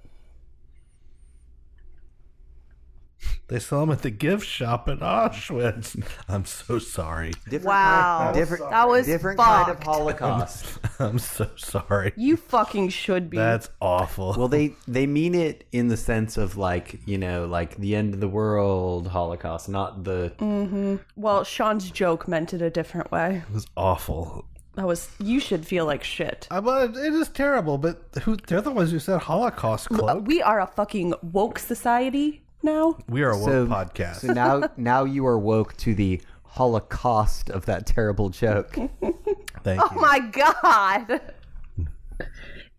They 3.49 3.59
sell 3.59 3.81
them 3.81 3.91
at 3.91 4.03
the 4.03 4.11
gift 4.11 4.47
shop 4.47 4.89
in 4.89 4.99
Auschwitz. 4.99 6.03
I'm 6.29 6.45
so 6.45 6.79
sorry. 6.79 7.33
Different 7.45 7.67
Wow. 7.67 8.19
kind, 8.23 8.35
different, 8.35 8.71
That 8.71 8.89
was 8.89 9.07
different 9.07 9.39
kind 9.39 9.71
of. 9.71 9.83
Holocaust. 9.83 10.79
I'm 10.99 11.19
so 11.19 11.51
sorry. 11.57 12.13
You 12.17 12.37
fucking 12.37 12.89
should 12.89 13.29
be. 13.31 13.37
That's 13.37 13.69
awful. 13.81 14.35
well, 14.39 14.49
they 14.49 14.73
they 14.89 15.07
mean 15.07 15.35
it 15.35 15.65
in 15.73 15.89
the 15.89 15.97
sense 15.97 16.37
of 16.37 16.57
like 16.57 17.01
you 17.07 17.19
know 17.19 17.47
like 17.47 17.77
the 17.77 17.95
end 17.97 18.15
of 18.15 18.21
the 18.21 18.29
world 18.29 19.09
Holocaust, 19.09 19.69
not 19.69 20.05
the 20.05 20.33
mm-hmm. 20.39 20.97
well, 21.17 21.45
Sean's 21.45 21.91
joke 21.91 22.27
meant 22.27 22.55
it 22.55 22.63
a 22.63 22.71
different 22.71 23.11
way. 23.13 23.43
it 23.49 23.53
was 23.55 23.67
awful. 23.77 24.47
That 24.77 24.87
was. 24.87 25.09
You 25.21 25.39
should 25.39 25.65
feel 25.67 25.87
like 25.87 26.03
shit. 26.03 26.49
I, 26.51 26.59
well, 26.59 26.83
it 26.85 27.13
is 27.13 27.29
terrible, 27.29 27.79
but 27.79 28.03
who? 28.23 28.37
They're 28.37 28.61
the 28.61 28.73
ones 28.73 28.91
who 28.91 28.99
said 28.99 29.21
Holocaust 29.21 29.89
cloak. 29.89 30.27
We 30.27 30.43
are 30.43 30.61
a 30.61 30.67
fucking 30.67 31.15
woke 31.23 31.61
society 31.61 32.44
now. 32.65 32.97
We 33.09 33.23
are 33.23 33.31
a 33.31 33.39
woke 33.39 33.49
so 33.49 33.67
podcast. 33.67 34.17
So 34.17 34.33
now 34.33 34.69
now 34.77 35.05
you 35.05 35.27
are 35.27 35.39
woke 35.39 35.77
to 35.79 35.95
the 35.95 36.21
Holocaust 36.43 37.51
of 37.51 37.67
that 37.67 37.87
terrible 37.87 38.31
joke. 38.31 38.73
Thank 39.63 39.81
Oh 39.83 39.89
you. 39.95 40.01
my 40.01 40.19
god. 40.21 41.21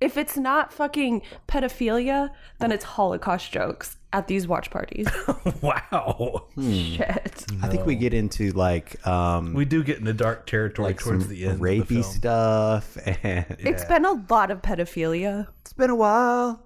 If 0.02 0.18
it's 0.18 0.36
not 0.38 0.74
fucking 0.74 1.22
pedophilia, 1.48 2.30
then 2.60 2.72
it's 2.72 2.84
Holocaust 2.84 3.52
jokes 3.52 3.96
at 4.12 4.28
these 4.28 4.48
watch 4.48 4.70
parties. 4.70 5.08
wow. 5.62 6.48
Shit. 6.62 7.46
I 7.62 7.68
think 7.70 7.86
we 7.86 7.96
get 7.96 8.14
into 8.14 8.52
like 8.52 9.06
um 9.08 9.54
We 9.54 9.66
do 9.66 9.84
get 9.84 9.98
into 10.00 10.14
dark 10.14 10.46
territory 10.48 10.90
like 10.90 11.00
towards 11.00 11.28
the 11.28 11.46
end. 11.46 11.54
of 11.56 11.60
rapey 11.62 11.88
the 11.88 12.02
film. 12.02 12.04
stuff 12.04 12.98
and 13.24 13.46
It's 13.60 13.86
been 13.86 14.06
a 14.06 14.24
lot 14.30 14.52
of 14.52 14.62
pedophilia. 14.62 15.48
it's 15.62 15.74
been 15.74 15.90
a 15.90 15.96
while. 15.96 16.62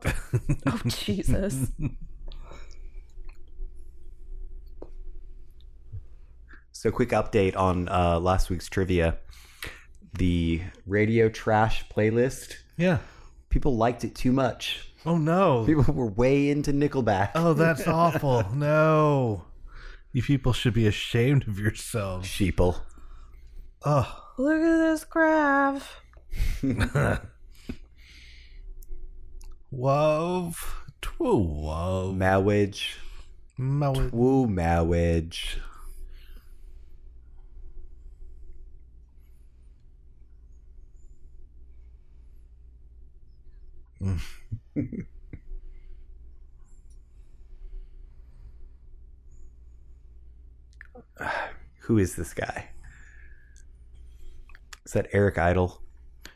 Oh, 0.68 0.82
Jesus. 0.88 1.72
So 6.80 6.92
quick 6.92 7.10
update 7.10 7.58
on 7.58 7.90
uh 7.90 8.22
last 8.22 8.50
week's 8.50 8.70
trivia. 8.70 9.18
The 10.14 10.62
radio 10.86 11.28
trash 11.28 11.86
playlist. 11.90 12.54
Yeah. 12.78 13.00
People 13.50 13.76
liked 13.76 14.06
it 14.06 14.16
too 14.16 14.32
much. 14.32 14.94
Oh 15.06 15.18
no. 15.18 15.66
People 15.66 15.94
were 15.94 16.08
way 16.10 16.50
into 16.50 16.72
Nickelback. 16.72 17.32
Oh, 17.36 17.54
that's 17.54 17.86
awful. 17.86 18.46
No. 18.56 19.44
You 20.14 20.24
people 20.24 20.54
should 20.54 20.74
be 20.74 20.88
ashamed 20.88 21.50
of 21.50 21.60
yourselves. 21.60 22.30
Sheeple. 22.30 22.80
Oh. 23.84 24.24
Look 24.38 24.62
at 24.62 24.78
this 24.78 25.04
graph. 25.04 26.02
Wove. 29.70 30.86
Twoo 31.02 31.46
wove. 31.46 32.16
Mowage. 32.16 32.96
Mow- 33.58 34.10
Woo 34.14 34.48
mowage. 34.48 35.58
Who 51.82 51.98
is 51.98 52.16
this 52.16 52.34
guy? 52.34 52.70
Is 54.86 54.94
that 54.94 55.08
Eric 55.12 55.38
Idle? 55.38 55.82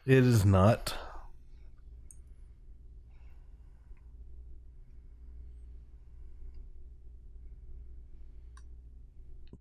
It 0.06 0.26
is 0.26 0.46
not. 0.46 0.94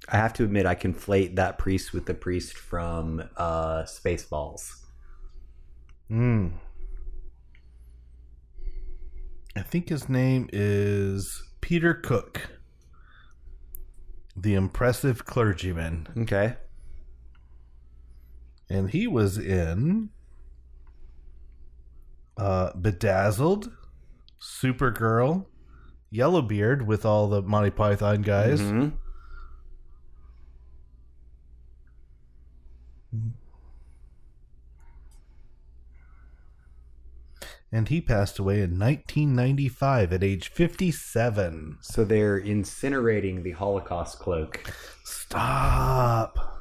I 0.09 0.17
have 0.17 0.33
to 0.35 0.45
admit, 0.45 0.67
I 0.67 0.75
conflate 0.75 1.37
that 1.37 1.59
priest 1.59 1.93
with 1.93 2.07
the 2.07 2.15
priest 2.15 2.55
from 2.55 3.23
uh, 3.37 3.85
Spaceballs. 3.85 4.81
Hmm. 6.09 6.49
I 9.55 9.63
think 9.63 9.89
his 9.91 10.09
name 10.09 10.49
is 10.53 11.43
Peter 11.61 11.93
Cook, 11.95 12.49
the 14.37 14.55
impressive 14.55 15.25
clergyman. 15.25 16.07
Okay. 16.19 16.57
and 18.71 18.89
he 18.89 19.07
was 19.07 19.37
in 19.37 20.09
uh, 22.39 22.73
Bedazzled, 22.75 23.71
Supergirl, 24.41 25.45
Yellowbeard 26.11 26.87
with 26.87 27.05
all 27.05 27.29
the 27.29 27.43
Monty 27.43 27.69
Python 27.71 28.23
guys. 28.23 28.63
Mhm. 28.63 28.93
And 37.75 37.89
he 37.89 38.03
passed 38.03 38.39
away 38.39 38.57
in 38.57 38.79
1995 38.79 40.13
at 40.13 40.23
age 40.23 40.51
57. 40.51 41.79
So 41.81 42.05
they're 42.05 42.39
incinerating 42.39 43.43
the 43.43 43.53
Holocaust 43.53 44.19
cloak. 44.19 44.71
Stop. 45.05 46.53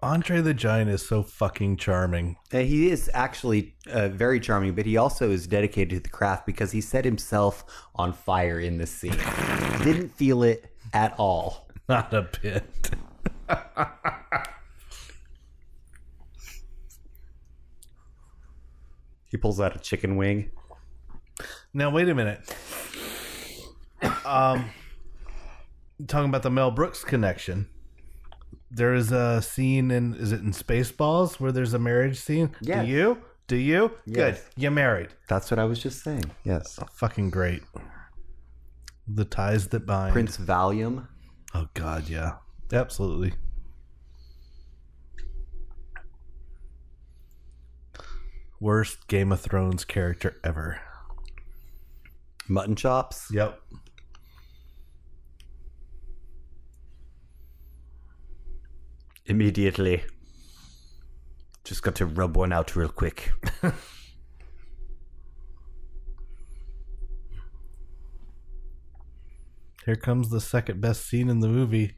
Andre 0.00 0.40
the 0.40 0.54
Giant 0.54 0.90
is 0.90 1.04
so 1.04 1.24
fucking 1.24 1.76
charming. 1.76 2.36
Uh, 2.52 2.58
he 2.58 2.88
is 2.88 3.10
actually 3.14 3.74
uh, 3.90 4.08
very 4.08 4.38
charming, 4.38 4.74
but 4.74 4.86
he 4.86 4.96
also 4.96 5.30
is 5.30 5.48
dedicated 5.48 5.90
to 5.90 6.00
the 6.00 6.08
craft 6.08 6.46
because 6.46 6.70
he 6.70 6.80
set 6.80 7.04
himself 7.04 7.64
on 7.96 8.12
fire 8.12 8.60
in 8.60 8.78
this 8.78 8.92
scene. 8.92 9.16
Didn't 9.82 10.10
feel 10.16 10.42
it 10.42 10.72
at 10.92 11.14
all. 11.18 11.68
Not 11.88 12.12
a 12.12 12.28
bit. 12.42 12.64
He 19.26 19.36
pulls 19.36 19.60
out 19.60 19.76
a 19.76 19.78
chicken 19.78 20.16
wing. 20.16 20.50
Now 21.74 21.90
wait 21.90 22.08
a 22.08 22.14
minute. 22.14 22.40
Um, 24.24 24.70
talking 26.06 26.28
about 26.28 26.42
the 26.42 26.50
Mel 26.50 26.70
Brooks 26.70 27.04
connection. 27.04 27.68
There 28.70 28.94
is 28.94 29.12
a 29.12 29.40
scene 29.42 29.90
in 29.90 30.14
is 30.14 30.32
it 30.32 30.40
in 30.40 30.52
Spaceballs 30.52 31.40
where 31.40 31.52
there's 31.52 31.74
a 31.74 31.78
marriage 31.78 32.18
scene? 32.18 32.54
Yes. 32.60 32.84
Do 32.84 32.90
you? 32.90 33.18
Do 33.46 33.56
you? 33.56 33.92
Good. 34.06 34.34
Yes. 34.34 34.50
You 34.56 34.70
married. 34.70 35.08
That's 35.28 35.50
what 35.50 35.58
I 35.58 35.64
was 35.64 35.78
just 35.78 36.02
saying. 36.02 36.24
Yes. 36.44 36.78
Fucking 36.94 37.30
great. 37.30 37.62
The 39.08 39.24
ties 39.24 39.68
that 39.68 39.86
bind. 39.86 40.12
Prince 40.12 40.36
Valium. 40.36 41.08
Oh 41.54 41.68
God, 41.74 42.08
yeah, 42.08 42.34
absolutely. 42.72 43.32
Worst 48.60 49.06
Game 49.08 49.32
of 49.32 49.40
Thrones 49.40 49.84
character 49.84 50.36
ever. 50.44 50.80
Mutton 52.48 52.76
chops. 52.76 53.28
Yep. 53.32 53.60
Immediately. 59.26 60.02
Just 61.64 61.82
got 61.82 61.94
to 61.96 62.06
rub 62.06 62.36
one 62.36 62.52
out 62.52 62.74
real 62.74 62.88
quick. 62.88 63.30
Here 69.88 69.96
comes 69.96 70.28
the 70.28 70.38
second 70.38 70.82
best 70.82 71.06
scene 71.06 71.30
in 71.30 71.40
the 71.40 71.48
movie. 71.48 71.94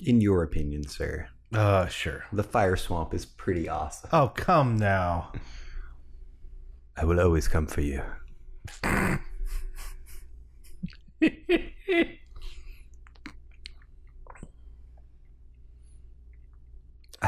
In 0.00 0.20
your 0.20 0.42
opinion, 0.42 0.86
sir, 0.86 1.28
Uh, 1.50 1.86
sure. 1.86 2.24
the 2.30 2.42
fire 2.42 2.76
swamp 2.76 3.14
is 3.14 3.24
pretty 3.24 3.70
awesome. 3.70 4.10
Oh, 4.12 4.28
come 4.36 4.76
now. 4.76 5.32
I 6.94 7.06
will 7.06 7.20
always 7.20 7.48
come 7.48 7.66
for 7.66 7.80
you. 7.80 8.02
I 8.84 9.18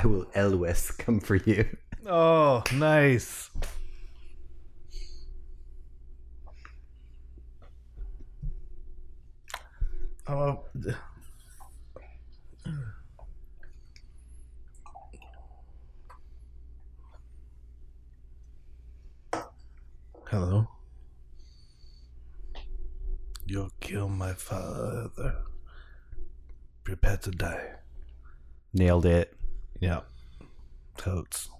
will 0.04 0.26
always 0.36 0.90
come 0.90 1.18
for 1.20 1.36
you. 1.36 1.78
Oh, 2.06 2.62
nice. 2.74 3.48
Oh. 10.28 10.60
Hello. 20.30 20.68
You'll 23.46 23.70
kill 23.80 24.08
my 24.08 24.32
father. 24.32 25.44
Prepare 26.84 27.16
to 27.18 27.30
die. 27.30 27.72
Nailed 28.72 29.04
it. 29.04 29.36
Yeah. 29.80 30.00
Totes. 30.96 31.50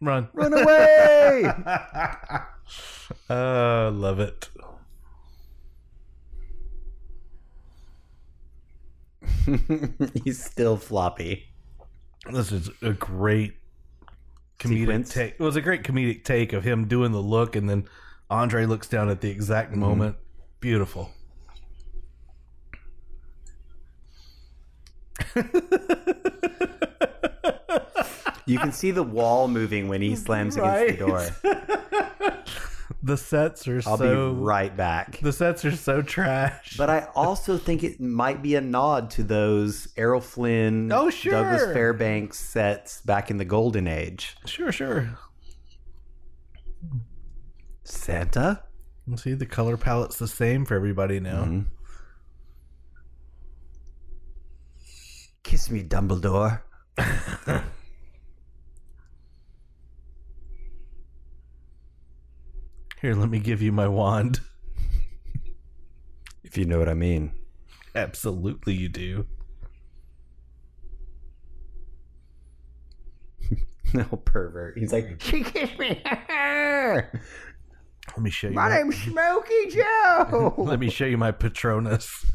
Run. 0.00 0.28
Run 0.32 0.52
away! 0.52 1.44
Uh, 3.28 3.90
love 3.92 4.20
it. 4.20 4.48
He's 10.24 10.42
still 10.42 10.76
floppy. 10.76 11.46
This 12.30 12.52
is 12.52 12.70
a 12.82 12.92
great 12.92 13.54
comedic 14.58 14.80
Sequence. 14.80 15.14
take. 15.14 15.34
It 15.34 15.40
was 15.40 15.56
a 15.56 15.60
great 15.60 15.82
comedic 15.82 16.24
take 16.24 16.52
of 16.52 16.64
him 16.64 16.86
doing 16.88 17.12
the 17.12 17.22
look, 17.22 17.56
and 17.56 17.68
then 17.68 17.88
Andre 18.30 18.66
looks 18.66 18.88
down 18.88 19.08
at 19.08 19.20
the 19.20 19.30
exact 19.30 19.70
mm-hmm. 19.70 19.80
moment. 19.80 20.16
Beautiful. 20.60 21.12
You 28.48 28.58
can 28.58 28.72
see 28.72 28.90
the 28.92 29.02
wall 29.02 29.46
moving 29.46 29.88
when 29.88 30.00
he 30.00 30.16
slams 30.16 30.56
against 30.56 30.98
the 30.98 31.06
door. 31.42 32.37
The 33.08 33.16
sets 33.16 33.66
are 33.66 33.80
so. 33.80 33.90
I'll 33.92 33.96
so. 33.96 34.34
be 34.34 34.40
right 34.42 34.76
back. 34.76 35.18
The 35.22 35.32
sets 35.32 35.64
are 35.64 35.74
so 35.74 36.02
trash. 36.02 36.76
But 36.76 36.90
I 36.90 37.08
also 37.14 37.56
think 37.56 37.82
it 37.82 37.98
might 37.98 38.42
be 38.42 38.54
a 38.54 38.60
nod 38.60 39.10
to 39.12 39.22
those 39.22 39.88
Errol 39.96 40.20
Flynn, 40.20 40.92
Oh, 40.92 41.08
sure. 41.08 41.32
Douglas 41.32 41.72
Fairbanks 41.72 42.38
sets 42.38 43.00
back 43.00 43.30
in 43.30 43.38
the 43.38 43.46
Golden 43.46 43.88
Age. 43.88 44.36
sure, 44.44 44.70
sure. 44.70 45.08
Santa? 47.82 48.62
See, 49.16 49.32
the 49.32 49.46
color 49.46 49.78
palette's 49.78 50.18
the 50.18 50.28
same 50.28 50.66
for 50.66 50.74
everybody 50.74 51.18
now. 51.18 51.44
Mhm. 51.44 51.64
Kiss 55.44 55.70
me, 55.70 55.82
Dumbledore. 55.82 56.60
Here, 63.00 63.14
let 63.14 63.30
me 63.30 63.38
give 63.38 63.62
you 63.62 63.70
my 63.70 63.86
wand. 63.86 64.40
If 66.42 66.58
you 66.58 66.64
know 66.64 66.80
what 66.80 66.88
I 66.88 66.94
mean. 66.94 67.32
Absolutely, 67.94 68.74
you 68.74 68.88
do. 68.88 69.26
No 73.94 74.04
oh, 74.12 74.16
pervert. 74.16 74.78
He's 74.78 74.92
like, 74.92 75.20
she 75.20 75.44
kissed 75.44 75.78
me. 75.78 76.02
Let 76.08 77.12
me 78.18 78.30
show 78.30 78.48
you. 78.48 78.54
My 78.54 78.74
name's 78.74 78.96
Smokey 78.96 79.66
Joe. 79.70 80.54
Let 80.58 80.80
me 80.80 80.90
show 80.90 81.04
you 81.04 81.18
my 81.18 81.30
Patronus. 81.30 82.26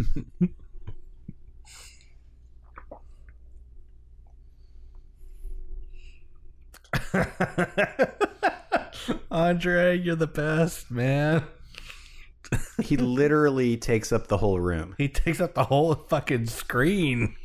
Andre, 9.31 9.97
you're 9.97 10.15
the 10.15 10.27
best, 10.27 10.91
man. 10.91 11.43
he 12.81 12.97
literally 12.97 13.77
takes 13.77 14.11
up 14.11 14.27
the 14.27 14.37
whole 14.37 14.59
room. 14.59 14.95
He 14.97 15.07
takes 15.07 15.39
up 15.39 15.53
the 15.55 15.65
whole 15.65 15.95
fucking 15.95 16.47
screen. 16.47 17.35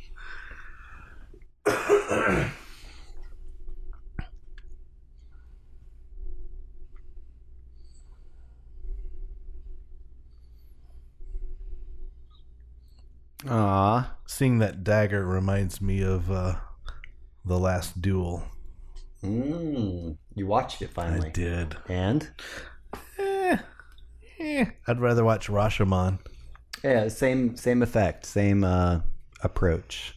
Ah, 13.47 14.17
Seeing 14.25 14.59
that 14.59 14.83
dagger 14.83 15.25
reminds 15.25 15.81
me 15.81 16.01
of 16.01 16.29
uh, 16.29 16.55
the 17.45 17.57
last 17.57 18.01
duel. 18.01 18.43
Mm, 19.23 20.17
you 20.39 20.47
watched 20.47 20.81
it 20.81 20.89
finally. 20.89 21.27
I 21.27 21.31
did. 21.31 21.75
And? 21.87 22.29
Eh, 23.19 23.57
eh. 24.39 24.65
I'd 24.87 24.99
rather 24.99 25.23
watch 25.23 25.47
Rashomon. 25.47 26.19
Yeah, 26.83 27.09
same 27.09 27.55
same 27.57 27.83
effect, 27.83 28.25
same 28.25 28.63
uh, 28.63 29.01
approach. 29.43 30.15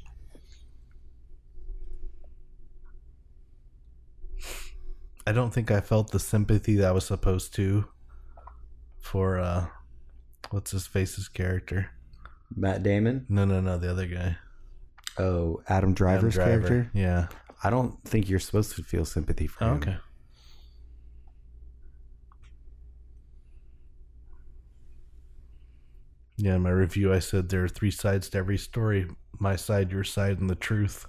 I 5.26 5.32
don't 5.32 5.52
think 5.52 5.70
I 5.70 5.80
felt 5.80 6.10
the 6.10 6.18
sympathy 6.18 6.76
that 6.76 6.88
I 6.88 6.92
was 6.92 7.04
supposed 7.06 7.54
to 7.54 7.84
for 9.00 9.38
uh 9.38 9.66
what's 10.50 10.70
his 10.72 10.86
face's 10.86 11.28
character. 11.28 11.90
Matt 12.54 12.82
Damon. 12.82 13.26
No, 13.28 13.44
no, 13.44 13.60
no, 13.60 13.78
the 13.78 13.90
other 13.90 14.06
guy. 14.06 14.36
Oh, 15.18 15.62
Adam 15.68 15.94
Driver's 15.94 16.36
Adam 16.38 16.60
Driver. 16.60 16.68
character. 16.68 16.90
Yeah. 16.98 17.28
I 17.64 17.70
don't 17.70 18.02
think 18.04 18.28
you're 18.28 18.40
supposed 18.40 18.74
to 18.76 18.82
feel 18.82 19.04
sympathy 19.04 19.46
for 19.46 19.64
Oh, 19.64 19.68
him. 19.68 19.76
okay. 19.78 19.96
Yeah, 26.42 26.56
in 26.56 26.62
my 26.62 26.70
review 26.70 27.14
I 27.14 27.20
said 27.20 27.48
there 27.48 27.62
are 27.62 27.68
three 27.68 27.92
sides 27.92 28.28
to 28.30 28.38
every 28.38 28.58
story. 28.58 29.06
My 29.38 29.54
side, 29.54 29.92
your 29.92 30.02
side, 30.02 30.40
and 30.40 30.50
the 30.50 30.56
truth. 30.56 31.06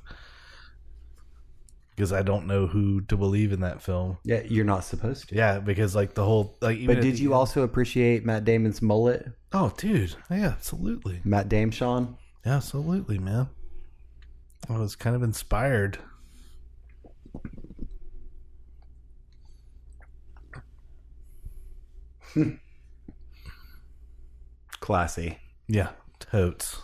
Because 1.89 2.13
I 2.13 2.21
don't 2.21 2.45
know 2.45 2.67
who 2.67 3.01
to 3.01 3.17
believe 3.17 3.51
in 3.51 3.61
that 3.61 3.81
film. 3.81 4.19
Yeah, 4.23 4.43
you're 4.45 4.63
not 4.63 4.83
supposed 4.83 5.29
to. 5.29 5.35
Yeah, 5.35 5.57
because 5.57 5.95
like 5.95 6.13
the 6.13 6.23
whole 6.23 6.55
like 6.61 6.77
even 6.77 6.95
But 6.95 7.01
did 7.01 7.15
the 7.15 7.23
you 7.23 7.33
also 7.33 7.63
appreciate 7.63 8.23
Matt 8.23 8.45
Damon's 8.45 8.79
mullet? 8.79 9.25
Oh, 9.53 9.73
dude. 9.75 10.15
Yeah, 10.29 10.49
absolutely. 10.49 11.21
Matt 11.23 11.49
Dame 11.49 11.71
Sean? 11.71 12.15
Yeah, 12.45 12.57
absolutely, 12.57 13.17
man. 13.17 13.49
I 14.69 14.77
was 14.77 14.95
kind 14.95 15.15
of 15.15 15.23
inspired. 15.23 15.97
Classy. 24.83 25.37
Yeah, 25.69 25.91
totes. 26.19 26.81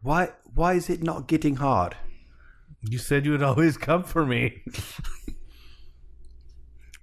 Why 0.00 0.30
why 0.54 0.72
is 0.72 0.88
it 0.88 1.02
not 1.02 1.28
getting 1.28 1.56
hard? 1.56 1.94
You 2.88 2.96
said 2.96 3.26
you 3.26 3.32
would 3.32 3.42
always 3.42 3.76
come 3.76 4.02
for 4.02 4.24
me. 4.24 4.62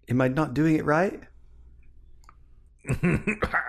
Am 0.10 0.20
I 0.20 0.30
not 0.30 0.56
doing 0.56 0.78
it 0.78 0.84
right? 0.84 1.22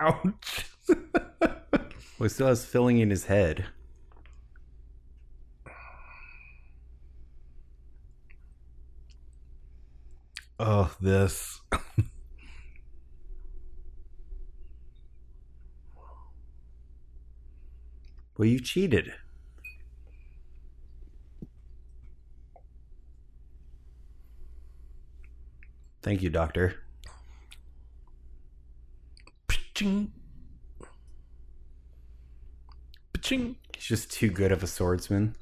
Ouch. 0.01 0.65
Well, 0.89 2.23
he 2.23 2.29
still 2.29 2.47
has 2.47 2.65
filling 2.65 2.97
in 2.97 3.11
his 3.11 3.25
head. 3.25 3.67
Oh, 10.59 10.91
this. 10.99 11.61
Well, 18.37 18.47
you 18.47 18.59
cheated. 18.59 19.13
Thank 26.01 26.21
you, 26.21 26.29
Doctor. 26.29 26.75
Ching. 29.73 30.11
Ching. 33.21 33.55
He's 33.73 33.85
just 33.85 34.11
too 34.11 34.29
good 34.29 34.51
of 34.51 34.61
a 34.61 34.67
swordsman. 34.67 35.35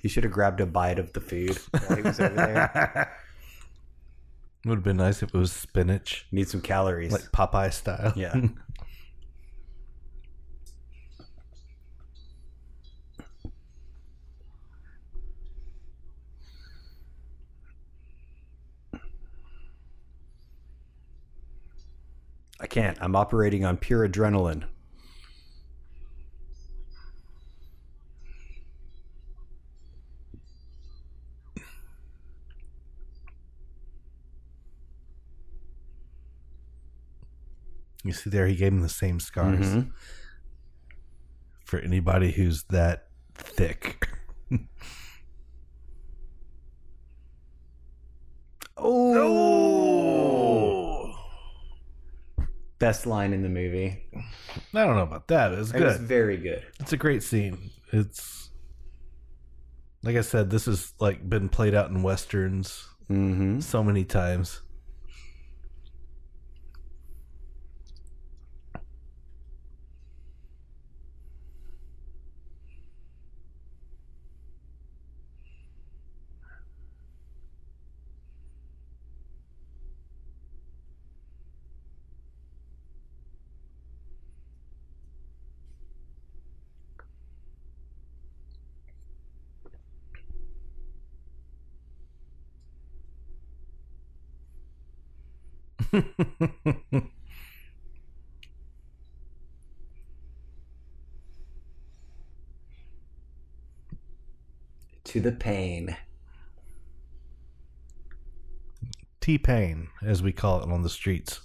He 0.00 0.08
should 0.08 0.24
have 0.24 0.32
grabbed 0.32 0.60
a 0.60 0.66
bite 0.66 0.98
of 0.98 1.12
the 1.12 1.20
food 1.20 1.58
while 1.70 1.96
he 1.96 2.02
was 2.02 2.18
over 2.20 2.34
there. 2.34 3.16
Would 4.66 4.76
have 4.78 4.84
been 4.84 4.96
nice 4.98 5.22
if 5.22 5.34
it 5.34 5.38
was 5.38 5.52
spinach, 5.52 6.26
Need 6.32 6.48
some 6.48 6.60
calories. 6.60 7.12
like 7.12 7.30
Popeye 7.32 7.72
style. 7.72 8.12
Yeah. 8.16 8.34
I 22.60 22.66
can't. 22.66 22.98
I'm 23.00 23.16
operating 23.16 23.64
on 23.64 23.76
pure 23.78 24.06
adrenaline. 24.06 24.64
You 38.04 38.12
see 38.12 38.30
there, 38.30 38.46
he 38.46 38.56
gave 38.56 38.72
him 38.72 38.80
the 38.80 38.88
same 38.88 39.20
scars. 39.20 39.66
Mhm. 39.66 39.90
For 41.64 41.78
anybody 41.78 42.32
who's 42.32 42.64
that 42.70 43.06
thick. 43.34 44.08
Oh. 49.80 51.14
Best 52.78 53.06
line 53.06 53.32
in 53.32 53.42
the 53.42 53.48
movie. 53.48 54.02
I 54.74 54.84
don't 54.84 54.96
know 54.96 55.02
about 55.02 55.28
that. 55.28 55.52
It's 55.52 55.70
It 55.72 55.82
was 55.82 55.98
good. 55.98 56.06
very 56.06 56.36
good. 56.38 56.64
It's 56.80 56.92
a 56.92 56.96
great 56.96 57.22
scene. 57.22 57.70
It's 57.92 58.50
like 60.02 60.16
I 60.16 60.22
said, 60.22 60.48
this 60.50 60.64
has 60.66 60.94
like 60.98 61.28
been 61.28 61.48
played 61.48 61.74
out 61.74 61.90
in 61.90 62.02
westerns 62.02 62.86
Mm-hmm. 63.10 63.58
so 63.60 63.82
many 63.82 64.04
times. 64.04 64.62
To 105.04 105.20
the 105.20 105.32
pain. 105.32 105.96
T 109.20 109.38
Pain, 109.38 109.88
as 110.02 110.22
we 110.22 110.32
call 110.32 110.62
it 110.62 110.70
on 110.70 110.82
the 110.82 110.88
streets. 110.88 111.40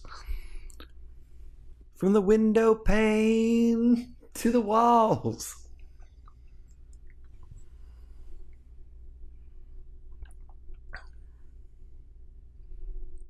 From 1.96 2.14
the 2.14 2.22
window 2.22 2.76
pane 2.76 4.16
to 4.36 4.52
the 4.52 4.62
walls. 4.62 5.56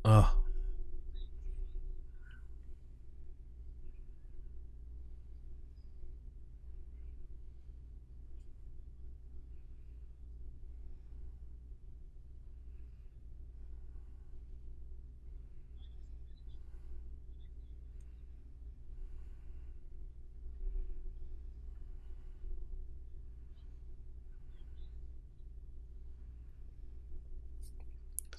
Oh. 0.03 0.31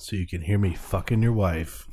So 0.06 0.14
you 0.14 0.24
can 0.24 0.42
hear 0.42 0.56
me 0.56 0.72
fucking 0.72 1.20
your 1.20 1.32
wife. 1.32 1.88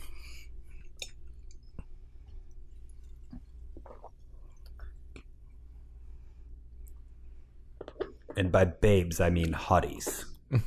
And 8.38 8.52
by 8.52 8.66
babes, 8.66 9.20
I 9.20 9.32
mean 9.32 9.54
hotties. 9.54 10.26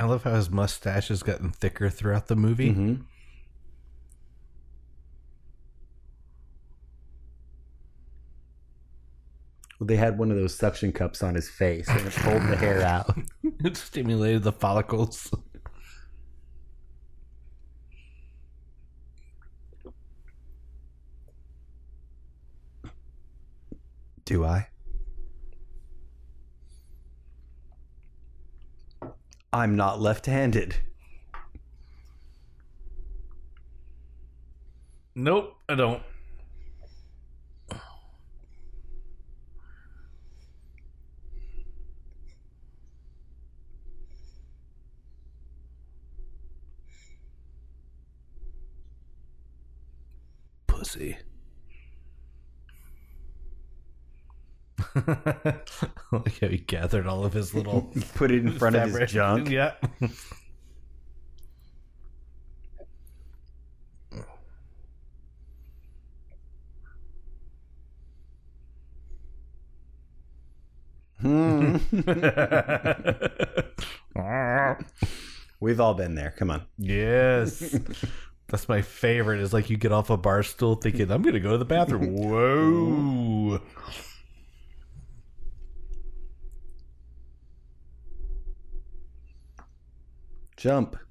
I 0.00 0.04
love 0.04 0.24
how 0.24 0.34
his 0.34 0.50
mustache 0.50 1.06
has 1.10 1.22
gotten 1.22 1.52
thicker 1.52 1.88
throughout 1.88 2.26
the 2.26 2.34
movie. 2.34 2.70
Mm-hmm. 2.70 3.02
They 9.80 9.96
had 9.96 10.18
one 10.18 10.30
of 10.30 10.36
those 10.36 10.54
suction 10.56 10.92
cups 10.92 11.22
on 11.22 11.34
his 11.34 11.48
face 11.48 11.88
and 11.88 12.06
it 12.06 12.12
pulled 12.12 12.42
the 12.42 12.56
hair 12.56 12.82
out. 12.82 13.16
it 13.64 13.76
stimulated 13.76 14.42
the 14.42 14.52
follicles. 14.52 15.30
Do 24.24 24.44
I? 24.44 24.68
I'm 29.52 29.76
not 29.76 30.00
left 30.00 30.26
handed. 30.26 30.76
Nope, 35.14 35.54
I 35.68 35.74
don't. 35.76 36.02
Pussy. 50.88 51.18
like 54.94 56.40
how 56.40 56.48
he 56.48 56.64
gathered 56.66 57.06
all 57.06 57.26
of 57.26 57.34
his 57.34 57.52
little 57.52 57.92
Put 58.14 58.30
it 58.30 58.38
in 58.38 58.52
front 58.52 58.76
of 58.76 58.90
his 58.90 59.12
junk. 59.12 59.50
Yeah. 59.50 59.74
Hmm. 71.20 71.76
We've 75.60 75.80
all 75.80 75.94
been 75.94 76.14
there. 76.14 76.32
Come 76.38 76.50
on. 76.50 76.62
Yes. 76.78 77.76
That's 78.48 78.68
my 78.68 78.80
favorite. 78.82 79.40
Is 79.40 79.52
like 79.52 79.68
you 79.70 79.76
get 79.76 79.92
off 79.92 80.10
a 80.10 80.16
bar 80.16 80.42
stool 80.42 80.74
thinking, 80.76 81.10
I'm 81.10 81.22
going 81.22 81.34
to 81.34 81.40
go 81.40 81.52
to 81.52 81.58
the 81.58 81.64
bathroom. 81.64 82.14
Whoa. 82.16 83.60
Jump. 90.56 90.96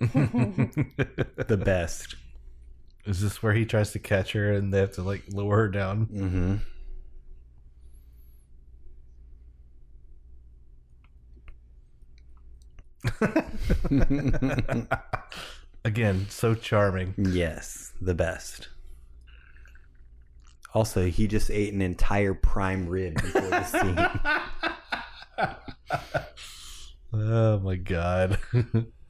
the 0.00 1.60
best. 1.64 2.16
Is 3.06 3.20
this 3.20 3.42
where 3.42 3.52
he 3.52 3.66
tries 3.66 3.92
to 3.92 3.98
catch 3.98 4.32
her 4.32 4.52
and 4.52 4.72
they 4.72 4.78
have 4.78 4.92
to 4.92 5.02
like 5.02 5.24
lower 5.30 5.56
her 5.56 5.68
down? 5.68 6.06
Mm-hmm. 6.06 6.56
Again, 15.84 16.26
so 16.30 16.54
charming. 16.54 17.14
Yes, 17.18 17.92
the 18.00 18.14
best. 18.14 18.68
Also, 20.72 21.06
he 21.06 21.26
just 21.28 21.50
ate 21.50 21.74
an 21.74 21.82
entire 21.82 22.34
prime 22.34 22.88
rib 22.88 23.14
before 23.14 23.42
the 23.42 23.64
scene. 23.64 23.98
Oh 27.16 27.60
my 27.60 27.76
god. 27.76 28.40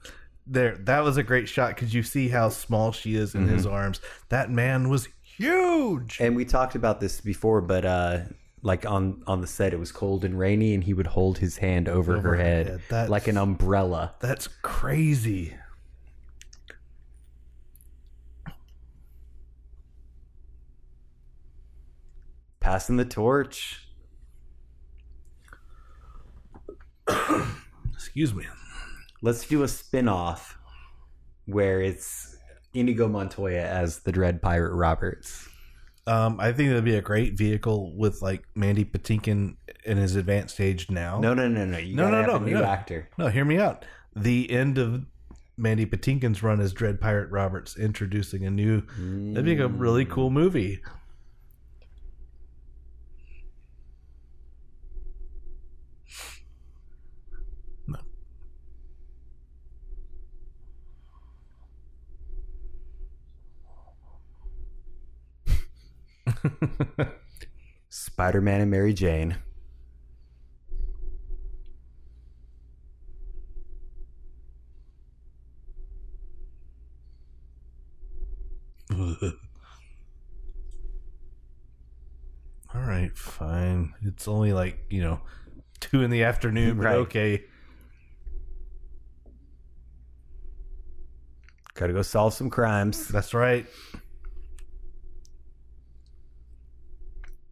there, 0.47 0.77
that 0.77 1.03
was 1.03 1.17
a 1.17 1.23
great 1.23 1.49
shot 1.49 1.75
because 1.75 1.95
you 1.95 2.03
see 2.03 2.29
how 2.29 2.49
small 2.49 2.93
she 2.93 3.15
is 3.15 3.35
in 3.35 3.49
his 3.49 3.67
arms. 3.67 4.01
That 4.29 4.51
man 4.51 4.89
was 4.89 5.09
huge. 5.23 6.19
And 6.21 6.37
we 6.37 6.45
talked 6.45 6.75
about 6.75 7.01
this 7.01 7.21
before, 7.21 7.61
but 7.61 7.85
uh 7.85 8.21
like 8.63 8.87
on 8.87 9.23
on 9.27 9.41
the 9.43 9.47
set 9.47 9.75
it 9.75 9.79
was 9.79 9.93
cold 9.93 10.25
and 10.25 10.39
rainy 10.39 10.73
and 10.75 10.83
he 10.85 10.95
would 10.95 11.07
hold 11.09 11.39
his 11.39 11.59
hand 11.59 11.89
over, 11.89 12.17
Over 12.17 12.23
her 12.23 12.37
her 12.37 12.43
head 12.43 12.81
head. 12.91 13.11
Like 13.11 13.29
an 13.29 13.37
umbrella. 13.37 14.15
That's 14.21 14.49
crazy. 14.63 15.55
Passing 22.61 22.97
the 22.97 23.05
torch. 23.05 23.87
Excuse 27.95 28.35
me. 28.35 28.47
Let's 29.25 29.47
do 29.47 29.63
a 29.63 29.69
spin-off 29.69 30.59
where 31.47 31.81
it's 31.81 32.37
Inigo 32.75 33.09
Montoya 33.09 33.63
as 33.63 34.01
the 34.01 34.13
Dread 34.13 34.43
Pirate 34.43 34.75
Roberts. 34.75 35.49
Um, 36.07 36.39
I 36.39 36.53
think 36.53 36.69
that'd 36.69 36.85
be 36.85 36.97
a 36.97 37.01
great 37.01 37.33
vehicle 37.33 37.97
with 37.97 38.21
like 38.21 38.45
Mandy 38.55 38.85
Patinkin 38.85 39.57
in 39.87 39.97
his 39.97 40.15
advanced 40.17 40.61
age 40.61 40.91
now. 40.91 41.21
No, 41.21 41.33
no, 41.33 41.49
no, 41.49 41.65
no. 41.65 41.79
You 41.79 41.97
No, 41.97 42.03
gotta 42.03 42.17
no, 42.17 42.33
have 42.33 42.41
no, 42.43 42.47
a 42.47 42.51
new 42.51 42.59
no. 42.59 42.65
actor. 42.65 43.09
No, 43.17 43.29
hear 43.29 43.47
me 43.47 43.57
out. 43.57 43.87
The 44.15 44.51
end 44.51 44.77
of 44.77 45.07
Mandy 45.57 45.87
Patinkin's 45.87 46.43
run 46.43 46.61
as 46.61 46.75
Dread 46.75 47.01
Pirate 47.01 47.31
Roberts, 47.31 47.79
introducing 47.79 48.45
a 48.45 48.51
new. 48.51 48.83
That'd 49.33 49.47
be 49.47 49.57
a 49.57 49.69
really 49.69 50.05
cool 50.05 50.29
movie. 50.29 50.83
Spider-Man 67.89 68.61
and 68.61 68.71
Mary 68.71 68.93
Jane. 68.93 69.37
All 82.75 82.81
right, 82.81 83.17
fine. 83.17 83.95
It's 84.03 84.27
only 84.27 84.53
like 84.53 84.79
you 84.91 85.01
know 85.03 85.21
two 85.81 86.03
in 86.03 86.11
the 86.11 86.25
afternoon, 86.25 86.77
but 86.77 86.85
Right. 86.87 86.97
okay. 86.97 87.45
Gotta 91.75 91.93
go 91.93 92.03
solve 92.03 92.35
some 92.35 92.51
crimes. 92.51 93.09
That's 93.09 93.35
right. 93.35 93.67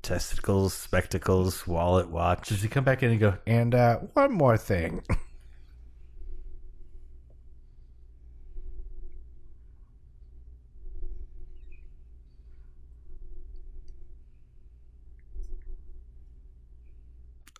Testicles, 0.03 0.75
spectacles, 0.75 1.67
wallet, 1.67 2.11
watch. 2.11 2.49
Does 2.49 2.63
he 2.63 2.69
come 2.69 2.85
back 2.85 3.03
in 3.03 3.13
and 3.13 3.21
go? 3.21 3.39
And 3.47 3.75
uh, 3.75 3.99
one 4.15 4.33
more 4.33 4.57
thing. 4.57 5.03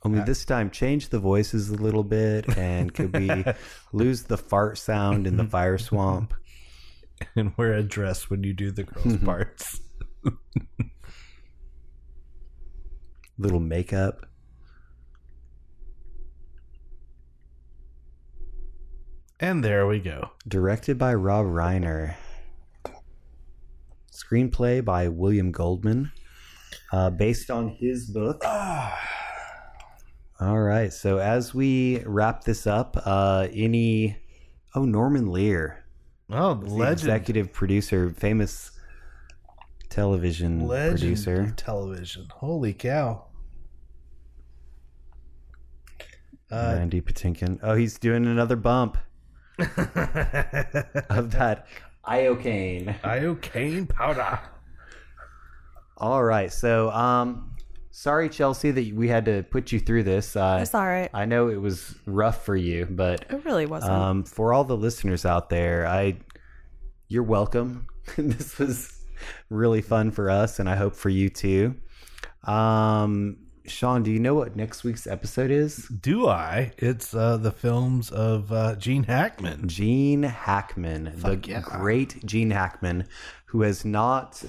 Only 0.05 0.21
this 0.23 0.45
time, 0.45 0.71
change 0.71 1.11
the 1.11 1.21
voices 1.21 1.71
a 1.71 1.77
little 1.77 2.03
bit, 2.03 2.59
and 2.59 2.93
could 2.93 3.17
we 3.17 3.45
lose 3.93 4.25
the 4.25 4.37
fart 4.37 4.77
sound 4.79 5.29
in 5.29 5.37
the 5.37 5.45
fire 5.49 5.79
swamp? 5.79 6.35
and 7.37 7.57
wear 7.57 7.73
a 7.75 7.85
dress 7.85 8.29
when 8.29 8.43
you 8.43 8.53
do 8.53 8.73
the 8.73 8.83
girls' 8.83 9.17
parts. 9.19 9.81
Little 13.39 13.61
makeup. 13.61 14.27
And 19.41 19.65
there 19.65 19.87
we 19.87 19.99
go. 19.99 20.31
Directed 20.47 20.99
by 20.99 21.15
Rob 21.15 21.47
Reiner. 21.47 22.15
Screenplay 24.13 24.85
by 24.85 25.09
William 25.09 25.51
Goldman. 25.51 26.13
Uh, 26.93 27.11
based 27.11 27.51
on 27.51 27.69
his 27.69 28.07
book. 28.07 28.43
All 30.41 30.61
right. 30.61 30.93
So 30.93 31.19
as 31.19 31.53
we 31.55 32.03
wrap 32.05 32.45
this 32.45 32.67
up, 32.67 32.97
uh, 33.05 33.49
any. 33.53 34.17
Oh, 34.75 34.85
Norman 34.87 35.27
Lear, 35.31 35.85
Oh, 36.31 36.53
legend. 36.65 36.93
executive 36.93 37.53
producer, 37.53 38.09
famous 38.09 38.71
television 39.93 40.67
legend 40.67 40.99
producer. 41.01 41.41
of 41.43 41.57
television. 41.57 42.27
Holy 42.33 42.73
cow. 42.73 43.25
Uh, 46.51 46.75
Randy 46.79 47.01
Patinkin. 47.01 47.59
Oh, 47.63 47.75
he's 47.75 47.99
doing 47.99 48.27
another 48.27 48.57
bump 48.57 48.99
of 49.59 51.31
that 51.33 51.67
iocane. 52.07 52.99
iocane 53.01 53.89
powder. 53.89 54.39
All 55.97 56.23
right. 56.23 56.53
So, 56.53 56.91
um, 56.91 57.55
sorry, 57.91 58.29
Chelsea, 58.29 58.71
that 58.71 58.93
we 58.95 59.09
had 59.09 59.25
to 59.27 59.45
put 59.45 59.73
you 59.73 59.81
through 59.81 60.03
this. 60.03 60.37
Uh, 60.37 60.59
It's 60.61 60.75
all 60.75 60.87
right. 60.87 61.09
I 61.15 61.25
know 61.25 61.49
it 61.49 61.61
was 61.61 61.95
rough 62.07 62.45
for 62.45 62.57
you, 62.57 62.87
but 62.91 63.25
It 63.31 63.45
really 63.45 63.67
wasn't. 63.67 63.93
um, 63.93 64.25
for 64.25 64.53
all 64.53 64.65
the 64.65 64.77
listeners 64.77 65.25
out 65.25 65.49
there, 65.49 65.87
I 65.87 66.17
you're 67.09 67.23
welcome. 67.23 67.87
this 68.17 68.59
was 68.59 68.99
really 69.51 69.83
fun 69.83 70.11
for 70.11 70.31
us, 70.31 70.59
and 70.59 70.69
I 70.69 70.77
hope 70.77 70.95
for 70.95 71.09
you 71.09 71.29
too. 71.29 71.77
Um, 72.45 73.39
Sean, 73.65 74.03
do 74.03 74.11
you 74.11 74.19
know 74.19 74.35
what 74.35 74.57
next 74.57 74.83
week's 74.83 75.07
episode 75.07 75.51
is? 75.51 75.87
Do 75.89 76.29
I? 76.29 76.73
It's 76.79 77.15
uh, 77.15 77.37
the 77.37 77.53
films 77.53 78.11
of 78.11 78.51
uh, 78.51 78.75
Gene 78.77 79.05
Hackman. 79.05 79.69
Gene 79.69 80.25
Hackman, 80.25 81.13
the 81.17 81.41
yeah. 81.45 81.61
great 81.61 82.25
Gene 82.27 82.51
Hackman, 82.51 83.07
who 83.47 83.63
has 83.63 83.85
not 83.85 84.43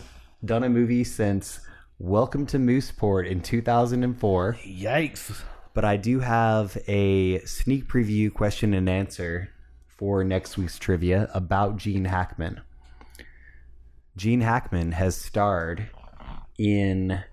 done 0.43 0.63
a 0.63 0.69
movie 0.69 1.03
since 1.03 1.59
Welcome 1.99 2.47
to 2.47 2.57
Mooseport 2.57 3.29
in 3.29 3.41
2004. 3.41 4.57
Yikes! 4.65 5.41
But 5.73 5.85
I 5.85 5.95
do 5.95 6.19
have 6.19 6.75
a 6.87 7.39
sneak 7.45 7.87
preview 7.87 8.33
question 8.33 8.73
and 8.73 8.89
answer 8.89 9.49
for 9.87 10.23
next 10.23 10.57
week's 10.57 10.79
trivia 10.79 11.29
about 11.33 11.77
Gene 11.77 12.05
Hackman. 12.05 12.61
Gene 14.15 14.41
Hackman 14.41 14.91
has 14.91 15.15
starred 15.15 15.89
in 16.57 17.23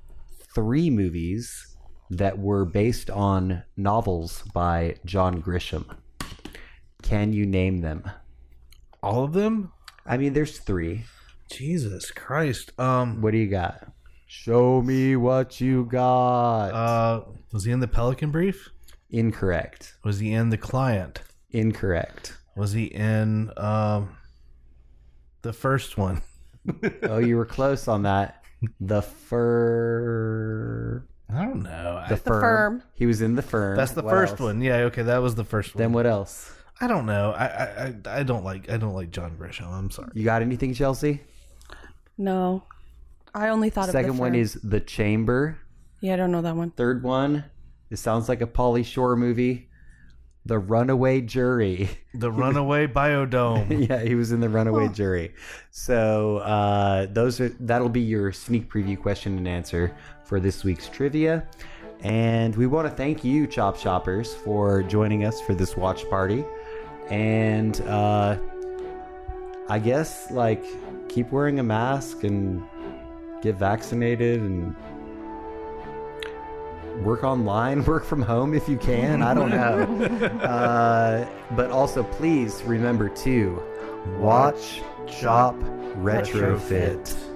three 0.55 0.91
movies 0.91 1.77
that 2.11 2.39
were 2.39 2.65
based 2.65 3.11
on 3.11 3.63
novels 3.77 4.43
by 4.55 4.97
John 5.05 5.43
Grisham. 5.43 5.97
Can 7.03 7.33
you 7.33 7.47
name 7.47 7.81
them? 7.83 8.03
All 9.03 9.25
of 9.25 9.33
them? 9.33 9.73
I 10.07 10.17
mean, 10.17 10.33
there's 10.33 10.59
three. 10.59 11.05
Jesus 11.51 12.11
Christ! 12.11 12.73
Um, 12.79 13.21
What 13.21 13.33
do 13.33 13.39
you 13.39 13.49
got? 13.49 13.93
Show 14.27 14.81
me 14.83 15.17
what 15.17 15.61
you 15.61 15.85
got. 15.87 16.69
uh, 16.69 17.25
was 17.53 17.65
he 17.65 17.73
in 17.73 17.81
the 17.81 17.89
Pelican 17.89 18.31
Brief? 18.31 18.71
Incorrect. 19.11 19.95
Was 20.05 20.21
he 20.21 20.33
in 20.33 20.51
the 20.51 20.57
Client? 20.57 21.21
Incorrect. 21.51 22.37
Was 22.57 22.73
he 22.73 22.85
in 22.85 23.51
um, 23.57 24.17
the 25.43 25.53
first 25.53 25.99
one? 25.99 26.23
Oh, 27.03 27.19
you 27.19 27.37
were 27.37 27.47
close 27.47 27.89
on 27.89 28.03
that. 28.03 28.45
The 28.81 29.03
fur. 30.11 31.05
I 31.33 31.45
don't 31.45 31.63
know. 31.63 32.05
The, 32.09 32.15
I- 32.15 32.19
firm. 32.19 32.41
Firm. 32.43 32.83
He 32.95 33.07
was 33.07 33.23
in 33.23 33.35
the 33.37 33.43
firm. 33.43 33.77
that's 33.77 33.93
the 33.93 34.03
What 34.03 34.11
first 34.11 34.33
else? 34.33 34.41
one. 34.41 34.61
Yeah. 34.61 34.77
Okay, 34.89 35.03
that 35.03 35.19
was 35.19 35.35
the 35.35 35.45
first 35.45 35.75
one. 35.75 35.81
Then 35.83 35.93
what 35.93 36.07
else? 36.07 36.53
I 36.81 36.87
don't 36.87 37.07
know. 37.07 37.33
I, 37.33 37.45
I 37.47 37.65
I 38.07 38.19
I 38.21 38.23
don't 38.23 38.43
like 38.45 38.71
I 38.71 38.77
don't 38.79 38.95
like 38.95 39.11
John 39.11 39.37
Grisham. 39.39 39.69
I'm 39.71 39.91
sorry. 39.91 40.11
You 40.15 40.25
got 40.25 40.43
anything, 40.43 40.75
Chelsea? 40.75 41.21
no. 42.19 42.65
I 43.33 43.51
only 43.51 43.71
thought 43.71 43.85
of 43.89 43.93
Second 43.93 44.17
the 44.17 44.21
one 44.21 44.33
firm. 44.33 44.41
is 44.41 44.55
The 44.55 44.81
Chamber. 44.81 45.57
Yeah, 46.01 46.15
I 46.15 46.17
don't 46.17 46.33
know 46.33 46.43
that 46.43 46.57
one. 46.57 46.73
Third 46.73 47.05
one, 47.05 47.45
it 47.89 47.99
sounds 47.99 48.29
like 48.29 48.41
a 48.41 48.47
Pauly 48.47 48.85
Shore 48.85 49.15
movie. 49.15 49.70
The 50.51 50.59
Runaway 50.59 51.21
Jury. 51.21 51.89
The 52.13 52.33
Runaway 52.43 52.89
Biodome. 52.89 53.89
yeah, 53.89 54.03
he 54.03 54.17
was 54.17 54.33
in 54.33 54.41
the 54.41 54.49
Runaway 54.49 54.89
Jury. 54.89 55.33
So 55.71 56.39
uh, 56.39 57.07
those 57.07 57.41
are 57.41 57.51
that'll 57.61 57.89
be 57.89 58.01
your 58.01 58.33
sneak 58.33 58.69
preview 58.69 59.01
question 59.01 59.39
and 59.39 59.47
answer 59.47 59.97
for 60.25 60.41
this 60.41 60.65
week's 60.65 60.89
trivia. 60.89 61.47
And 62.01 62.57
we 62.57 62.67
want 62.67 62.89
to 62.89 62.93
thank 62.93 63.23
you, 63.23 63.47
Chop 63.47 63.77
Shoppers, 63.77 64.35
for 64.35 64.83
joining 64.83 65.25
us 65.25 65.41
for 65.41 65.55
this 65.55 65.77
watch 65.77 66.11
party. 66.11 66.45
And 67.11 67.81
uh, 67.83 68.37
I 69.69 69.79
guess 69.79 70.33
like 70.33 70.65
keep 71.09 71.31
wearing 71.31 71.61
a 71.61 71.63
mask 71.63 72.25
and 72.25 72.61
get 73.41 73.55
vaccinated 73.55 74.41
and 74.41 74.75
work 76.99 77.25
online, 77.25 77.85
work 77.87 78.05
from 78.05 78.23
home 78.23 78.55
if 78.55 78.69
you 78.69 78.77
can. 78.77 79.23
I 79.23 79.35
don't 79.35 79.51
know. 79.51 80.27
uh, 80.43 81.29
but 81.57 81.71
also, 81.71 82.03
please 82.03 82.63
remember 82.65 83.09
to 83.09 83.63
watch, 84.19 84.83
chop, 85.07 85.55
retrofit. 85.97 87.30